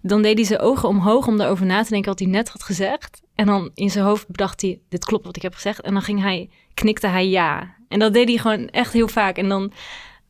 Dan 0.02 0.22
deed 0.22 0.36
hij 0.36 0.46
zijn 0.46 0.60
ogen 0.60 0.88
omhoog 0.88 1.26
om 1.26 1.40
erover 1.40 1.66
na 1.66 1.82
te 1.82 1.90
denken 1.90 2.10
wat 2.10 2.18
hij 2.18 2.28
net 2.28 2.48
had 2.48 2.62
gezegd. 2.62 3.20
En 3.34 3.46
dan 3.46 3.70
in 3.74 3.90
zijn 3.90 4.04
hoofd 4.04 4.26
bedacht 4.28 4.60
hij, 4.60 4.80
dit 4.88 5.04
klopt 5.04 5.26
wat 5.26 5.36
ik 5.36 5.42
heb 5.42 5.54
gezegd. 5.54 5.80
En 5.80 5.92
dan 5.92 6.02
ging 6.02 6.20
hij, 6.20 6.50
knikte 6.74 7.06
hij 7.06 7.28
ja. 7.28 7.74
En 7.88 7.98
dat 7.98 8.12
deed 8.12 8.28
hij 8.28 8.38
gewoon 8.38 8.68
echt 8.68 8.92
heel 8.92 9.08
vaak. 9.08 9.36
En 9.36 9.48
dan, 9.48 9.72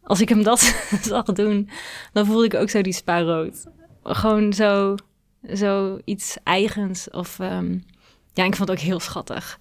als 0.02 0.20
ik 0.20 0.28
hem 0.28 0.42
dat 0.42 0.60
zag 1.02 1.24
doen, 1.24 1.70
dan 2.12 2.26
voelde 2.26 2.44
ik 2.44 2.54
ook 2.54 2.70
zo 2.70 2.80
die 2.80 2.92
spaarrood 2.92 3.66
gewoon 4.14 4.52
zo, 4.52 4.94
zo 5.54 5.98
iets 6.04 6.36
eigens. 6.42 7.10
Of 7.10 7.38
um, 7.38 7.84
ja, 8.32 8.44
ik 8.44 8.56
vond 8.56 8.68
het 8.68 8.78
ook 8.78 8.84
heel 8.84 9.00
schattig. 9.00 9.60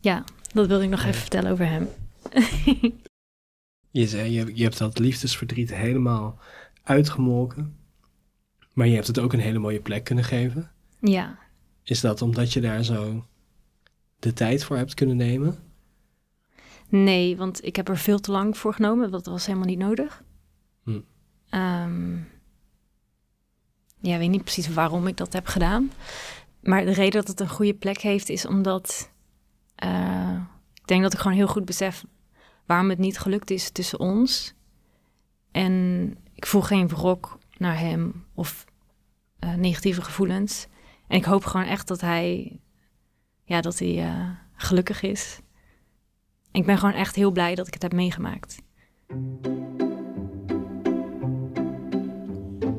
Ja, 0.00 0.24
dat 0.52 0.66
wilde 0.66 0.84
ik 0.84 0.90
nog 0.90 1.02
even 1.02 1.20
vertellen 1.20 1.52
over 1.52 1.68
hem. 1.68 1.88
je 3.90 4.06
zei, 4.06 4.30
je, 4.30 4.50
je 4.54 4.62
hebt 4.62 4.78
dat 4.78 4.98
liefdesverdriet 4.98 5.74
helemaal 5.74 6.38
uitgemolken. 6.82 7.76
Maar 8.72 8.86
je 8.86 8.94
hebt 8.94 9.06
het 9.06 9.18
ook 9.18 9.32
een 9.32 9.40
hele 9.40 9.58
mooie 9.58 9.80
plek 9.80 10.04
kunnen 10.04 10.24
geven. 10.24 10.70
Ja. 11.00 11.38
Is 11.82 12.00
dat 12.00 12.22
omdat 12.22 12.52
je 12.52 12.60
daar 12.60 12.84
zo 12.84 13.24
de 14.18 14.32
tijd 14.32 14.64
voor 14.64 14.76
hebt 14.76 14.94
kunnen 14.94 15.16
nemen? 15.16 15.58
Nee, 16.88 17.36
want 17.36 17.64
ik 17.64 17.76
heb 17.76 17.88
er 17.88 17.98
veel 17.98 18.18
te 18.18 18.30
lang 18.30 18.58
voor 18.58 18.74
genomen. 18.74 19.10
Dat 19.10 19.26
was 19.26 19.46
helemaal 19.46 19.66
niet 19.66 19.78
nodig. 19.78 20.22
Hm. 20.82 21.00
Um, 21.50 22.26
ja, 24.02 24.18
weet 24.18 24.30
niet 24.30 24.44
precies 24.44 24.68
waarom 24.68 25.06
ik 25.06 25.16
dat 25.16 25.32
heb 25.32 25.46
gedaan. 25.46 25.92
Maar 26.60 26.84
de 26.84 26.92
reden 26.92 27.20
dat 27.20 27.28
het 27.28 27.40
een 27.40 27.48
goede 27.48 27.74
plek 27.74 27.98
heeft, 27.98 28.28
is 28.28 28.46
omdat 28.46 29.10
uh, 29.84 30.36
ik 30.74 30.86
denk 30.86 31.02
dat 31.02 31.12
ik 31.12 31.18
gewoon 31.18 31.36
heel 31.36 31.46
goed 31.46 31.64
besef 31.64 32.04
waarom 32.66 32.88
het 32.88 32.98
niet 32.98 33.18
gelukt 33.18 33.50
is 33.50 33.70
tussen 33.70 34.00
ons. 34.00 34.54
En 35.50 36.16
ik 36.34 36.46
voel 36.46 36.62
geen 36.62 36.88
wrok 36.88 37.38
naar 37.56 37.78
hem 37.78 38.24
of 38.34 38.64
uh, 39.40 39.54
negatieve 39.54 40.02
gevoelens. 40.02 40.66
En 41.08 41.16
ik 41.16 41.24
hoop 41.24 41.44
gewoon 41.44 41.66
echt 41.66 41.88
dat 41.88 42.00
hij, 42.00 42.60
ja, 43.44 43.60
dat 43.60 43.78
hij 43.78 44.04
uh, 44.04 44.30
gelukkig 44.54 45.02
is. 45.02 45.40
Ik 46.52 46.66
ben 46.66 46.78
gewoon 46.78 46.94
echt 46.94 47.14
heel 47.14 47.30
blij 47.30 47.54
dat 47.54 47.66
ik 47.66 47.74
het 47.74 47.82
heb 47.82 47.92
meegemaakt. 47.92 48.62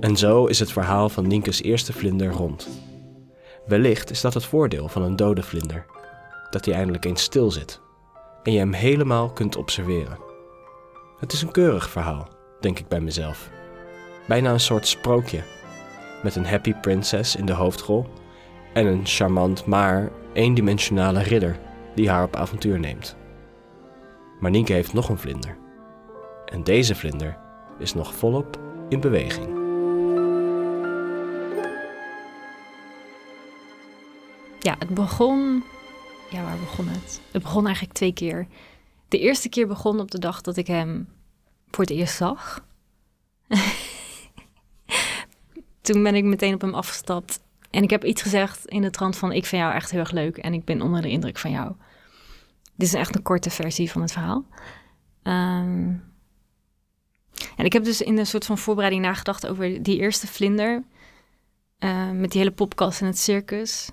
En 0.04 0.18
zo 0.18 0.46
is 0.46 0.60
het 0.60 0.72
verhaal 0.72 1.10
van 1.10 1.28
Nienke's 1.28 1.62
eerste 1.62 1.94
vlinder 1.94 2.32
rond. 2.32 2.70
Wellicht 3.66 4.12
is 4.12 4.22
dat 4.22 4.34
het 4.34 4.46
voordeel 4.46 4.88
van 4.88 5.02
een 5.02 5.16
dode 5.16 5.44
vlinder: 5.44 5.86
dat 6.50 6.66
hij 6.66 6.74
eindelijk 6.74 7.06
eens 7.06 7.22
stil 7.22 7.52
zit 7.52 7.82
en 8.44 8.52
je 8.52 8.60
hem 8.60 8.74
helemaal 8.74 9.30
kunt 9.30 9.56
observeren. 9.56 10.18
Het 11.20 11.34
is 11.34 11.42
een 11.42 11.52
keurig 11.52 11.90
verhaal, 11.90 12.28
denk 12.60 12.80
ik 12.80 12.88
bij 12.88 13.02
mezelf. 13.02 13.50
Bijna 14.28 14.52
een 14.52 14.60
soort 14.60 14.88
sprookje, 14.88 15.44
met 16.24 16.36
een 16.36 16.46
happy 16.46 16.74
princess 16.74 17.36
in 17.36 17.46
de 17.46 17.54
hoofdrol 17.54 18.06
en 18.74 18.86
een 18.86 19.06
charmant 19.06 19.66
maar 19.66 20.12
eendimensionale 20.34 21.22
ridder 21.22 21.60
die 21.96 22.10
haar 22.10 22.24
op 22.24 22.36
avontuur 22.36 22.80
neemt. 22.80 23.16
Maar 24.40 24.52
Nienke 24.52 24.74
heeft 24.74 24.94
nog 24.94 25.10
een 25.10 25.20
vlinder. 25.20 25.58
En 26.46 26.64
deze 26.64 26.96
vlinder 26.96 27.38
is 27.80 27.94
nog 27.94 28.16
volop 28.16 28.60
in 28.90 29.00
beweging. 29.00 29.63
Ja, 34.64 34.76
het 34.80 34.90
begon. 34.90 35.64
Ja, 36.30 36.44
waar 36.44 36.58
begon 36.58 36.88
het? 36.88 37.22
Het 37.32 37.42
begon 37.42 37.66
eigenlijk 37.66 37.96
twee 37.96 38.14
keer. 38.14 38.48
De 39.08 39.20
eerste 39.20 39.50
keer 39.50 39.68
begon 39.68 40.00
op 40.00 40.12
de 40.12 40.20
dag 40.20 40.42
dat 40.42 40.58
ik 40.58 40.68
hem 40.68 41.08
voor 41.72 41.84
het 41.84 41.94
eerst 41.94 42.16
zag. 42.16 42.66
Toen 45.82 46.04
ben 46.04 46.16
ik 46.16 46.24
meteen 46.24 46.54
op 46.54 46.62
hem 46.62 46.74
afgestapt. 46.74 47.40
En 47.70 47.84
ik 47.84 47.90
heb 47.90 48.04
iets 48.04 48.22
gezegd 48.22 48.66
in 48.66 48.82
de 48.82 48.90
trant 48.90 49.18
van... 49.18 49.32
ik 49.32 49.46
vind 49.46 49.62
jou 49.62 49.74
echt 49.74 49.92
heel 49.92 50.00
erg 50.00 50.12
leuk 50.12 50.38
en 50.38 50.54
ik 50.54 50.66
ben 50.66 50.82
onder 50.82 51.02
de 51.02 51.10
indruk 51.10 51.38
van 51.38 51.52
jou. 51.52 51.74
Dit 52.76 52.88
is 52.88 52.94
echt 52.94 53.16
een 53.16 53.22
korte 53.22 53.50
versie 53.50 53.92
van 53.92 54.02
het 54.02 54.12
verhaal. 54.12 54.46
Um, 55.24 56.04
en 57.56 57.66
ik 57.66 57.74
heb 57.74 57.84
dus 57.84 58.02
in 58.02 58.18
een 58.18 58.26
soort 58.26 58.46
van 58.46 58.58
voorbereiding 58.58 59.04
nagedacht 59.04 59.48
over 59.48 59.84
die 59.84 60.00
eerste 60.00 60.28
vlinder... 60.28 60.84
Uh, 61.80 62.12
met 62.12 62.32
die 62.32 62.40
hele 62.42 62.54
popkast 62.54 63.02
en 63.02 63.08
het 63.08 63.20
circus. 63.20 63.92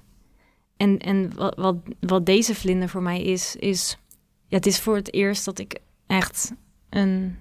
En, 0.80 0.98
en 0.98 1.34
wat, 1.34 1.76
wat, 2.00 2.26
deze 2.26 2.54
vlinder 2.54 2.88
voor 2.88 3.02
mij 3.02 3.22
is, 3.22 3.56
is... 3.56 3.98
Ja, 4.46 4.56
het 4.56 4.66
is 4.66 4.80
voor 4.80 4.96
het 4.96 5.12
eerst 5.12 5.44
dat 5.44 5.58
ik 5.58 5.80
echt 6.06 6.52
een 6.88 7.36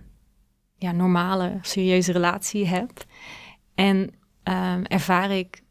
ja, 0.75 0.91
normale, 0.91 1.59
serieuze 1.61 2.11
relatie 2.11 2.65
heb. 2.65 2.91
En 3.75 3.97
um, 4.43 4.85
ervaar 4.85 5.31
ik 5.31 5.61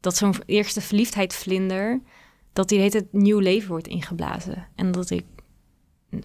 dat 0.00 0.16
zo'n 0.16 0.34
eerste 0.46 0.80
verliefdheidvlinder, 0.80 2.00
dat 2.52 2.68
die 2.68 2.80
heet 2.80 2.92
het 2.92 3.12
nieuw 3.12 3.38
leven 3.38 3.68
wordt 3.68 3.88
ingeblazen. 3.88 4.68
En 4.74 4.92
dat 4.92 5.10
ik 5.10 5.24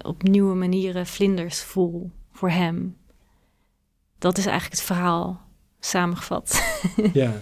op 0.02 0.24
nieuwe 0.24 0.56
manieren 0.56 1.08
vlinders 1.08 1.62
voel 1.62 2.12
voor 2.32 2.50
hem. 2.50 2.98
Dat 4.18 4.38
is 4.38 4.46
eigenlijk 4.46 4.76
het 4.80 4.88
verhaal 4.88 5.42
samengevat. 5.80 6.64
ja, 7.14 7.42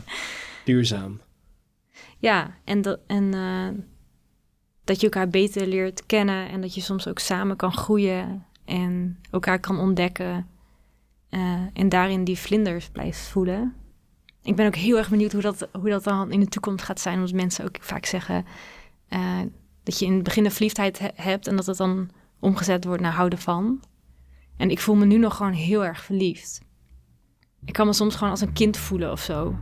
duurzaam. 0.65 1.19
Ja, 2.19 2.57
en, 2.63 2.81
dat, 2.81 2.99
en 3.07 3.35
uh, 3.35 3.67
dat 4.83 4.99
je 4.99 5.05
elkaar 5.05 5.29
beter 5.29 5.67
leert 5.67 6.05
kennen 6.05 6.49
en 6.49 6.61
dat 6.61 6.73
je 6.75 6.81
soms 6.81 7.07
ook 7.07 7.19
samen 7.19 7.55
kan 7.55 7.71
groeien 7.71 8.45
en 8.65 9.19
elkaar 9.31 9.59
kan 9.59 9.79
ontdekken. 9.79 10.47
Uh, 11.29 11.61
en 11.73 11.89
daarin 11.89 12.23
die 12.23 12.37
vlinders 12.37 12.89
blijft 12.89 13.19
voelen. 13.19 13.75
Ik 14.43 14.55
ben 14.55 14.67
ook 14.67 14.75
heel 14.75 14.97
erg 14.97 15.09
benieuwd 15.09 15.31
hoe 15.31 15.41
dat, 15.41 15.67
hoe 15.71 15.89
dat 15.89 16.03
dan 16.03 16.31
in 16.31 16.39
de 16.39 16.47
toekomst 16.47 16.85
gaat 16.85 16.99
zijn. 16.99 17.15
Omdat 17.15 17.33
mensen 17.33 17.65
ook 17.65 17.77
vaak 17.79 18.05
zeggen 18.05 18.45
uh, 19.09 19.39
dat 19.83 19.99
je 19.99 20.05
in 20.05 20.13
het 20.13 20.23
begin 20.23 20.43
de 20.43 20.51
verliefdheid 20.51 20.99
he 20.99 21.09
hebt 21.15 21.47
en 21.47 21.55
dat 21.55 21.65
het 21.65 21.77
dan 21.77 22.09
omgezet 22.39 22.85
wordt 22.85 23.01
naar 23.01 23.13
houden 23.13 23.39
van. 23.39 23.83
En 24.57 24.69
ik 24.69 24.79
voel 24.79 24.95
me 24.95 25.05
nu 25.05 25.17
nog 25.17 25.35
gewoon 25.35 25.51
heel 25.51 25.85
erg 25.85 26.03
verliefd. 26.03 26.61
Ik 27.65 27.73
kan 27.73 27.85
me 27.85 27.93
soms 27.93 28.15
gewoon 28.15 28.29
als 28.29 28.41
een 28.41 28.53
kind 28.53 28.77
voelen 28.77 29.11
of 29.11 29.21
zo. 29.21 29.55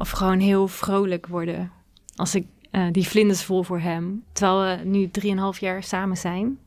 Of 0.00 0.10
gewoon 0.10 0.38
heel 0.38 0.68
vrolijk 0.68 1.26
worden 1.26 1.72
als 2.16 2.34
ik 2.34 2.46
uh, 2.72 2.86
die 2.92 3.06
vlinders 3.08 3.44
voel 3.44 3.62
voor 3.62 3.80
hem. 3.80 4.24
Terwijl 4.32 4.78
we 4.78 4.84
nu 4.84 5.10
drieënhalf 5.10 5.58
jaar 5.58 5.82
samen 5.82 6.16
zijn. 6.16 6.58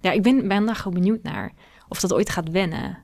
Ja, 0.00 0.10
ik 0.10 0.22
ben, 0.22 0.48
ben 0.48 0.66
daar 0.66 0.76
gewoon 0.76 0.94
benieuwd 0.98 1.22
naar. 1.22 1.52
Of 1.88 2.00
dat 2.00 2.12
ooit 2.12 2.30
gaat 2.30 2.50
wennen. 2.50 2.98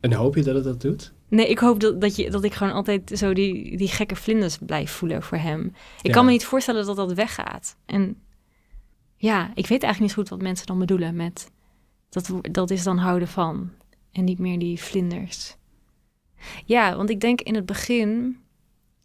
En 0.00 0.12
hoop 0.12 0.34
je 0.34 0.42
dat 0.42 0.54
het 0.54 0.64
dat 0.64 0.80
doet? 0.80 1.12
Nee, 1.28 1.48
ik 1.48 1.58
hoop 1.58 1.80
dat, 1.80 2.00
dat, 2.00 2.16
je, 2.16 2.30
dat 2.30 2.44
ik 2.44 2.54
gewoon 2.54 2.72
altijd 2.72 3.12
zo 3.14 3.32
die, 3.32 3.76
die 3.76 3.88
gekke 3.88 4.16
vlinders 4.16 4.58
blijf 4.58 4.90
voelen 4.90 5.22
voor 5.22 5.38
hem. 5.38 5.72
Ik 6.02 6.12
kan 6.12 6.24
me 6.24 6.30
niet 6.30 6.44
voorstellen 6.44 6.86
dat 6.86 6.96
dat 6.96 7.12
weggaat. 7.12 7.76
En 7.84 8.16
ja, 9.16 9.50
ik 9.54 9.66
weet 9.66 9.82
eigenlijk 9.82 10.00
niet 10.00 10.14
goed 10.14 10.28
wat 10.28 10.42
mensen 10.42 10.66
dan 10.66 10.78
bedoelen 10.78 11.16
met... 11.16 11.50
Dat, 12.08 12.32
dat 12.40 12.70
is 12.70 12.82
dan 12.82 12.98
houden 12.98 13.28
van. 13.28 13.70
En 14.12 14.24
niet 14.24 14.38
meer 14.38 14.58
die 14.58 14.80
vlinders. 14.80 15.56
Ja, 16.64 16.96
want 16.96 17.10
ik 17.10 17.20
denk 17.20 17.40
in 17.40 17.54
het 17.54 17.66
begin... 17.66 18.38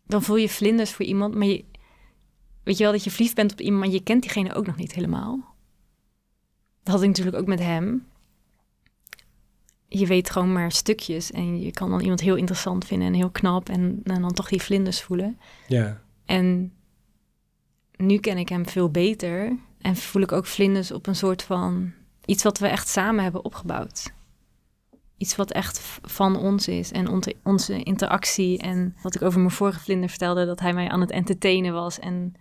Dan 0.05 0.23
voel 0.23 0.35
je 0.35 0.49
vlinders 0.49 0.91
voor 0.91 1.05
iemand, 1.05 1.35
maar 1.35 1.47
je... 1.47 1.65
Weet 2.63 2.77
je 2.77 2.83
wel 2.83 2.91
dat 2.91 3.03
je 3.03 3.11
verliefd 3.11 3.35
bent 3.35 3.51
op 3.51 3.61
iemand, 3.61 3.83
maar 3.83 3.93
je 3.93 4.03
kent 4.03 4.21
diegene 4.21 4.53
ook 4.53 4.65
nog 4.65 4.75
niet 4.75 4.93
helemaal. 4.93 5.55
Dat 6.83 6.93
had 6.93 7.01
ik 7.01 7.07
natuurlijk 7.07 7.37
ook 7.37 7.47
met 7.47 7.59
hem. 7.59 8.07
Je 9.87 10.07
weet 10.07 10.29
gewoon 10.29 10.53
maar 10.53 10.71
stukjes 10.71 11.31
en 11.31 11.61
je 11.61 11.71
kan 11.71 11.89
dan 11.89 11.99
iemand 11.99 12.19
heel 12.19 12.35
interessant 12.35 12.85
vinden 12.85 13.07
en 13.07 13.13
heel 13.13 13.29
knap 13.29 13.69
en, 13.69 14.01
en 14.03 14.21
dan 14.21 14.33
toch 14.33 14.49
die 14.49 14.61
vlinders 14.61 15.01
voelen. 15.01 15.39
Ja. 15.67 16.01
En 16.25 16.73
nu 17.95 18.17
ken 18.17 18.37
ik 18.37 18.49
hem 18.49 18.67
veel 18.67 18.89
beter 18.89 19.57
en 19.81 19.95
voel 19.95 20.21
ik 20.21 20.31
ook 20.31 20.45
vlinders 20.45 20.91
op 20.91 21.07
een 21.07 21.15
soort 21.15 21.43
van 21.43 21.93
iets 22.25 22.43
wat 22.43 22.59
we 22.59 22.67
echt 22.67 22.87
samen 22.87 23.23
hebben 23.23 23.45
opgebouwd. 23.45 24.13
Iets 25.21 25.35
wat 25.35 25.51
echt 25.51 25.99
van 26.01 26.35
ons 26.35 26.67
is 26.67 26.91
en 26.91 27.35
onze 27.43 27.83
interactie. 27.83 28.57
En 28.57 28.95
wat 29.01 29.15
ik 29.15 29.21
over 29.21 29.39
mijn 29.39 29.51
vorige 29.51 29.79
vlinder 29.79 30.09
vertelde, 30.09 30.45
dat 30.45 30.59
hij 30.59 30.73
mij 30.73 30.89
aan 30.89 31.01
het 31.01 31.11
entertainen 31.11 31.73
was. 31.73 31.99
En 31.99 32.33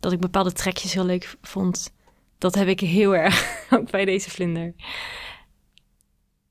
dat 0.00 0.12
ik 0.12 0.20
bepaalde 0.20 0.52
trekjes 0.52 0.92
heel 0.92 1.04
leuk 1.04 1.36
vond. 1.42 1.94
Dat 2.38 2.54
heb 2.54 2.68
ik 2.68 2.80
heel 2.80 3.16
erg 3.16 3.54
ook 3.74 3.90
bij 3.90 4.04
deze 4.04 4.30
vlinder. 4.30 4.74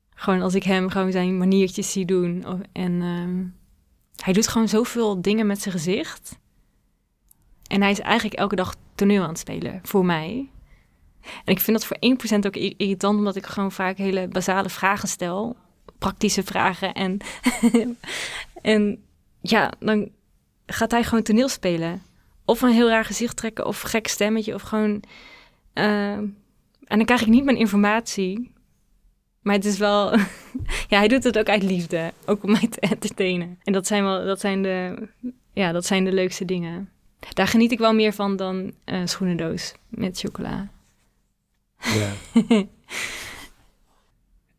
Gewoon 0.10 0.42
als 0.42 0.56
ik 0.56 0.64
hem 0.64 0.90
gewoon 0.90 1.12
zijn 1.12 1.38
maniertjes 1.38 1.92
zie 1.92 2.06
doen. 2.06 2.46
En 2.72 2.92
uh, 2.92 3.46
hij 4.24 4.34
doet 4.34 4.48
gewoon 4.48 4.68
zoveel 4.68 5.22
dingen 5.22 5.48
met 5.48 5.62
zijn 5.62 5.76
gezicht. 5.76 6.40
En 7.68 7.82
hij 7.82 7.92
is 7.92 8.00
eigenlijk 8.00 8.40
elke 8.40 8.56
dag 8.56 8.76
toneel 8.96 9.24
aan 9.24 9.30
het 9.30 9.40
spelen 9.40 9.80
voor 9.84 10.06
mij. 10.06 10.50
En 11.22 11.54
ik 11.54 11.60
vind 11.60 11.78
dat 11.80 11.86
voor 11.86 11.98
1% 12.36 12.46
ook 12.46 12.56
irritant, 12.56 13.18
omdat 13.18 13.36
ik 13.36 13.46
gewoon 13.46 13.72
vaak 13.72 13.98
hele 13.98 14.28
basale 14.28 14.70
vragen 14.70 15.08
stel. 15.08 15.58
Praktische 15.98 16.44
vragen. 16.44 16.94
En, 16.94 17.18
en 18.62 19.04
ja, 19.42 19.72
dan 19.80 20.10
gaat 20.66 20.92
hij 20.92 21.04
gewoon 21.04 21.24
toneel 21.24 21.50
spelen. 21.50 22.02
Of 22.46 22.62
een 22.62 22.72
heel 22.72 22.90
raar 22.90 23.06
gezicht 23.06 23.36
trekken, 23.36 23.66
of 23.66 23.82
gek 23.82 24.08
stemmetje, 24.08 24.54
of 24.54 24.62
gewoon. 24.62 25.04
Uh, 25.74 26.12
en 26.88 26.98
dan 26.98 27.06
krijg 27.06 27.22
ik 27.22 27.28
niet 27.28 27.44
mijn 27.44 27.58
informatie. 27.58 28.52
Maar 29.42 29.56
het 29.56 29.66
is 29.66 29.78
wel. 29.78 30.12
ja, 30.92 30.98
hij 30.98 31.08
doet 31.08 31.24
het 31.24 31.38
ook 31.38 31.50
uit 31.50 31.64
liefde. 31.64 32.14
Ook 32.26 32.44
om 32.44 32.52
mij 32.52 32.68
te 32.68 32.80
entertainen. 32.80 33.60
En 33.64 33.74
dat 33.74 33.88
zijn 33.88 34.04
wel. 34.04 34.26
Dat 34.26 34.40
zijn 34.40 34.62
de. 34.62 35.08
Ja, 35.54 35.72
dat 35.72 35.86
zijn 35.86 36.04
de 36.04 36.12
leukste 36.12 36.46
dingen. 36.46 36.90
Daar 37.34 37.48
geniet 37.48 37.72
ik 37.72 37.80
wel 37.80 37.94
meer 37.94 38.14
van 38.14 38.36
dan 38.36 38.74
uh, 38.86 39.02
schoenendoos 39.06 39.74
met 39.90 40.20
chocola. 40.20 40.70
Ja. 41.80 42.12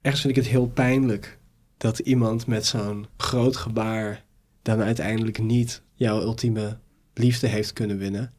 Ergens 0.01 0.23
vind 0.23 0.37
ik 0.37 0.43
het 0.43 0.53
heel 0.53 0.69
pijnlijk 0.69 1.39
dat 1.77 1.99
iemand 1.99 2.47
met 2.47 2.67
zo'n 2.67 3.07
groot 3.17 3.57
gebaar 3.57 4.25
dan 4.63 4.81
uiteindelijk 4.81 5.39
niet 5.39 5.83
jouw 5.95 6.21
ultieme 6.21 6.79
liefde 7.15 7.47
heeft 7.47 7.73
kunnen 7.73 7.99
winnen. 7.99 8.33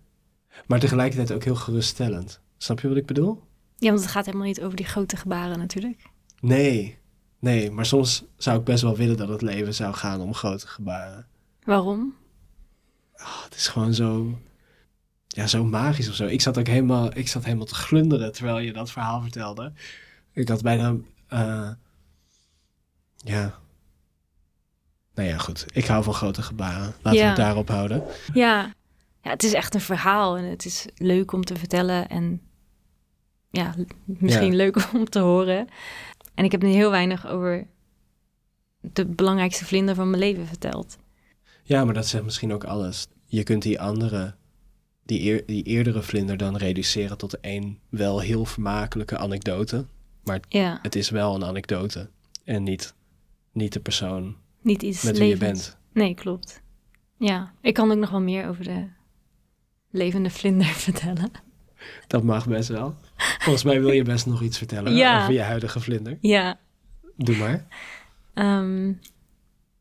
Maar 0.67 0.79
tegelijkertijd 0.79 1.31
ook 1.31 1.43
heel 1.43 1.55
geruststellend. 1.55 2.41
Snap 2.57 2.79
je 2.79 2.87
wat 2.87 2.97
ik 2.97 3.05
bedoel? 3.05 3.43
Ja, 3.75 3.89
want 3.89 4.01
het 4.01 4.11
gaat 4.11 4.25
helemaal 4.25 4.47
niet 4.47 4.61
over 4.61 4.75
die 4.75 4.85
grote 4.85 5.17
gebaren 5.17 5.57
natuurlijk. 5.57 6.01
Nee, 6.39 6.97
nee, 7.39 7.71
maar 7.71 7.85
soms 7.85 8.23
zou 8.37 8.59
ik 8.59 8.65
best 8.65 8.81
wel 8.81 8.95
willen 8.95 9.17
dat 9.17 9.29
het 9.29 9.41
leven 9.41 9.73
zou 9.73 9.93
gaan 9.93 10.21
om 10.21 10.33
grote 10.33 10.67
gebaren. 10.67 11.27
Waarom? 11.63 12.15
Oh, 13.13 13.43
het 13.43 13.55
is 13.55 13.67
gewoon 13.67 13.93
zo, 13.93 14.39
ja, 15.27 15.47
zo 15.47 15.63
magisch 15.63 16.09
of 16.09 16.15
zo. 16.15 16.25
Ik 16.25 16.41
zat 16.41 16.57
ook 16.57 16.67
helemaal, 16.67 17.17
ik 17.17 17.27
zat 17.27 17.43
helemaal 17.43 17.65
te 17.65 17.75
glunderen 17.75 18.31
terwijl 18.31 18.59
je 18.59 18.73
dat 18.73 18.91
verhaal 18.91 19.21
vertelde. 19.21 19.73
Ik 20.33 20.47
had 20.47 20.61
bijna, 20.61 20.95
uh, 21.33 21.69
ja, 23.15 23.59
nou 25.19 25.31
ja, 25.31 25.37
goed. 25.37 25.65
Ik 25.71 25.85
hou 25.85 26.03
van 26.03 26.13
grote 26.13 26.41
gebaren. 26.41 26.93
Laten 27.01 27.19
we 27.19 27.25
het 27.25 27.35
daarop 27.35 27.69
houden. 27.69 28.03
Ja. 28.33 28.73
ja, 29.21 29.29
het 29.29 29.43
is 29.43 29.53
echt 29.53 29.73
een 29.73 29.81
verhaal 29.81 30.37
en 30.37 30.43
het 30.43 30.65
is 30.65 30.85
leuk 30.95 31.31
om 31.31 31.43
te 31.43 31.55
vertellen 31.55 32.09
en 32.09 32.41
ja, 33.49 33.75
misschien 34.05 34.55
leuk 34.55 34.87
om 34.93 35.05
te 35.09 35.19
horen. 35.19 35.67
En 36.33 36.45
ik 36.45 36.51
heb 36.51 36.61
nu 36.61 36.69
heel 36.69 36.91
weinig 36.91 37.27
over 37.27 37.67
de 38.81 39.05
belangrijkste 39.05 39.65
vlinder 39.65 39.95
van 39.95 40.09
mijn 40.09 40.21
leven 40.21 40.47
verteld. 40.47 40.97
Ja, 41.63 41.85
maar 41.85 41.93
dat 41.93 42.07
zegt 42.07 42.23
misschien 42.23 42.53
ook 42.53 42.63
alles. 42.63 43.07
Je 43.25 43.43
kunt 43.43 43.61
die 43.61 43.81
andere, 43.81 44.35
die, 45.03 45.21
eer, 45.21 45.45
die 45.45 45.63
eerdere 45.63 46.01
vlinder 46.01 46.37
dan 46.37 46.57
reduceren 46.57 47.17
tot 47.17 47.39
één 47.39 47.79
wel 47.89 48.19
heel 48.19 48.45
vermakelijke 48.45 49.17
anekdote. 49.17 49.85
Maar 50.29 50.41
ja. 50.49 50.79
het 50.81 50.95
is 50.95 51.09
wel 51.09 51.35
een 51.35 51.45
anekdote 51.45 52.09
en 52.43 52.63
niet, 52.63 52.93
niet 53.51 53.73
de 53.73 53.79
persoon 53.79 54.35
niet 54.61 54.83
iets 54.83 55.03
met 55.03 55.17
wie 55.17 55.27
je 55.27 55.37
bent. 55.37 55.77
Nee, 55.93 56.13
klopt. 56.13 56.61
Ja, 57.17 57.53
ik 57.61 57.73
kan 57.73 57.91
ook 57.91 57.97
nog 57.97 58.09
wel 58.09 58.21
meer 58.21 58.47
over 58.47 58.63
de 58.63 58.87
levende 59.91 60.29
vlinder 60.29 60.65
vertellen. 60.87 61.31
Dat 62.07 62.23
mag 62.23 62.47
best 62.47 62.69
wel. 62.69 62.95
Volgens 63.17 63.63
mij 63.63 63.79
wil 63.79 63.91
je 63.91 64.03
best 64.03 64.25
nog 64.25 64.41
iets 64.41 64.57
vertellen 64.57 64.93
ja. 64.95 65.21
over 65.21 65.33
je 65.33 65.41
huidige 65.41 65.79
vlinder. 65.79 66.17
Ja. 66.21 66.59
Doe 67.15 67.37
maar. 67.37 67.67
Um, 68.33 68.99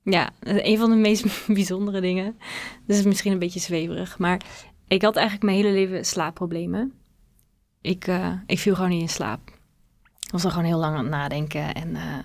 ja, 0.02 0.30
een 0.40 0.78
van 0.78 0.90
de 0.90 0.96
meest 0.96 1.46
bijzondere 1.46 2.00
dingen. 2.00 2.38
Dus 2.86 2.98
is 2.98 3.04
misschien 3.04 3.32
een 3.32 3.38
beetje 3.38 3.60
zweverig, 3.60 4.18
maar 4.18 4.40
ik 4.86 5.02
had 5.02 5.16
eigenlijk 5.16 5.44
mijn 5.44 5.56
hele 5.56 5.72
leven 5.72 6.04
slaapproblemen. 6.04 6.92
Ik, 7.80 8.06
uh, 8.06 8.32
ik 8.46 8.58
viel 8.58 8.74
gewoon 8.74 8.90
niet 8.90 9.02
in 9.02 9.08
slaap. 9.08 9.57
Was 10.30 10.42
dan 10.42 10.50
gewoon 10.50 10.66
heel 10.66 10.78
lang 10.78 10.96
aan 10.96 11.02
het 11.02 11.10
nadenken 11.10 11.74
en 11.74 11.88
uh, 11.90 12.18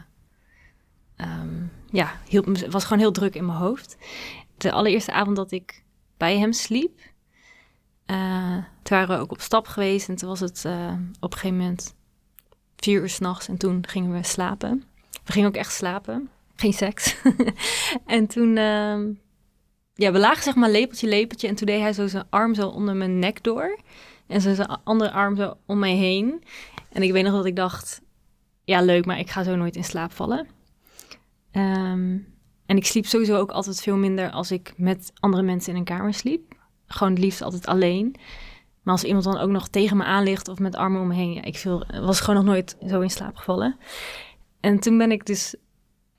ja, 1.90 2.20
heel, 2.28 2.44
was 2.70 2.84
gewoon 2.84 3.00
heel 3.00 3.12
druk 3.12 3.36
in 3.36 3.46
mijn 3.46 3.58
hoofd. 3.58 3.98
De 4.58 4.72
allereerste 4.72 5.12
avond 5.12 5.36
dat 5.36 5.52
ik 5.52 5.84
bij 6.18 6.38
hem 6.38 6.54
sliep, 6.54 7.00
uh, 8.08 8.54
toen 8.56 8.98
waren 8.98 9.16
we 9.16 9.22
ook 9.22 9.32
op 9.32 9.42
stap 9.42 9.68
geweest 9.68 10.10
en 10.10 10.16
toen 10.16 10.30
was 10.30 10.40
het 10.40 10.64
uh, 10.68 10.94
op 11.20 11.32
een 11.32 11.40
gegeven 11.40 11.58
moment 11.58 11.96
vier 12.76 13.02
uur 13.02 13.10
s'nachts 13.10 13.48
en 13.48 13.58
toen 13.58 13.88
gingen 13.88 14.12
we 14.12 14.24
slapen. 14.24 14.84
We 15.24 15.32
gingen 15.32 15.48
ook 15.48 15.56
echt 15.56 15.74
slapen, 15.74 16.30
geen 16.56 16.74
seks. 16.74 17.16
en 18.06 18.28
toen, 18.28 18.50
uh, 18.50 19.00
ja, 19.94 20.12
we 20.12 20.20
lagen 20.20 20.44
zeg 20.44 20.56
maar 20.56 20.70
lepeltje, 20.70 21.08
lepeltje 21.08 21.48
en 21.48 21.56
toen 21.56 21.68
deed 21.68 21.82
hij 21.82 21.94
zo 21.94 22.08
zijn 22.08 22.28
arm 22.30 22.54
zo 22.54 22.68
onder 22.68 22.96
mijn 22.96 23.20
nek 23.20 23.44
door 23.44 23.80
en 24.34 24.42
zo 24.42 24.54
zijn 24.54 24.80
andere 24.84 25.12
arm 25.12 25.36
zo 25.36 25.58
om 25.66 25.80
mij 25.80 25.96
heen. 25.96 26.44
En 26.92 27.04
ik 27.04 27.12
weet 27.12 27.24
nog 27.24 27.34
dat 27.34 27.46
ik 27.46 27.56
dacht, 27.56 28.02
ja 28.64 28.82
leuk, 28.82 29.06
maar 29.06 29.20
ik 29.20 29.30
ga 29.30 29.44
zo 29.44 29.56
nooit 29.56 29.76
in 29.76 29.84
slaap 29.84 30.12
vallen. 30.12 30.48
Um, 31.52 32.28
en 32.66 32.78
ik 32.78 32.86
sliep 32.86 33.06
sowieso 33.06 33.38
ook 33.38 33.52
altijd 33.52 33.82
veel 33.82 33.98
minder 33.98 34.32
als 34.32 34.52
ik 34.52 34.74
met 34.78 35.12
andere 35.20 35.44
mensen 35.44 35.72
in 35.72 35.78
een 35.78 35.86
kamer 35.86 36.14
sliep. 36.14 36.54
Gewoon 36.88 37.14
het 37.14 37.22
liefst 37.22 37.42
altijd 37.42 37.66
alleen. 37.66 38.16
Maar 38.84 38.94
als 38.94 39.04
iemand 39.04 39.24
dan 39.24 39.38
ook 39.38 39.50
nog 39.50 39.68
tegen 39.68 39.98
me 39.98 40.04
aan 40.04 40.24
ligt 40.24 40.48
of 40.48 40.60
met 40.60 40.76
armen 40.76 41.02
om 41.02 41.08
me 41.08 41.14
heen, 41.14 41.34
ja, 41.34 41.44
ik 41.44 41.58
viel, 41.58 41.86
was 42.02 42.20
gewoon 42.20 42.36
nog 42.36 42.54
nooit 42.54 42.78
zo 42.88 43.02
in 43.02 43.10
slaap 43.10 43.36
gevallen. 43.36 43.78
En 44.60 44.80
toen 44.80 44.98
ben 44.98 45.12
ik 45.12 45.26
dus 45.26 45.56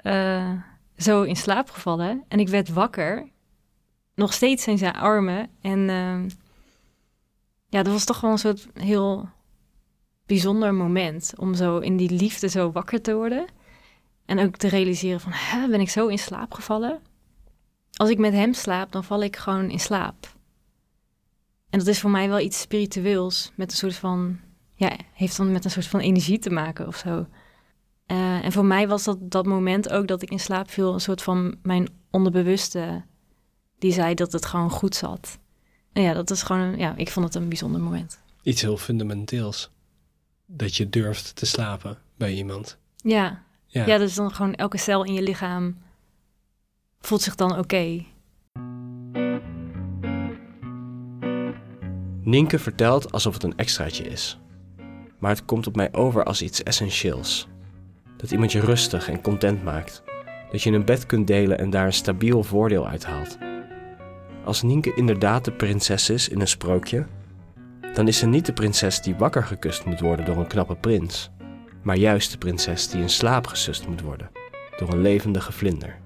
uh, 0.06 0.50
zo 0.96 1.22
in 1.22 1.36
slaap 1.36 1.70
gevallen 1.70 2.24
en 2.28 2.40
ik 2.40 2.48
werd 2.48 2.68
wakker 2.68 3.28
nog 4.14 4.32
steeds 4.32 4.66
in 4.66 4.78
zijn 4.78 4.94
armen. 4.94 5.50
En 5.60 5.88
ehm, 5.88 6.28
ja, 7.74 7.82
dat 7.82 7.92
was 7.92 8.04
toch 8.04 8.20
wel 8.20 8.30
een 8.30 8.38
soort 8.38 8.66
heel 8.74 9.28
bijzonder 10.26 10.74
moment 10.74 11.32
om 11.36 11.54
zo 11.54 11.78
in 11.78 11.96
die 11.96 12.10
liefde 12.10 12.48
zo 12.48 12.72
wakker 12.72 13.00
te 13.00 13.14
worden. 13.14 13.46
En 14.24 14.38
ook 14.38 14.56
te 14.56 14.68
realiseren 14.68 15.20
van, 15.20 15.32
hè, 15.34 15.68
ben 15.68 15.80
ik 15.80 15.90
zo 15.90 16.06
in 16.06 16.18
slaap 16.18 16.54
gevallen? 16.54 17.00
Als 17.92 18.10
ik 18.10 18.18
met 18.18 18.32
hem 18.32 18.52
slaap, 18.52 18.92
dan 18.92 19.04
val 19.04 19.22
ik 19.22 19.36
gewoon 19.36 19.70
in 19.70 19.80
slaap. 19.80 20.34
En 21.70 21.78
dat 21.78 21.88
is 21.88 22.00
voor 22.00 22.10
mij 22.10 22.28
wel 22.28 22.40
iets 22.40 22.60
spiritueels, 22.60 23.52
met 23.54 23.70
een 23.70 23.76
soort 23.76 23.96
van, 23.96 24.38
ja, 24.74 24.96
heeft 25.12 25.36
dan 25.36 25.52
met 25.52 25.64
een 25.64 25.70
soort 25.70 25.86
van 25.86 26.00
energie 26.00 26.38
te 26.38 26.50
maken 26.50 26.86
of 26.86 26.96
zo. 26.96 27.26
Eh, 28.06 28.44
en 28.44 28.52
voor 28.52 28.64
mij 28.64 28.88
was 28.88 29.04
dat 29.04 29.30
dat 29.30 29.46
moment 29.46 29.88
ook 29.88 30.06
dat 30.06 30.22
ik 30.22 30.30
in 30.30 30.40
slaap 30.40 30.70
viel, 30.70 30.92
een 30.92 31.00
soort 31.00 31.22
van 31.22 31.56
mijn 31.62 31.88
onderbewuste, 32.10 33.04
die 33.78 33.92
zei 33.92 34.14
dat 34.14 34.32
het 34.32 34.46
gewoon 34.46 34.70
goed 34.70 34.94
zat. 34.94 35.38
En 35.94 36.02
ja, 36.02 36.12
dat 36.12 36.30
is 36.30 36.42
gewoon, 36.42 36.78
ja, 36.78 36.94
ik 36.96 37.10
vond 37.10 37.26
het 37.26 37.34
een 37.34 37.48
bijzonder 37.48 37.80
moment. 37.80 38.20
Iets 38.42 38.62
heel 38.62 38.76
fundamenteels. 38.76 39.70
Dat 40.46 40.76
je 40.76 40.88
durft 40.88 41.36
te 41.36 41.46
slapen 41.46 41.98
bij 42.16 42.32
iemand. 42.32 42.78
Ja, 42.96 43.42
ja. 43.66 43.86
ja 43.86 43.98
dus 43.98 44.14
dan 44.14 44.30
gewoon 44.30 44.54
elke 44.54 44.78
cel 44.78 45.04
in 45.04 45.12
je 45.12 45.22
lichaam 45.22 45.76
voelt 47.00 47.22
zich 47.22 47.34
dan 47.34 47.58
oké. 47.58 48.04
Nienke 52.20 52.58
vertelt 52.58 53.12
alsof 53.12 53.34
het 53.34 53.42
een 53.42 53.56
extraatje 53.56 54.04
is. 54.04 54.38
Maar 55.18 55.30
het 55.30 55.44
komt 55.44 55.66
op 55.66 55.76
mij 55.76 55.92
over 55.92 56.24
als 56.24 56.42
iets 56.42 56.62
essentieels. 56.62 57.48
Dat 58.16 58.30
iemand 58.30 58.52
je 58.52 58.60
rustig 58.60 59.08
en 59.08 59.20
content 59.20 59.64
maakt. 59.64 60.02
Dat 60.50 60.62
je 60.62 60.70
een 60.70 60.84
bed 60.84 61.06
kunt 61.06 61.26
delen 61.26 61.58
en 61.58 61.70
daar 61.70 61.86
een 61.86 61.92
stabiel 61.92 62.42
voordeel 62.42 62.88
uit 62.88 63.04
haalt. 63.04 63.38
Als 64.44 64.62
Nienke 64.62 64.94
inderdaad 64.94 65.44
de 65.44 65.52
prinses 65.52 66.10
is 66.10 66.28
in 66.28 66.40
een 66.40 66.48
sprookje, 66.48 67.06
dan 67.94 68.08
is 68.08 68.18
ze 68.18 68.26
niet 68.26 68.46
de 68.46 68.52
prinses 68.52 69.02
die 69.02 69.14
wakker 69.14 69.44
gekust 69.44 69.84
moet 69.84 70.00
worden 70.00 70.24
door 70.24 70.36
een 70.36 70.46
knappe 70.46 70.76
prins, 70.76 71.30
maar 71.82 71.96
juist 71.96 72.30
de 72.30 72.38
prinses 72.38 72.88
die 72.88 73.00
in 73.00 73.08
slaap 73.08 73.46
gesust 73.46 73.86
moet 73.88 74.00
worden 74.00 74.30
door 74.76 74.92
een 74.92 75.00
levendige 75.00 75.52
vlinder. 75.52 75.98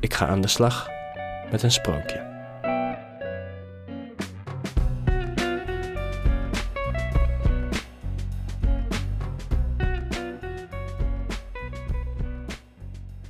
Ik 0.00 0.14
ga 0.14 0.26
aan 0.26 0.40
de 0.40 0.48
slag 0.48 0.88
met 1.50 1.62
een 1.62 1.70
sprookje. 1.70 2.32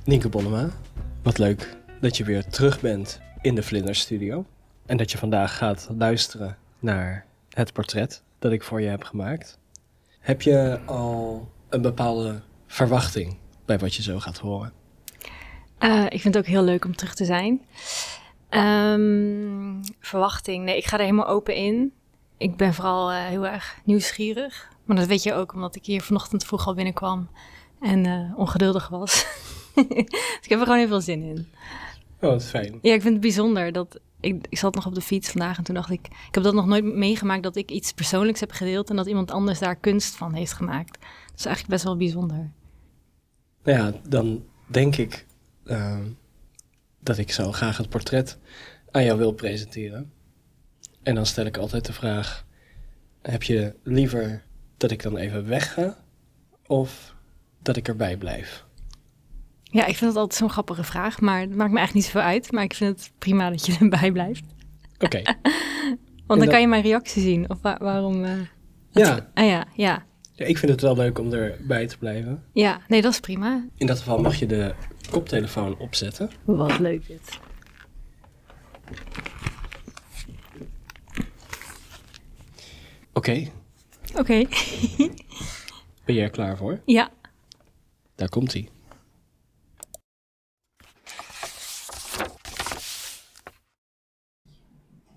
Nienke 0.03 0.29
Bonnema, 0.29 0.69
wat 1.23 1.37
leuk 1.37 1.77
dat 2.01 2.17
je 2.17 2.23
weer 2.23 2.45
terug 2.45 2.81
bent 2.81 3.23
in 3.45 3.55
de 3.55 3.63
Vlinder 3.63 3.95
Studio. 3.95 4.45
En 4.85 4.97
dat 4.97 5.11
je 5.11 5.17
vandaag 5.17 5.57
gaat 5.57 5.89
luisteren 5.97 6.57
naar 6.79 7.25
het 7.49 7.73
portret 7.73 8.23
dat 8.39 8.51
ik 8.51 8.63
voor 8.63 8.81
je 8.81 8.87
heb 8.87 9.03
gemaakt. 9.03 9.59
Heb 10.19 10.41
je 10.41 10.79
al 10.85 11.49
een 11.69 11.81
bepaalde 11.81 12.41
verwachting 12.67 13.37
bij 13.65 13.79
wat 13.79 13.95
je 13.95 14.01
zo 14.01 14.19
gaat 14.19 14.37
horen? 14.37 14.73
Uh, 15.79 16.03
ik 16.03 16.21
vind 16.21 16.33
het 16.33 16.37
ook 16.37 16.45
heel 16.45 16.63
leuk 16.63 16.85
om 16.85 16.95
terug 16.95 17.15
te 17.15 17.25
zijn. 17.25 17.61
Um, 18.49 19.79
verwachting, 19.99 20.63
nee, 20.63 20.77
ik 20.77 20.85
ga 20.85 20.97
er 20.97 21.03
helemaal 21.03 21.27
open 21.27 21.55
in. 21.55 21.93
Ik 22.37 22.55
ben 22.55 22.73
vooral 22.73 23.11
uh, 23.11 23.25
heel 23.25 23.47
erg 23.47 23.79
nieuwsgierig. 23.83 24.69
Maar 24.85 24.95
dat 24.95 25.07
weet 25.07 25.23
je 25.23 25.33
ook 25.33 25.53
omdat 25.53 25.75
ik 25.75 25.85
hier 25.85 26.01
vanochtend 26.01 26.45
vroeg 26.45 26.67
al 26.67 26.73
binnenkwam 26.73 27.29
en 27.81 28.05
uh, 28.05 28.37
ongeduldig 28.37 28.87
was. 28.87 29.25
dus 29.75 29.85
ik 30.41 30.49
heb 30.49 30.59
er 30.59 30.65
gewoon 30.65 30.77
heel 30.77 30.87
veel 30.87 31.01
zin 31.01 31.21
in. 31.21 31.47
Oh, 32.25 32.31
dat 32.31 32.41
is 32.41 32.47
fijn. 32.47 32.79
Ja, 32.81 32.93
ik 32.93 33.01
vind 33.01 33.13
het 33.13 33.21
bijzonder 33.21 33.71
dat 33.71 33.99
ik, 34.19 34.45
ik 34.49 34.57
zat 34.57 34.75
nog 34.75 34.85
op 34.85 34.95
de 34.95 35.01
fiets 35.01 35.29
vandaag 35.29 35.57
en 35.57 35.63
toen 35.63 35.75
dacht 35.75 35.89
ik, 35.89 36.07
ik 36.07 36.35
heb 36.35 36.43
dat 36.43 36.53
nog 36.53 36.65
nooit 36.65 36.83
meegemaakt 36.83 37.43
dat 37.43 37.55
ik 37.55 37.71
iets 37.71 37.91
persoonlijks 37.91 38.39
heb 38.39 38.51
gedeeld 38.51 38.89
en 38.89 38.95
dat 38.95 39.07
iemand 39.07 39.31
anders 39.31 39.59
daar 39.59 39.75
kunst 39.75 40.15
van 40.15 40.33
heeft 40.33 40.53
gemaakt. 40.53 40.99
Dat 40.99 41.39
is 41.39 41.45
eigenlijk 41.45 41.73
best 41.73 41.83
wel 41.83 41.97
bijzonder. 41.97 42.51
Nou 43.63 43.77
ja, 43.77 43.99
dan 44.07 44.45
denk 44.67 44.95
ik 44.95 45.25
uh, 45.65 45.99
dat 46.99 47.17
ik 47.17 47.31
zo 47.31 47.51
graag 47.51 47.77
het 47.77 47.89
portret 47.89 48.37
aan 48.91 49.03
jou 49.03 49.17
wil 49.17 49.31
presenteren. 49.31 50.11
En 51.03 51.15
dan 51.15 51.25
stel 51.25 51.45
ik 51.45 51.57
altijd 51.57 51.85
de 51.85 51.93
vraag: 51.93 52.45
heb 53.21 53.43
je 53.43 53.75
liever 53.83 54.43
dat 54.77 54.91
ik 54.91 55.03
dan 55.03 55.17
even 55.17 55.47
wegga 55.47 55.97
of 56.65 57.15
dat 57.61 57.75
ik 57.75 57.87
erbij 57.87 58.17
blijf? 58.17 58.65
Ja, 59.75 59.85
ik 59.85 59.97
vind 59.97 60.09
het 60.11 60.19
altijd 60.19 60.39
zo'n 60.39 60.49
grappige 60.49 60.83
vraag, 60.83 61.21
maar 61.21 61.39
het 61.39 61.55
maakt 61.55 61.71
me 61.71 61.77
eigenlijk 61.77 61.93
niet 61.93 62.03
zoveel 62.03 62.21
uit. 62.21 62.51
Maar 62.51 62.63
ik 62.63 62.73
vind 62.73 62.99
het 62.99 63.11
prima 63.17 63.49
dat 63.49 63.65
je 63.65 63.77
erbij 63.81 64.11
blijft. 64.11 64.43
Oké. 64.99 65.21
Want 66.27 66.39
dan 66.39 66.49
kan 66.49 66.61
je 66.61 66.67
mijn 66.67 66.81
reactie 66.81 67.21
zien. 67.21 67.49
Of 67.49 67.57
waarom... 67.61 68.23
Uh, 68.23 68.31
ja. 68.91 69.29
Ah 69.33 69.45
ja, 69.45 69.65
ja. 69.73 70.05
Ja, 70.33 70.45
ik 70.45 70.57
vind 70.57 70.71
het 70.71 70.81
wel 70.81 70.95
leuk 70.95 71.19
om 71.19 71.33
erbij 71.33 71.87
te 71.87 71.97
blijven. 71.97 72.43
Ja, 72.53 72.81
nee, 72.87 73.01
dat 73.01 73.11
is 73.11 73.19
prima. 73.19 73.65
In 73.77 73.87
dat 73.87 73.97
geval 73.97 74.17
mag 74.17 74.35
je 74.35 74.45
de 74.45 74.73
koptelefoon 75.09 75.77
opzetten. 75.77 76.29
Wat 76.43 76.79
leuk 76.79 77.07
dit. 77.07 77.39
Oké. 83.13 83.47
Oké. 84.15 84.43
ben 86.05 86.15
jij 86.15 86.23
er 86.23 86.29
klaar 86.29 86.57
voor? 86.57 86.81
Ja. 86.85 87.09
Daar 88.15 88.29
komt 88.29 88.53
hij. 88.53 88.69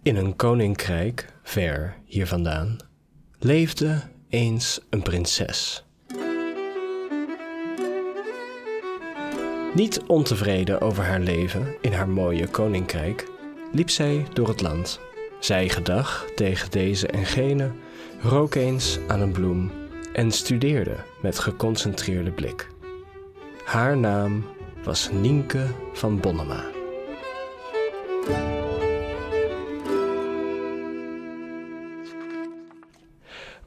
In 0.02 0.16
een 0.16 0.36
koninkrijk, 0.36 1.26
ver 1.42 1.96
hier 2.04 2.26
vandaan, 2.26 2.76
leefde 3.38 4.02
eens 4.28 4.80
een 4.90 5.02
prinses. 5.02 5.84
Niet 9.74 10.02
ontevreden 10.06 10.80
over 10.80 11.04
haar 11.04 11.20
leven 11.20 11.74
in 11.80 11.92
haar 11.92 12.08
mooie 12.08 12.46
koninkrijk, 12.46 13.28
liep 13.72 13.90
zij 13.90 14.26
door 14.32 14.48
het 14.48 14.60
land. 14.60 15.00
Zij 15.40 15.68
gedag 15.68 16.26
tegen 16.34 16.70
deze 16.70 17.06
en 17.06 17.24
gene, 17.24 17.70
rook 18.20 18.54
eens 18.54 18.98
aan 19.08 19.20
een 19.20 19.32
bloem 19.32 19.70
en 20.12 20.30
studeerde 20.30 20.96
met 21.22 21.38
geconcentreerde 21.38 22.30
blik. 22.30 22.68
Haar 23.64 23.96
naam 23.96 24.44
was 24.84 25.10
Nienke 25.12 25.66
van 25.92 26.20
Bonnema. 26.20 26.77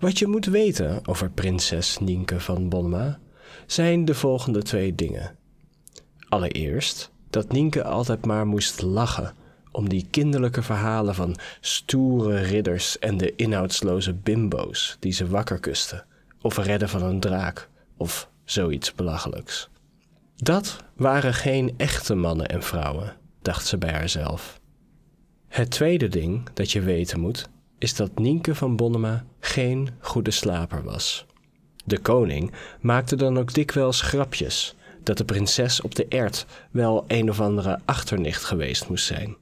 Wat 0.01 0.19
je 0.19 0.27
moet 0.27 0.45
weten 0.45 1.07
over 1.07 1.29
prinses 1.29 1.97
Nienke 1.99 2.39
van 2.39 2.69
Bonnema 2.69 3.19
zijn 3.65 4.05
de 4.05 4.15
volgende 4.15 4.61
twee 4.61 4.95
dingen. 4.95 5.35
Allereerst 6.29 7.11
dat 7.29 7.51
Nienke 7.51 7.83
altijd 7.83 8.25
maar 8.25 8.47
moest 8.47 8.81
lachen 8.81 9.33
om 9.71 9.89
die 9.89 10.07
kinderlijke 10.09 10.61
verhalen 10.61 11.15
van 11.15 11.35
stoere 11.59 12.39
ridders 12.39 12.99
en 12.99 13.17
de 13.17 13.35
inhoudsloze 13.35 14.13
bimbo's 14.13 14.97
die 14.99 15.11
ze 15.11 15.27
wakker 15.27 15.59
kusten, 15.59 16.05
of 16.41 16.57
redden 16.57 16.89
van 16.89 17.03
een 17.03 17.19
draak, 17.19 17.69
of 17.97 18.29
zoiets 18.43 18.95
belachelijks. 18.95 19.69
Dat 20.35 20.83
waren 20.95 21.33
geen 21.33 21.73
echte 21.77 22.15
mannen 22.15 22.47
en 22.47 22.63
vrouwen, 22.63 23.17
dacht 23.41 23.65
ze 23.65 23.77
bij 23.77 23.93
haarzelf. 23.93 24.59
Het 25.47 25.69
tweede 25.69 26.07
ding 26.07 26.49
dat 26.53 26.71
je 26.71 26.81
weten 26.81 27.19
moet, 27.19 27.49
is 27.82 27.96
dat 27.96 28.20
Nienke 28.20 28.56
van 28.56 28.76
Bonnema 28.76 29.26
geen 29.39 29.89
goede 30.00 30.32
slaper 30.32 30.84
was. 30.84 31.26
De 31.86 32.00
koning 32.00 32.52
maakte 32.82 33.15
dan 33.15 33.38
ook 33.38 33.54
dikwijls 33.54 34.02
grapjes 34.02 34.76
dat 35.04 35.17
de 35.17 35.26
prinses 35.26 35.82
op 35.82 35.96
de 35.96 36.06
ert 36.08 36.46
wel 36.72 37.04
een 37.08 37.30
of 37.30 37.39
andere 37.39 37.80
achternicht 37.86 38.44
geweest 38.44 38.89
moest 38.89 39.06
zijn. 39.06 39.36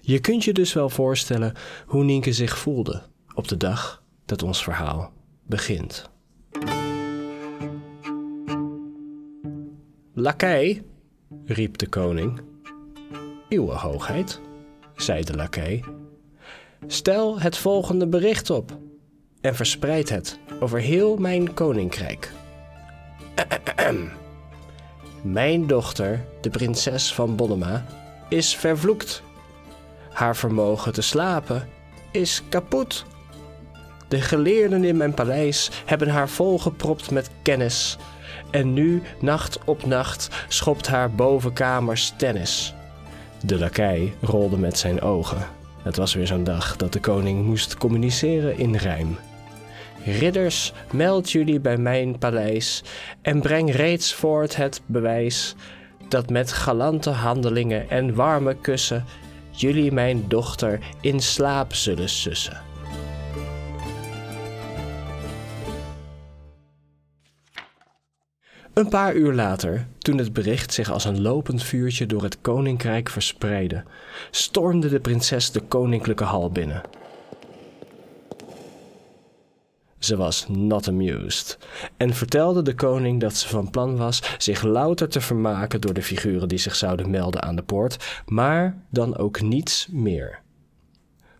Je 0.00 0.20
kunt 0.20 0.44
je 0.44 0.52
dus 0.52 0.72
wel 0.72 0.88
voorstellen 0.88 1.54
hoe 1.86 2.04
Nienke 2.04 2.32
zich 2.32 2.58
voelde 2.58 3.02
op 3.34 3.48
de 3.48 3.56
dag 3.56 4.02
dat 4.24 4.42
ons 4.42 4.62
verhaal 4.62 5.12
begint. 5.46 6.10
Lakij, 10.14 10.82
riep 11.44 11.78
de 11.78 11.88
koning. 11.88 12.40
Uwe 13.48 13.72
hoogheid, 13.72 14.40
zei 14.96 15.24
de 15.24 15.36
lakij. 15.36 15.84
Stel 16.86 17.40
het 17.40 17.56
volgende 17.56 18.06
bericht 18.06 18.50
op 18.50 18.78
en 19.40 19.54
verspreid 19.54 20.08
het 20.08 20.38
over 20.60 20.80
heel 20.80 21.16
mijn 21.16 21.54
koninkrijk. 21.54 22.32
Mijn 25.22 25.66
dochter, 25.66 26.24
de 26.40 26.50
prinses 26.50 27.14
van 27.14 27.36
Bonnema, 27.36 27.84
is 28.28 28.56
vervloekt. 28.56 29.22
Haar 30.12 30.36
vermogen 30.36 30.92
te 30.92 31.02
slapen 31.02 31.68
is 32.10 32.42
kapot. 32.48 33.04
De 34.08 34.20
geleerden 34.20 34.84
in 34.84 34.96
mijn 34.96 35.14
paleis 35.14 35.70
hebben 35.84 36.08
haar 36.08 36.28
volgepropt 36.28 37.10
met 37.10 37.30
kennis. 37.42 37.96
En 38.50 38.72
nu, 38.72 39.02
nacht 39.20 39.58
op 39.64 39.86
nacht, 39.86 40.28
schopt 40.48 40.86
haar 40.86 41.10
bovenkamers 41.10 42.12
tennis. 42.16 42.74
De 43.40 43.58
lakij 43.58 44.14
rolde 44.20 44.56
met 44.56 44.78
zijn 44.78 45.00
ogen. 45.00 45.46
Het 45.84 45.96
was 45.96 46.14
weer 46.14 46.26
zo'n 46.26 46.44
dag 46.44 46.76
dat 46.76 46.92
de 46.92 47.00
koning 47.00 47.44
moest 47.44 47.76
communiceren 47.76 48.58
in 48.58 48.76
rijm. 48.76 49.18
Ridders, 50.04 50.72
meld 50.92 51.30
jullie 51.30 51.60
bij 51.60 51.76
mijn 51.76 52.18
paleis 52.18 52.82
en 53.22 53.40
breng 53.40 53.74
reeds 53.74 54.14
voort 54.14 54.56
het 54.56 54.82
bewijs 54.86 55.54
dat 56.08 56.30
met 56.30 56.52
galante 56.52 57.10
handelingen 57.10 57.90
en 57.90 58.14
warme 58.14 58.56
kussen 58.60 59.04
jullie 59.50 59.92
mijn 59.92 60.24
dochter 60.28 60.78
in 61.00 61.20
slaap 61.20 61.74
zullen 61.74 62.08
sussen. 62.08 62.73
Een 68.74 68.88
paar 68.88 69.14
uur 69.14 69.32
later, 69.32 69.86
toen 69.98 70.18
het 70.18 70.32
bericht 70.32 70.72
zich 70.72 70.90
als 70.90 71.04
een 71.04 71.22
lopend 71.22 71.62
vuurtje 71.62 72.06
door 72.06 72.22
het 72.22 72.40
koninkrijk 72.40 73.08
verspreidde, 73.08 73.82
stormde 74.30 74.88
de 74.88 75.00
prinses 75.00 75.50
de 75.50 75.60
koninklijke 75.60 76.24
hal 76.24 76.50
binnen. 76.50 76.82
Ze 79.98 80.16
was 80.16 80.48
not 80.48 80.88
amused 80.88 81.58
en 81.96 82.14
vertelde 82.14 82.62
de 82.62 82.74
koning 82.74 83.20
dat 83.20 83.36
ze 83.36 83.48
van 83.48 83.70
plan 83.70 83.96
was 83.96 84.34
zich 84.38 84.62
louter 84.62 85.08
te 85.08 85.20
vermaken 85.20 85.80
door 85.80 85.94
de 85.94 86.02
figuren 86.02 86.48
die 86.48 86.58
zich 86.58 86.76
zouden 86.76 87.10
melden 87.10 87.42
aan 87.42 87.56
de 87.56 87.62
poort, 87.62 88.22
maar 88.26 88.82
dan 88.90 89.16
ook 89.16 89.40
niets 89.40 89.88
meer. 89.90 90.40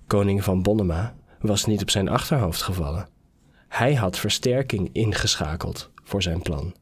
Koning 0.06 0.44
van 0.44 0.62
Bonnema 0.62 1.14
was 1.40 1.64
niet 1.64 1.82
op 1.82 1.90
zijn 1.90 2.08
achterhoofd 2.08 2.62
gevallen. 2.62 3.08
Hij 3.68 3.94
had 3.94 4.18
versterking 4.18 4.90
ingeschakeld 4.92 5.92
voor 6.04 6.22
zijn 6.22 6.42
plan. 6.42 6.74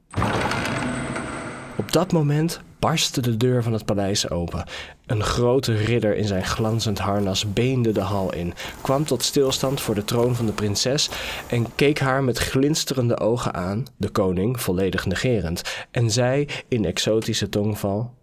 Op 1.77 1.93
dat 1.93 2.13
moment 2.13 2.61
barstte 2.79 3.21
de 3.21 3.37
deur 3.37 3.63
van 3.63 3.73
het 3.73 3.85
paleis 3.85 4.31
open. 4.31 4.65
Een 5.07 5.23
grote 5.23 5.75
ridder 5.75 6.17
in 6.17 6.27
zijn 6.27 6.45
glanzend 6.45 6.99
harnas 6.99 7.53
beende 7.53 7.93
de 7.93 8.01
hal 8.01 8.35
in, 8.35 8.55
kwam 8.81 9.05
tot 9.05 9.23
stilstand 9.23 9.81
voor 9.81 9.95
de 9.95 10.05
troon 10.05 10.35
van 10.35 10.47
de 10.47 10.53
prinses 10.53 11.11
en 11.49 11.75
keek 11.75 11.99
haar 11.99 12.25
met 12.25 12.39
glinsterende 12.39 13.19
ogen 13.19 13.55
aan, 13.55 13.85
de 13.97 14.09
koning 14.09 14.61
volledig 14.61 15.07
negerend, 15.07 15.87
en 15.91 16.11
zei 16.11 16.47
in 16.69 16.85
exotische 16.85 17.49
tongval: 17.49 18.15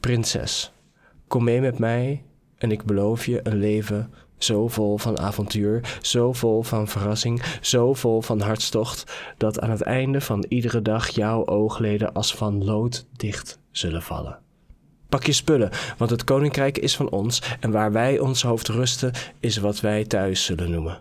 Prinses, 0.00 0.72
kom 1.26 1.44
mee 1.44 1.60
met 1.60 1.78
mij 1.78 2.22
en 2.58 2.70
ik 2.70 2.82
beloof 2.82 3.26
je 3.26 3.40
een 3.42 3.58
leven 3.58 4.12
zo 4.38 4.68
vol 4.68 4.98
van 4.98 5.18
avontuur, 5.18 5.98
zo 6.02 6.32
vol 6.32 6.62
van 6.62 6.88
verrassing, 6.88 7.42
zo 7.60 7.94
vol 7.94 8.22
van 8.22 8.40
hartstocht, 8.40 9.12
dat 9.36 9.60
aan 9.60 9.70
het 9.70 9.82
einde 9.82 10.20
van 10.20 10.44
iedere 10.48 10.82
dag 10.82 11.08
jouw 11.08 11.46
oogleden 11.46 12.12
als 12.12 12.34
van 12.34 12.64
lood 12.64 13.06
dicht 13.16 13.58
zullen 13.70 14.02
vallen. 14.02 14.38
Pak 15.08 15.24
je 15.24 15.32
spullen, 15.32 15.70
want 15.98 16.10
het 16.10 16.24
koninkrijk 16.24 16.78
is 16.78 16.96
van 16.96 17.10
ons 17.10 17.42
en 17.60 17.70
waar 17.70 17.92
wij 17.92 18.18
ons 18.18 18.42
hoofd 18.42 18.68
rusten 18.68 19.12
is 19.40 19.56
wat 19.56 19.80
wij 19.80 20.04
thuis 20.04 20.44
zullen 20.44 20.70
noemen. 20.70 21.00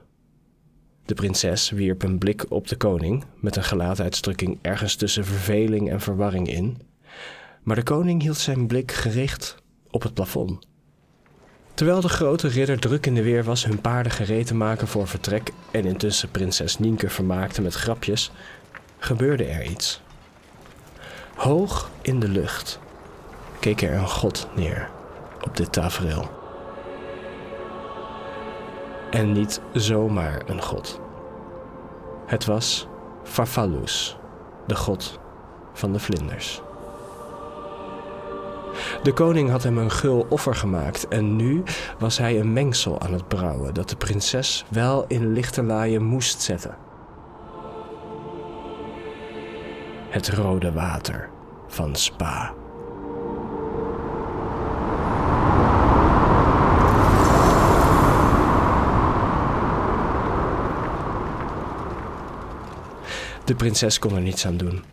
De 1.06 1.13
prinses 1.13 1.69
wierp 1.69 2.04
een 2.04 2.17
blik 2.17 2.45
op 2.50 2.67
de 2.67 2.76
koning 2.76 3.26
met 3.36 3.56
een 3.56 3.63
gelaatuitdrukking 3.63 4.60
ergens 4.62 4.95
tussen 4.95 5.26
verveling 5.26 5.89
en 5.89 6.02
verwarring 6.02 6.50
in, 6.50 6.78
maar 7.63 7.76
de 7.76 7.84
koning 7.84 8.21
hield 8.21 8.38
zijn 8.38 8.67
blik 8.67 8.91
gericht 8.91 9.56
op 9.89 10.04
het 10.04 10.13
plafond. 10.13 10.67
Terwijl 11.78 12.02
de 12.02 12.10
grote 12.10 12.48
ridder 12.48 12.80
druk 12.80 13.06
in 13.06 13.13
de 13.13 13.24
weer 13.24 13.44
was 13.44 13.66
hun 13.66 13.82
paarden 13.82 14.12
gereed 14.12 14.48
te 14.48 14.56
maken 14.56 14.88
voor 14.88 15.08
vertrek 15.08 15.52
en 15.72 15.86
intussen 15.86 16.32
prinses 16.32 16.78
Nienke 16.78 17.10
vermaakte 17.10 17.62
met 17.62 17.74
grapjes, 17.74 18.32
gebeurde 18.98 19.44
er 19.44 19.63
iets. 19.63 20.02
Hoog 21.36 21.90
in 22.02 22.20
de 22.20 22.28
lucht 22.28 22.80
keek 23.60 23.82
er 23.82 23.94
een 23.94 24.08
god 24.08 24.48
neer 24.56 24.90
op 25.42 25.58
dit 25.58 25.72
tafereel. 25.72 26.30
En 29.10 29.32
niet 29.32 29.62
zomaar 29.74 30.42
een 30.46 30.62
god. 30.62 31.00
Het 32.26 32.46
was 32.46 32.88
Farfallus, 33.24 34.18
de 34.68 34.76
god 34.76 35.20
van 35.74 35.94
de 35.94 36.00
vlinders. 36.00 36.62
De 39.04 39.13
koning 39.13 39.50
had 39.50 39.63
hem 39.63 39.78
een 39.78 39.92
gul 39.92 40.26
offer 40.30 40.56
gemaakt 40.56 41.08
en 41.08 41.36
nu 41.36 41.63
was 42.00 42.18
hij 42.18 42.40
een 42.40 42.54
mengsel 42.54 43.02
aan 43.02 43.13
het 43.13 43.28
brouwen 43.28 43.74
dat 43.74 43.90
de 43.90 43.96
prinses 43.96 44.66
wel 44.70 45.06
in 45.08 45.34
lichterlaaien 45.34 46.04
moest 46.04 46.42
zetten. 46.42 46.76
Het 50.10 50.30
rode 50.30 50.72
water 50.72 51.30
van 51.68 51.96
Spa. 51.96 52.54
De 63.46 63.56
prinses 63.56 64.00
kon 64.00 64.16
er 64.16 64.22
niets 64.22 64.46
aan 64.46 64.58
doen. 64.58 64.84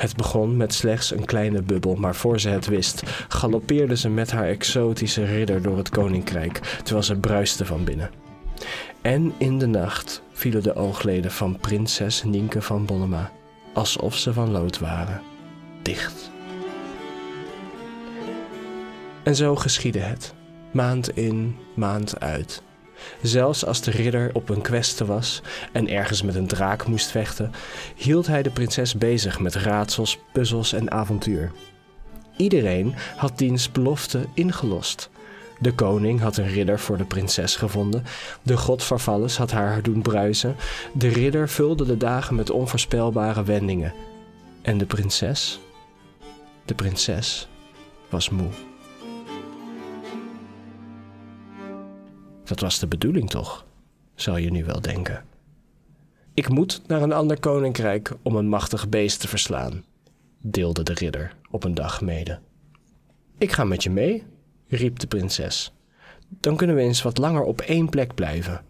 Het 0.00 0.16
begon 0.16 0.56
met 0.56 0.74
slechts 0.74 1.10
een 1.10 1.24
kleine 1.24 1.62
bubbel, 1.62 1.94
maar 1.94 2.14
voor 2.14 2.40
ze 2.40 2.48
het 2.48 2.66
wist, 2.66 3.02
galoppeerde 3.28 3.96
ze 3.96 4.08
met 4.08 4.30
haar 4.30 4.48
exotische 4.48 5.24
ridder 5.24 5.62
door 5.62 5.76
het 5.76 5.88
koninkrijk, 5.88 6.58
terwijl 6.58 7.02
ze 7.02 7.16
bruiste 7.16 7.66
van 7.66 7.84
binnen. 7.84 8.10
En 9.02 9.32
in 9.38 9.58
de 9.58 9.66
nacht 9.66 10.22
vielen 10.32 10.62
de 10.62 10.74
oogleden 10.74 11.30
van 11.30 11.58
prinses 11.58 12.22
Nienke 12.22 12.62
van 12.62 12.86
Bonnema, 12.86 13.32
alsof 13.72 14.16
ze 14.16 14.32
van 14.32 14.50
lood 14.50 14.78
waren, 14.78 15.22
dicht. 15.82 16.30
En 19.22 19.36
zo 19.36 19.56
geschiedde 19.56 20.00
het, 20.00 20.34
maand 20.72 21.16
in, 21.16 21.56
maand 21.74 22.20
uit. 22.20 22.62
Zelfs 23.22 23.66
als 23.66 23.80
de 23.80 23.90
ridder 23.90 24.30
op 24.32 24.48
een 24.48 24.60
kweste 24.60 25.04
was 25.04 25.42
en 25.72 25.88
ergens 25.88 26.22
met 26.22 26.34
een 26.34 26.46
draak 26.46 26.86
moest 26.86 27.10
vechten, 27.10 27.52
hield 27.94 28.26
hij 28.26 28.42
de 28.42 28.50
prinses 28.50 28.94
bezig 28.94 29.40
met 29.40 29.54
raadsels, 29.54 30.18
puzzels 30.32 30.72
en 30.72 30.90
avontuur. 30.90 31.52
Iedereen 32.36 32.94
had 33.16 33.38
diens 33.38 33.72
belofte 33.72 34.26
ingelost. 34.34 35.10
De 35.58 35.74
koning 35.74 36.20
had 36.20 36.36
een 36.36 36.48
ridder 36.48 36.78
voor 36.78 36.96
de 36.96 37.04
prinses 37.04 37.56
gevonden. 37.56 38.04
De 38.42 38.56
god 38.56 38.84
had 39.36 39.50
haar 39.50 39.82
doen 39.82 40.02
bruisen. 40.02 40.56
De 40.92 41.08
ridder 41.08 41.48
vulde 41.48 41.84
de 41.86 41.96
dagen 41.96 42.34
met 42.34 42.50
onvoorspelbare 42.50 43.44
wendingen. 43.44 43.92
En 44.62 44.78
de 44.78 44.86
prinses? 44.86 45.60
De 46.64 46.74
prinses 46.74 47.48
was 48.08 48.30
moe. 48.30 48.69
Dat 52.50 52.60
was 52.60 52.78
de 52.78 52.86
bedoeling 52.86 53.30
toch, 53.30 53.66
zal 54.14 54.36
je 54.36 54.50
nu 54.50 54.64
wel 54.64 54.80
denken. 54.80 55.24
Ik 56.34 56.48
moet 56.48 56.82
naar 56.86 57.02
een 57.02 57.12
ander 57.12 57.40
koninkrijk 57.40 58.12
om 58.22 58.36
een 58.36 58.48
machtig 58.48 58.88
beest 58.88 59.20
te 59.20 59.28
verslaan, 59.28 59.84
deelde 60.40 60.82
de 60.82 60.92
ridder 60.92 61.36
op 61.50 61.64
een 61.64 61.74
dag 61.74 62.00
mede. 62.00 62.38
Ik 63.38 63.52
ga 63.52 63.64
met 63.64 63.82
je 63.82 63.90
mee, 63.90 64.24
riep 64.68 64.98
de 64.98 65.06
prinses. 65.06 65.72
Dan 66.28 66.56
kunnen 66.56 66.76
we 66.76 66.82
eens 66.82 67.02
wat 67.02 67.18
langer 67.18 67.42
op 67.42 67.60
één 67.60 67.88
plek 67.88 68.14
blijven. 68.14 68.64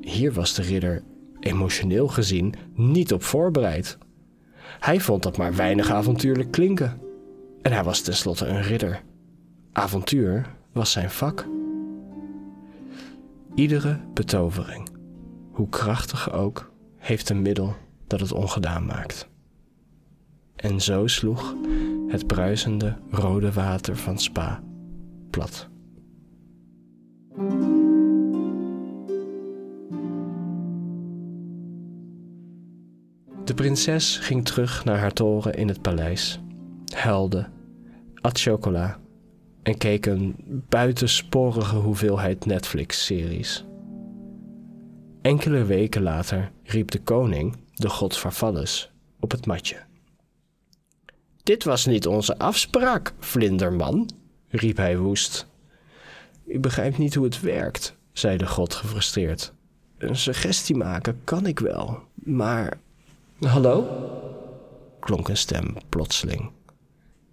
Hier 0.00 0.32
was 0.32 0.54
de 0.54 0.62
ridder, 0.62 1.02
emotioneel 1.40 2.08
gezien, 2.08 2.54
niet 2.74 3.12
op 3.12 3.22
voorbereid. 3.22 3.98
Hij 4.78 5.00
vond 5.00 5.22
dat 5.22 5.36
maar 5.36 5.54
weinig 5.54 5.90
avontuurlijk 5.90 6.50
klinken. 6.50 7.00
En 7.62 7.72
hij 7.72 7.84
was 7.84 8.00
tenslotte 8.00 8.46
een 8.46 8.62
ridder. 8.62 9.02
Avontuur 9.72 10.46
was 10.72 10.92
zijn 10.92 11.10
vak. 11.10 11.46
Iedere 13.56 14.00
betovering, 14.14 14.88
hoe 15.52 15.68
krachtig 15.68 16.32
ook, 16.32 16.72
heeft 16.96 17.28
een 17.28 17.42
middel 17.42 17.74
dat 18.06 18.20
het 18.20 18.32
ongedaan 18.32 18.86
maakt. 18.86 19.28
En 20.56 20.80
zo 20.80 21.06
sloeg 21.06 21.54
het 22.08 22.26
bruisende 22.26 22.96
rode 23.10 23.52
water 23.52 23.96
van 23.96 24.18
Spa 24.18 24.62
plat. 25.30 25.68
De 33.44 33.54
prinses 33.54 34.18
ging 34.18 34.44
terug 34.44 34.84
naar 34.84 34.98
haar 34.98 35.12
toren 35.12 35.54
in 35.54 35.68
het 35.68 35.82
paleis, 35.82 36.40
huilde, 36.94 37.48
at 38.20 38.40
chocola 38.40 38.98
en 39.66 39.78
keek 39.78 40.06
een 40.06 40.34
buitensporige 40.68 41.76
hoeveelheid 41.76 42.46
Netflix-series. 42.46 43.64
Enkele 45.22 45.64
weken 45.64 46.02
later 46.02 46.50
riep 46.62 46.90
de 46.90 47.00
koning, 47.00 47.56
de 47.74 47.88
god 47.88 48.16
Farfallus, 48.16 48.90
op 49.20 49.30
het 49.30 49.46
matje. 49.46 49.76
Dit 51.42 51.64
was 51.64 51.86
niet 51.86 52.06
onze 52.06 52.38
afspraak, 52.38 53.12
vlinderman, 53.18 54.10
riep 54.48 54.76
hij 54.76 54.98
woest. 54.98 55.46
Ik 56.44 56.60
begrijp 56.60 56.98
niet 56.98 57.14
hoe 57.14 57.24
het 57.24 57.40
werkt, 57.40 57.96
zei 58.12 58.36
de 58.36 58.46
god 58.46 58.74
gefrustreerd. 58.74 59.52
Een 59.98 60.16
suggestie 60.16 60.76
maken 60.76 61.20
kan 61.24 61.46
ik 61.46 61.58
wel, 61.58 62.02
maar. 62.14 62.78
Hallo? 63.40 63.86
klonk 65.00 65.28
een 65.28 65.36
stem 65.36 65.76
plotseling. 65.88 66.55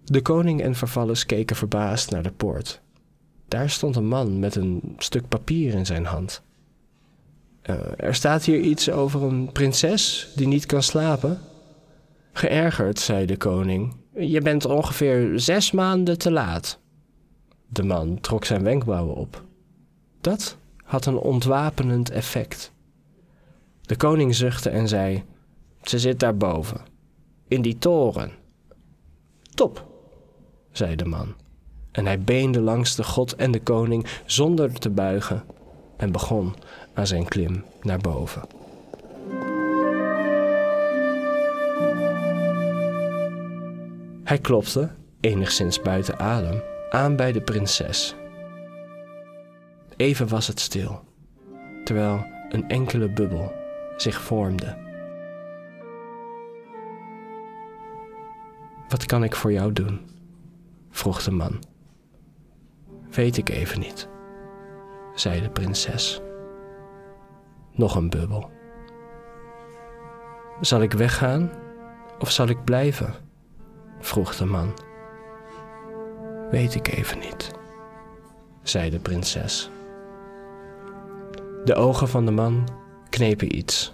De 0.06 0.22
koning 0.22 0.62
en 0.62 0.76
Vervallus 0.76 1.26
keken 1.26 1.56
verbaasd 1.56 2.12
naar 2.12 2.24
de 2.24 2.32
poort. 2.32 2.82
Daar 3.48 3.70
stond 3.70 3.96
een 3.96 4.08
man 4.08 4.40
met 4.40 4.56
een 4.56 4.96
stuk 4.98 5.28
papier 5.28 5.74
in 5.74 5.86
zijn 5.86 6.06
hand. 6.06 6.42
Uh, 7.70 7.76
er 7.98 8.16
staat 8.16 8.44
hier 8.44 8.60
iets 8.60 8.90
over 8.90 9.24
een 9.24 9.52
prinses 9.52 10.32
die 10.36 10.48
niet 10.48 10.66
kan 10.66 10.84
slapen. 10.84 11.40
Geërgerd, 12.34 13.00
zei 13.00 13.26
de 13.26 13.38
koning. 13.38 13.96
Je 14.16 14.42
bent 14.42 14.66
ongeveer 14.66 15.40
zes 15.40 15.72
maanden 15.72 16.18
te 16.18 16.32
laat. 16.32 16.80
De 17.68 17.84
man 17.84 18.20
trok 18.20 18.46
zijn 18.46 18.64
wenkbrauwen 18.64 19.16
op. 19.16 19.44
Dat 20.22 20.58
had 20.84 21.06
een 21.06 21.18
ontwapenend 21.18 22.10
effect. 22.10 22.72
De 23.82 23.96
koning 23.96 24.36
zuchtte 24.36 24.70
en 24.70 24.88
zei: 24.88 25.24
Ze 25.82 26.00
zit 26.00 26.20
daarboven, 26.20 26.82
in 27.48 27.62
die 27.62 27.78
toren. 27.78 28.32
Top, 29.54 29.93
zei 30.74 30.96
de 30.96 31.06
man. 31.06 31.34
En 31.92 32.06
hij 32.06 32.20
beende 32.20 32.62
langs 32.62 32.96
de 32.96 33.04
god 33.04 33.36
en 33.36 33.52
de 33.52 33.62
koning 33.62 34.08
zonder 34.26 34.74
te 34.74 34.90
buigen 34.90 35.44
en 35.98 36.12
begon 36.12 36.56
aan 36.94 37.08
zijn 37.08 37.28
klim 37.28 37.64
naar 37.82 38.00
boven. 38.00 38.42
Hij 44.24 44.38
klopte, 44.38 44.90
enigszins 45.20 45.82
buiten 45.82 46.20
adem, 46.20 46.62
aan 46.90 47.16
bij 47.16 47.32
de 47.32 47.42
prinses. 47.42 48.16
Even 49.98 50.28
was 50.28 50.48
het 50.48 50.60
stil, 50.60 51.04
terwijl 51.84 52.26
een 52.50 52.70
enkele 52.70 53.10
bubbel 53.10 53.54
zich 53.98 54.22
vormde. 54.22 54.78
Wat 58.90 59.06
kan 59.06 59.24
ik 59.24 59.36
voor 59.36 59.52
jou 59.52 59.74
doen? 59.74 60.13
Vroeg 60.94 61.24
de 61.24 61.32
man. 61.32 61.64
Weet 63.10 63.38
ik 63.38 63.50
even 63.50 63.80
niet, 63.80 64.08
zei 65.16 65.42
de 65.42 65.50
prinses. 65.50 66.22
Nog 67.72 67.96
een 67.96 68.10
bubbel. 68.10 68.52
Zal 70.62 70.82
ik 70.82 70.94
weggaan 70.94 71.52
of 72.20 72.32
zal 72.32 72.48
ik 72.48 72.64
blijven? 72.64 73.14
vroeg 74.00 74.36
de 74.36 74.46
man. 74.46 74.74
Weet 76.50 76.76
ik 76.76 76.88
even 76.88 77.20
niet, 77.20 77.52
zei 78.62 78.90
de 78.90 79.00
prinses. 79.00 79.70
De 81.64 81.76
ogen 81.76 82.08
van 82.08 82.26
de 82.26 82.32
man 82.32 82.68
knepen 83.10 83.58
iets. 83.58 83.94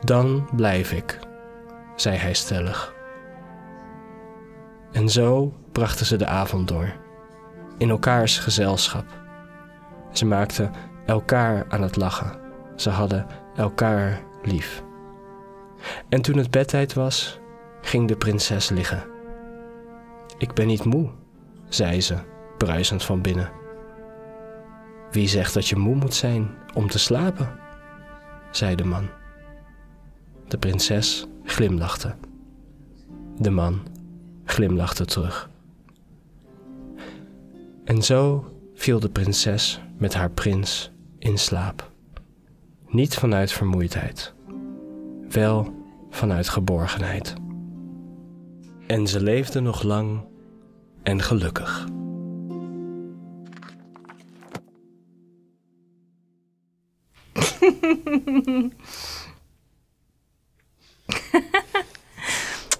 Dan 0.00 0.48
blijf 0.56 0.92
ik, 0.92 1.18
zei 1.96 2.16
hij 2.16 2.34
stellig. 2.34 3.01
En 4.92 5.08
zo 5.08 5.54
brachten 5.72 6.06
ze 6.06 6.16
de 6.16 6.26
avond 6.26 6.68
door, 6.68 6.92
in 7.78 7.90
elkaars 7.90 8.38
gezelschap. 8.38 9.04
Ze 10.12 10.26
maakten 10.26 10.72
elkaar 11.06 11.64
aan 11.68 11.82
het 11.82 11.96
lachen. 11.96 12.40
Ze 12.76 12.90
hadden 12.90 13.26
elkaar 13.56 14.20
lief. 14.42 14.82
En 16.08 16.22
toen 16.22 16.36
het 16.36 16.50
bedtijd 16.50 16.92
was, 16.92 17.38
ging 17.80 18.08
de 18.08 18.16
prinses 18.16 18.68
liggen. 18.68 19.04
Ik 20.38 20.52
ben 20.52 20.66
niet 20.66 20.84
moe, 20.84 21.10
zei 21.68 22.00
ze, 22.00 22.16
bruisend 22.58 23.04
van 23.04 23.20
binnen. 23.20 23.50
Wie 25.10 25.28
zegt 25.28 25.54
dat 25.54 25.68
je 25.68 25.76
moe 25.76 25.94
moet 25.94 26.14
zijn 26.14 26.50
om 26.74 26.88
te 26.88 26.98
slapen? 26.98 27.60
zei 28.50 28.74
de 28.74 28.84
man. 28.84 29.08
De 30.48 30.58
prinses 30.58 31.26
glimlachte. 31.44 32.14
De 33.38 33.50
man 33.50 33.91
glimlachte 34.44 35.04
terug. 35.04 35.50
En 37.84 38.02
zo 38.02 38.52
viel 38.74 39.00
de 39.00 39.10
prinses 39.10 39.80
met 39.96 40.14
haar 40.14 40.30
prins 40.30 40.90
in 41.18 41.38
slaap. 41.38 41.90
Niet 42.88 43.14
vanuit 43.14 43.52
vermoeidheid, 43.52 44.34
wel 45.28 45.74
vanuit 46.10 46.48
geborgenheid. 46.48 47.34
En 48.86 49.06
ze 49.06 49.22
leefde 49.22 49.60
nog 49.60 49.82
lang 49.82 50.24
en 51.02 51.22
gelukkig. 51.22 51.86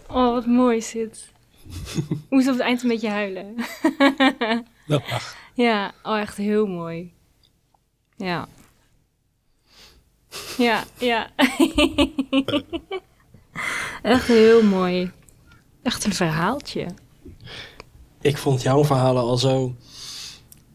oh, 0.08 0.32
wat 0.32 0.46
mooi 0.46 0.84
dit. 0.92 1.32
Moest 2.30 2.46
op 2.46 2.52
het 2.52 2.62
eind 2.62 2.82
een 2.82 2.88
beetje 2.88 3.08
huilen. 3.08 3.54
Dat 4.86 5.10
mag. 5.10 5.36
Ja, 5.54 5.92
oh, 6.02 6.20
echt 6.20 6.36
heel 6.36 6.66
mooi. 6.66 7.12
Ja. 8.16 8.48
Ja, 10.58 10.84
ja. 10.98 11.30
echt 14.02 14.26
heel 14.26 14.62
mooi. 14.62 15.10
Echt 15.82 16.04
een 16.04 16.12
verhaaltje. 16.12 16.86
Ik 18.20 18.38
vond 18.38 18.62
jouw 18.62 18.84
verhalen 18.84 19.22
al 19.22 19.36
zo 19.36 19.76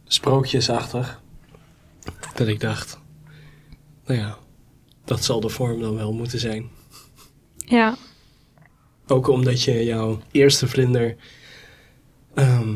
sprookjesachtig. 0.04 1.22
Dat 2.36 2.48
ik 2.48 2.60
dacht, 2.60 3.00
nou 4.06 4.20
ja, 4.20 4.38
dat 5.06 5.24
zal 5.24 5.40
de 5.40 5.50
vorm 5.50 5.82
dan 5.82 5.96
wel 5.96 6.14
moeten 6.14 6.40
zijn. 6.40 6.70
Ja. 7.56 7.98
Ook 9.08 9.28
omdat 9.28 9.64
je 9.64 9.84
jouw 9.84 10.20
eerste 10.32 10.68
vlinder, 10.68 11.16
ehm, 12.34 12.74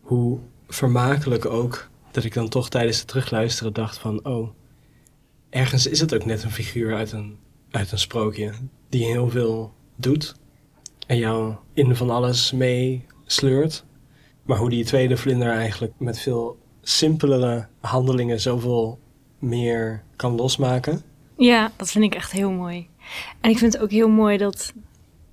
hoe 0.00 0.38
vermakelijk 0.68 1.44
ook, 1.46 1.88
dat 2.10 2.24
ik 2.24 2.34
dan 2.34 2.48
toch 2.48 2.68
tijdens 2.68 2.98
het 2.98 3.08
terugluisteren 3.08 3.72
dacht 3.72 3.98
van, 3.98 4.24
oh, 4.26 4.48
ergens 5.50 5.86
is 5.86 6.00
het 6.00 6.14
ook 6.14 6.24
net 6.24 6.42
een 6.42 6.50
figuur 6.50 6.94
uit 6.94 7.12
een, 7.12 7.38
uit 7.70 7.92
een 7.92 7.98
sprookje 7.98 8.52
die 8.88 9.04
heel 9.04 9.30
veel 9.30 9.72
doet 9.96 10.34
en 11.06 11.16
jou 11.16 11.54
in 11.74 11.96
van 11.96 12.10
alles 12.10 12.52
mee 12.52 13.04
sleurt. 13.26 13.84
Maar 14.42 14.58
hoe 14.58 14.70
die 14.70 14.84
tweede 14.84 15.16
vlinder 15.16 15.50
eigenlijk 15.50 15.92
met 15.98 16.18
veel 16.18 16.58
simpelere 16.82 17.66
handelingen 17.80 18.40
zoveel 18.40 18.98
meer 19.38 20.02
kan 20.16 20.34
losmaken. 20.34 21.02
Ja, 21.36 21.72
dat 21.76 21.90
vind 21.90 22.04
ik 22.04 22.14
echt 22.14 22.32
heel 22.32 22.50
mooi. 22.50 22.88
En 23.40 23.50
ik 23.50 23.58
vind 23.58 23.72
het 23.72 23.82
ook 23.82 23.90
heel 23.90 24.08
mooi 24.08 24.36
dat 24.36 24.72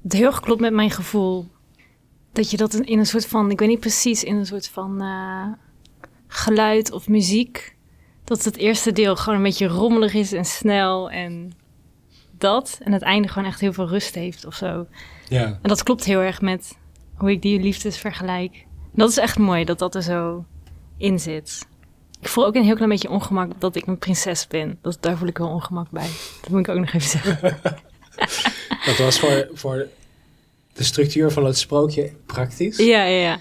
het 0.06 0.14
heel 0.14 0.26
erg 0.26 0.40
klopt 0.40 0.62
met 0.62 0.74
mijn 0.74 0.92
gevoel. 0.92 1.48
Dat 2.32 2.52
je 2.52 2.58
dat 2.58 2.74
in 2.74 3.00
een 3.00 3.06
soort 3.06 3.26
van, 3.26 3.52
ik 3.52 3.60
weet 3.60 3.70
niet 3.70 3.80
precies, 3.80 4.24
in 4.24 4.36
een 4.36 4.46
soort 4.46 4.68
van 4.68 5.02
uh, 5.02 5.48
geluid 6.28 6.92
of 6.92 7.08
muziek. 7.08 7.76
Dat 8.24 8.44
het 8.44 8.58
eerste 8.58 8.92
deel 8.92 9.16
gewoon 9.16 9.38
een 9.38 9.44
beetje 9.44 9.68
rommelig 9.68 10.14
is 10.14 10.34
en 10.34 10.46
snel 10.46 11.10
en 11.10 11.52
dat. 12.38 12.80
En 12.84 12.92
het 12.92 13.02
einde 13.02 13.28
gewoon 13.28 13.48
echt 13.48 13.60
heel 13.60 13.74
veel 13.74 13.88
rust 13.88 14.16
heeft 14.16 14.46
of 14.46 14.56
zo. 14.56 14.88
Ja. 15.30 15.46
En 15.46 15.70
dat 15.70 15.84
klopt 15.84 16.04
heel 16.04 16.20
erg 16.20 16.42
met 16.42 16.78
hoe 17.16 17.32
ik 17.32 17.42
die 17.42 17.60
liefdes 17.60 17.98
vergelijk. 17.98 18.66
dat 18.94 19.10
is 19.10 19.18
echt 19.18 19.38
mooi 19.38 19.66
dat 19.66 19.80
dat 19.80 19.96
er 19.96 20.04
zo 20.04 20.46
in 20.98 21.20
zit. 21.20 21.68
Ik 22.20 22.28
voel 22.28 22.46
ook 22.46 22.56
een 22.56 22.64
heel 22.64 22.76
klein 22.76 22.90
beetje 22.90 23.10
ongemak 23.10 23.52
dat 23.60 23.76
ik 23.76 23.88
een 23.88 23.98
prinses 23.98 24.48
ben. 24.48 24.78
Dat, 24.82 24.98
daar 25.00 25.18
voel 25.18 25.28
ik 25.28 25.38
wel 25.38 25.50
ongemak 25.50 25.90
bij. 25.90 26.10
Dat 26.42 26.50
moet 26.50 26.60
ik 26.60 26.70
ook 26.70 26.80
nog 26.80 26.94
even 26.94 27.10
zeggen. 27.10 27.58
dat 28.86 28.98
was 28.98 29.20
voor, 29.20 29.50
voor 29.54 29.88
de 30.74 30.84
structuur 30.84 31.32
van 31.32 31.46
het 31.46 31.58
sprookje 31.58 32.12
praktisch. 32.26 32.78
Ja, 32.78 33.04
ja, 33.04 33.20
ja. 33.20 33.40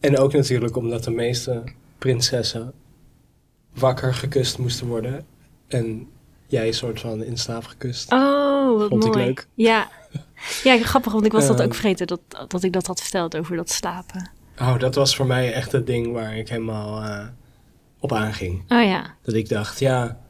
En 0.00 0.18
ook 0.18 0.32
natuurlijk 0.32 0.76
omdat 0.76 1.04
de 1.04 1.10
meeste 1.10 1.62
prinsessen 1.98 2.72
wakker 3.74 4.14
gekust 4.14 4.58
moesten 4.58 4.86
worden. 4.86 5.26
En 5.68 6.08
jij 6.46 6.66
een 6.66 6.74
soort 6.74 7.00
van 7.00 7.22
in 7.24 7.36
slaap 7.36 7.64
gekust. 7.64 8.12
Oh, 8.12 8.78
wat 8.78 8.88
Vond 8.88 9.04
mooi. 9.04 9.18
ik 9.20 9.26
leuk. 9.26 9.46
Ja. 9.54 9.90
ja, 10.64 10.78
grappig, 10.78 11.12
want 11.12 11.24
ik 11.24 11.32
was 11.32 11.46
dat 11.46 11.56
Ehm. 11.58 11.66
ook 11.68 11.74
vergeten 11.74 12.06
dat, 12.06 12.20
dat 12.48 12.62
ik 12.62 12.72
dat 12.72 12.86
had 12.86 13.00
verteld 13.02 13.36
over 13.36 13.56
dat 13.56 13.70
slapen. 13.70 14.30
Oh, 14.60 14.78
dat 14.78 14.94
was 14.94 15.16
voor 15.16 15.26
mij 15.26 15.52
echt 15.52 15.72
het 15.72 15.86
ding 15.86 16.12
waar 16.12 16.36
ik 16.36 16.48
helemaal 16.48 17.02
eh, 17.02 17.26
op 17.98 18.12
aanging. 18.12 18.60
Oh 18.72 18.82
ja, 18.84 19.14
Dat 19.22 19.34
ik 19.34 19.48
dacht, 19.48 19.78
ja, 19.80 20.20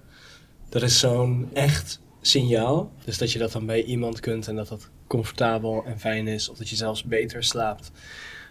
dat 0.68 0.82
is 0.82 0.98
zo'n 0.98 1.50
echt 1.52 2.00
signaal. 2.26 2.92
Dus 3.04 3.18
dat 3.18 3.32
je 3.32 3.38
dat 3.38 3.52
dan 3.52 3.66
bij 3.66 3.82
iemand 3.82 4.20
kunt 4.20 4.48
en 4.48 4.56
dat 4.56 4.68
dat 4.68 4.90
comfortabel 5.06 5.84
en 5.84 6.00
fijn 6.00 6.28
is. 6.28 6.48
Of 6.48 6.56
dat 6.56 6.68
je 6.68 6.76
zelfs 6.76 7.04
beter 7.04 7.44
slaapt 7.44 7.90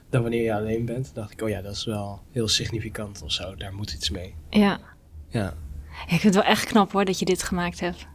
dan 0.09 0.21
wanneer 0.21 0.43
je 0.43 0.53
alleen 0.53 0.85
bent. 0.85 1.11
dacht 1.13 1.31
ik, 1.31 1.41
oh 1.41 1.49
ja, 1.49 1.61
dat 1.61 1.75
is 1.75 1.85
wel 1.85 2.21
heel 2.31 2.47
significant 2.47 3.21
of 3.21 3.31
zo. 3.31 3.55
Daar 3.55 3.73
moet 3.73 3.93
iets 3.93 4.09
mee. 4.09 4.35
ja. 4.49 4.79
Ja. 5.29 5.53
Ik 6.03 6.19
vind 6.19 6.23
het 6.23 6.33
wel 6.33 6.43
echt 6.43 6.65
knap 6.65 6.91
hoor 6.91 7.05
dat 7.05 7.19
je 7.19 7.25
dit 7.25 7.43
gemaakt 7.43 7.79
hebt. 7.79 8.07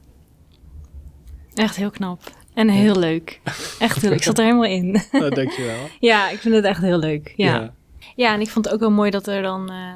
Echt 1.54 1.76
heel 1.76 1.90
knap. 1.90 2.20
En 2.54 2.68
heel 2.68 2.96
leuk. 2.96 3.40
Echt 3.78 4.00
heel 4.00 4.10
leuk. 4.10 4.18
Ik 4.18 4.24
zat 4.24 4.38
er 4.38 4.44
helemaal 4.44 4.64
in. 4.64 5.02
Oh, 5.12 5.30
dankjewel. 5.30 5.88
ja, 6.00 6.30
ik 6.30 6.38
vind 6.38 6.54
het 6.54 6.64
echt 6.64 6.80
heel 6.80 6.98
leuk. 6.98 7.32
Ja. 7.36 7.54
Ja. 7.54 7.74
Ja, 8.16 8.34
en 8.34 8.40
ik 8.40 8.48
vond 8.48 8.64
het 8.64 8.74
ook 8.74 8.80
wel 8.80 8.90
mooi 8.90 9.10
dat 9.10 9.26
er 9.26 9.42
dan 9.42 9.70
eh, 9.70 9.94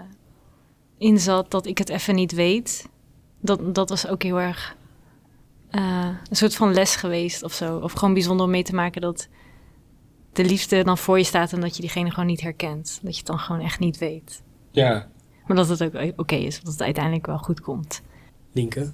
in 0.99 1.19
zat 1.19 1.51
dat 1.51 1.67
ik 1.67 1.79
het 1.79 1.89
even 1.89 2.15
niet 2.15 2.33
weet. 2.33 2.89
Dat, 3.41 3.75
dat 3.75 3.89
was 3.89 4.07
ook 4.07 4.23
heel 4.23 4.41
erg 4.41 4.77
eh, 5.75 6.09
een 6.31 6.37
soort 6.37 6.55
van 6.55 6.75
les 6.75 6.97
geweest 6.97 7.43
of 7.43 7.53
zo. 7.53 7.79
Of 7.79 7.93
gewoon 7.93 8.14
bijzonder 8.14 8.47
om 8.47 8.53
mee 8.53 8.62
te 8.62 8.75
maken 8.75 9.01
dat, 9.01 9.29
de 10.33 10.45
liefde 10.45 10.85
dan 10.85 10.99
voor 10.99 11.18
je 11.18 11.25
staat 11.25 11.53
en 11.53 11.61
dat 11.61 11.75
je 11.75 11.81
diegene 11.81 12.11
gewoon 12.11 12.27
niet 12.27 12.41
herkent. 12.41 12.99
Dat 13.03 13.12
je 13.12 13.18
het 13.18 13.27
dan 13.27 13.39
gewoon 13.39 13.61
echt 13.61 13.79
niet 13.79 13.99
weet. 13.99 14.43
Ja. 14.70 15.09
Maar 15.47 15.57
dat 15.57 15.68
het 15.68 15.83
ook 15.83 16.12
oké 16.16 16.35
is, 16.35 16.61
dat 16.61 16.72
het 16.72 16.83
uiteindelijk 16.83 17.27
wel 17.27 17.39
goed 17.39 17.61
komt. 17.61 18.03
Nienke, 18.53 18.93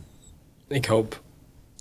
ik 0.69 0.85
hoop 0.85 1.23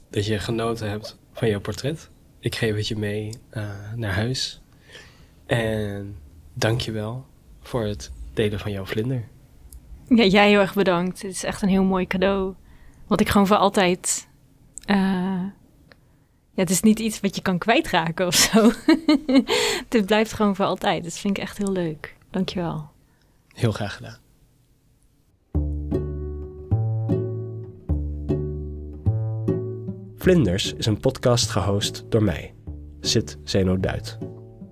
dat 0.09 0.25
je 0.25 0.39
genoten 0.39 0.89
hebt 0.89 1.17
van 1.33 1.49
jouw 1.49 1.59
portret. 1.59 2.09
Ik 2.39 2.55
geef 2.55 2.75
het 2.75 2.87
je 2.87 2.97
mee 2.97 3.29
uh, 3.53 3.71
naar 3.95 4.13
huis. 4.13 4.61
En 5.45 6.17
dank 6.53 6.81
je 6.81 6.91
wel 6.91 7.25
voor 7.61 7.83
het 7.83 8.11
delen 8.33 8.59
van 8.59 8.71
jouw 8.71 8.85
vlinder. 8.85 9.27
Ja, 10.07 10.23
jij 10.23 10.49
heel 10.49 10.59
erg 10.59 10.73
bedankt. 10.73 11.21
Het 11.21 11.31
is 11.31 11.43
echt 11.43 11.61
een 11.61 11.69
heel 11.69 11.83
mooi 11.83 12.07
cadeau. 12.07 12.53
Wat 13.07 13.19
ik 13.19 13.29
gewoon 13.29 13.47
voor 13.47 13.57
altijd. 13.57 14.28
Uh, 14.85 14.95
ja, 16.51 16.65
het 16.65 16.69
is 16.69 16.81
niet 16.81 16.99
iets 16.99 17.19
wat 17.19 17.35
je 17.35 17.41
kan 17.41 17.57
kwijtraken 17.57 18.27
of 18.27 18.35
zo. 18.35 18.71
het 19.89 20.05
blijft 20.05 20.33
gewoon 20.33 20.55
voor 20.55 20.65
altijd. 20.65 21.03
Dat 21.03 21.17
vind 21.17 21.37
ik 21.37 21.43
echt 21.43 21.57
heel 21.57 21.71
leuk. 21.71 22.15
Dankjewel. 22.29 22.89
Heel 23.53 23.71
graag 23.71 23.95
gedaan. 23.95 24.17
Vlinders 30.15 30.73
is 30.73 30.85
een 30.85 30.99
podcast 30.99 31.49
gehost 31.49 32.03
door 32.09 32.23
mij, 32.23 32.53
Sid 33.01 33.37
Zeno 33.43 33.79
Duit. 33.79 34.17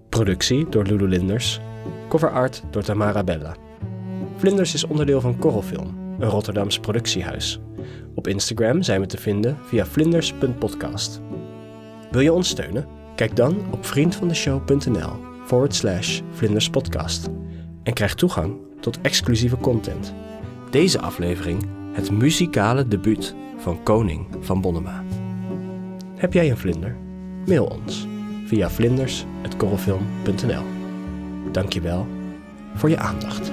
Productie 0.09 0.69
door 0.69 0.85
Lulu 0.85 1.07
Linders. 1.07 1.59
Cover 2.09 2.31
art 2.31 2.63
door 2.71 2.83
Tamara 2.83 3.23
Bella. 3.23 3.55
Vlinders 4.37 4.73
is 4.73 4.83
onderdeel 4.83 5.21
van 5.21 5.37
Korrelfilm, 5.37 6.15
een 6.19 6.29
Rotterdams 6.29 6.79
productiehuis. 6.79 7.59
Op 8.17 8.27
Instagram 8.27 8.81
zijn 8.83 9.01
we 9.01 9.07
te 9.07 9.17
vinden 9.17 9.57
via 9.63 9.85
vlinders.podcast. 9.85 11.21
Wil 12.11 12.21
je 12.21 12.33
ons 12.33 12.49
steunen? 12.49 12.87
Kijk 13.15 13.35
dan 13.35 13.65
op 13.71 13.85
vriendvandeshow.nl 13.85 15.11
forward 15.45 15.75
slash 15.75 16.21
vlinderspodcast 16.31 17.27
en 17.83 17.93
krijg 17.93 18.15
toegang 18.15 18.57
tot 18.79 19.01
exclusieve 19.01 19.57
content. 19.57 20.13
Deze 20.69 20.99
aflevering 20.99 21.65
het 21.93 22.11
muzikale 22.11 22.87
debuut 22.87 23.35
van 23.57 23.83
Koning 23.83 24.27
van 24.39 24.61
Bonnema. 24.61 25.03
Heb 26.15 26.33
jij 26.33 26.49
een 26.49 26.57
vlinder? 26.57 26.97
Mail 27.45 27.65
ons 27.65 28.07
via 28.45 28.69
vlinders.korrelfilm.nl 28.69 30.63
Dankjewel 31.51 32.07
voor 32.73 32.89
je 32.89 32.97
aandacht. 32.97 33.51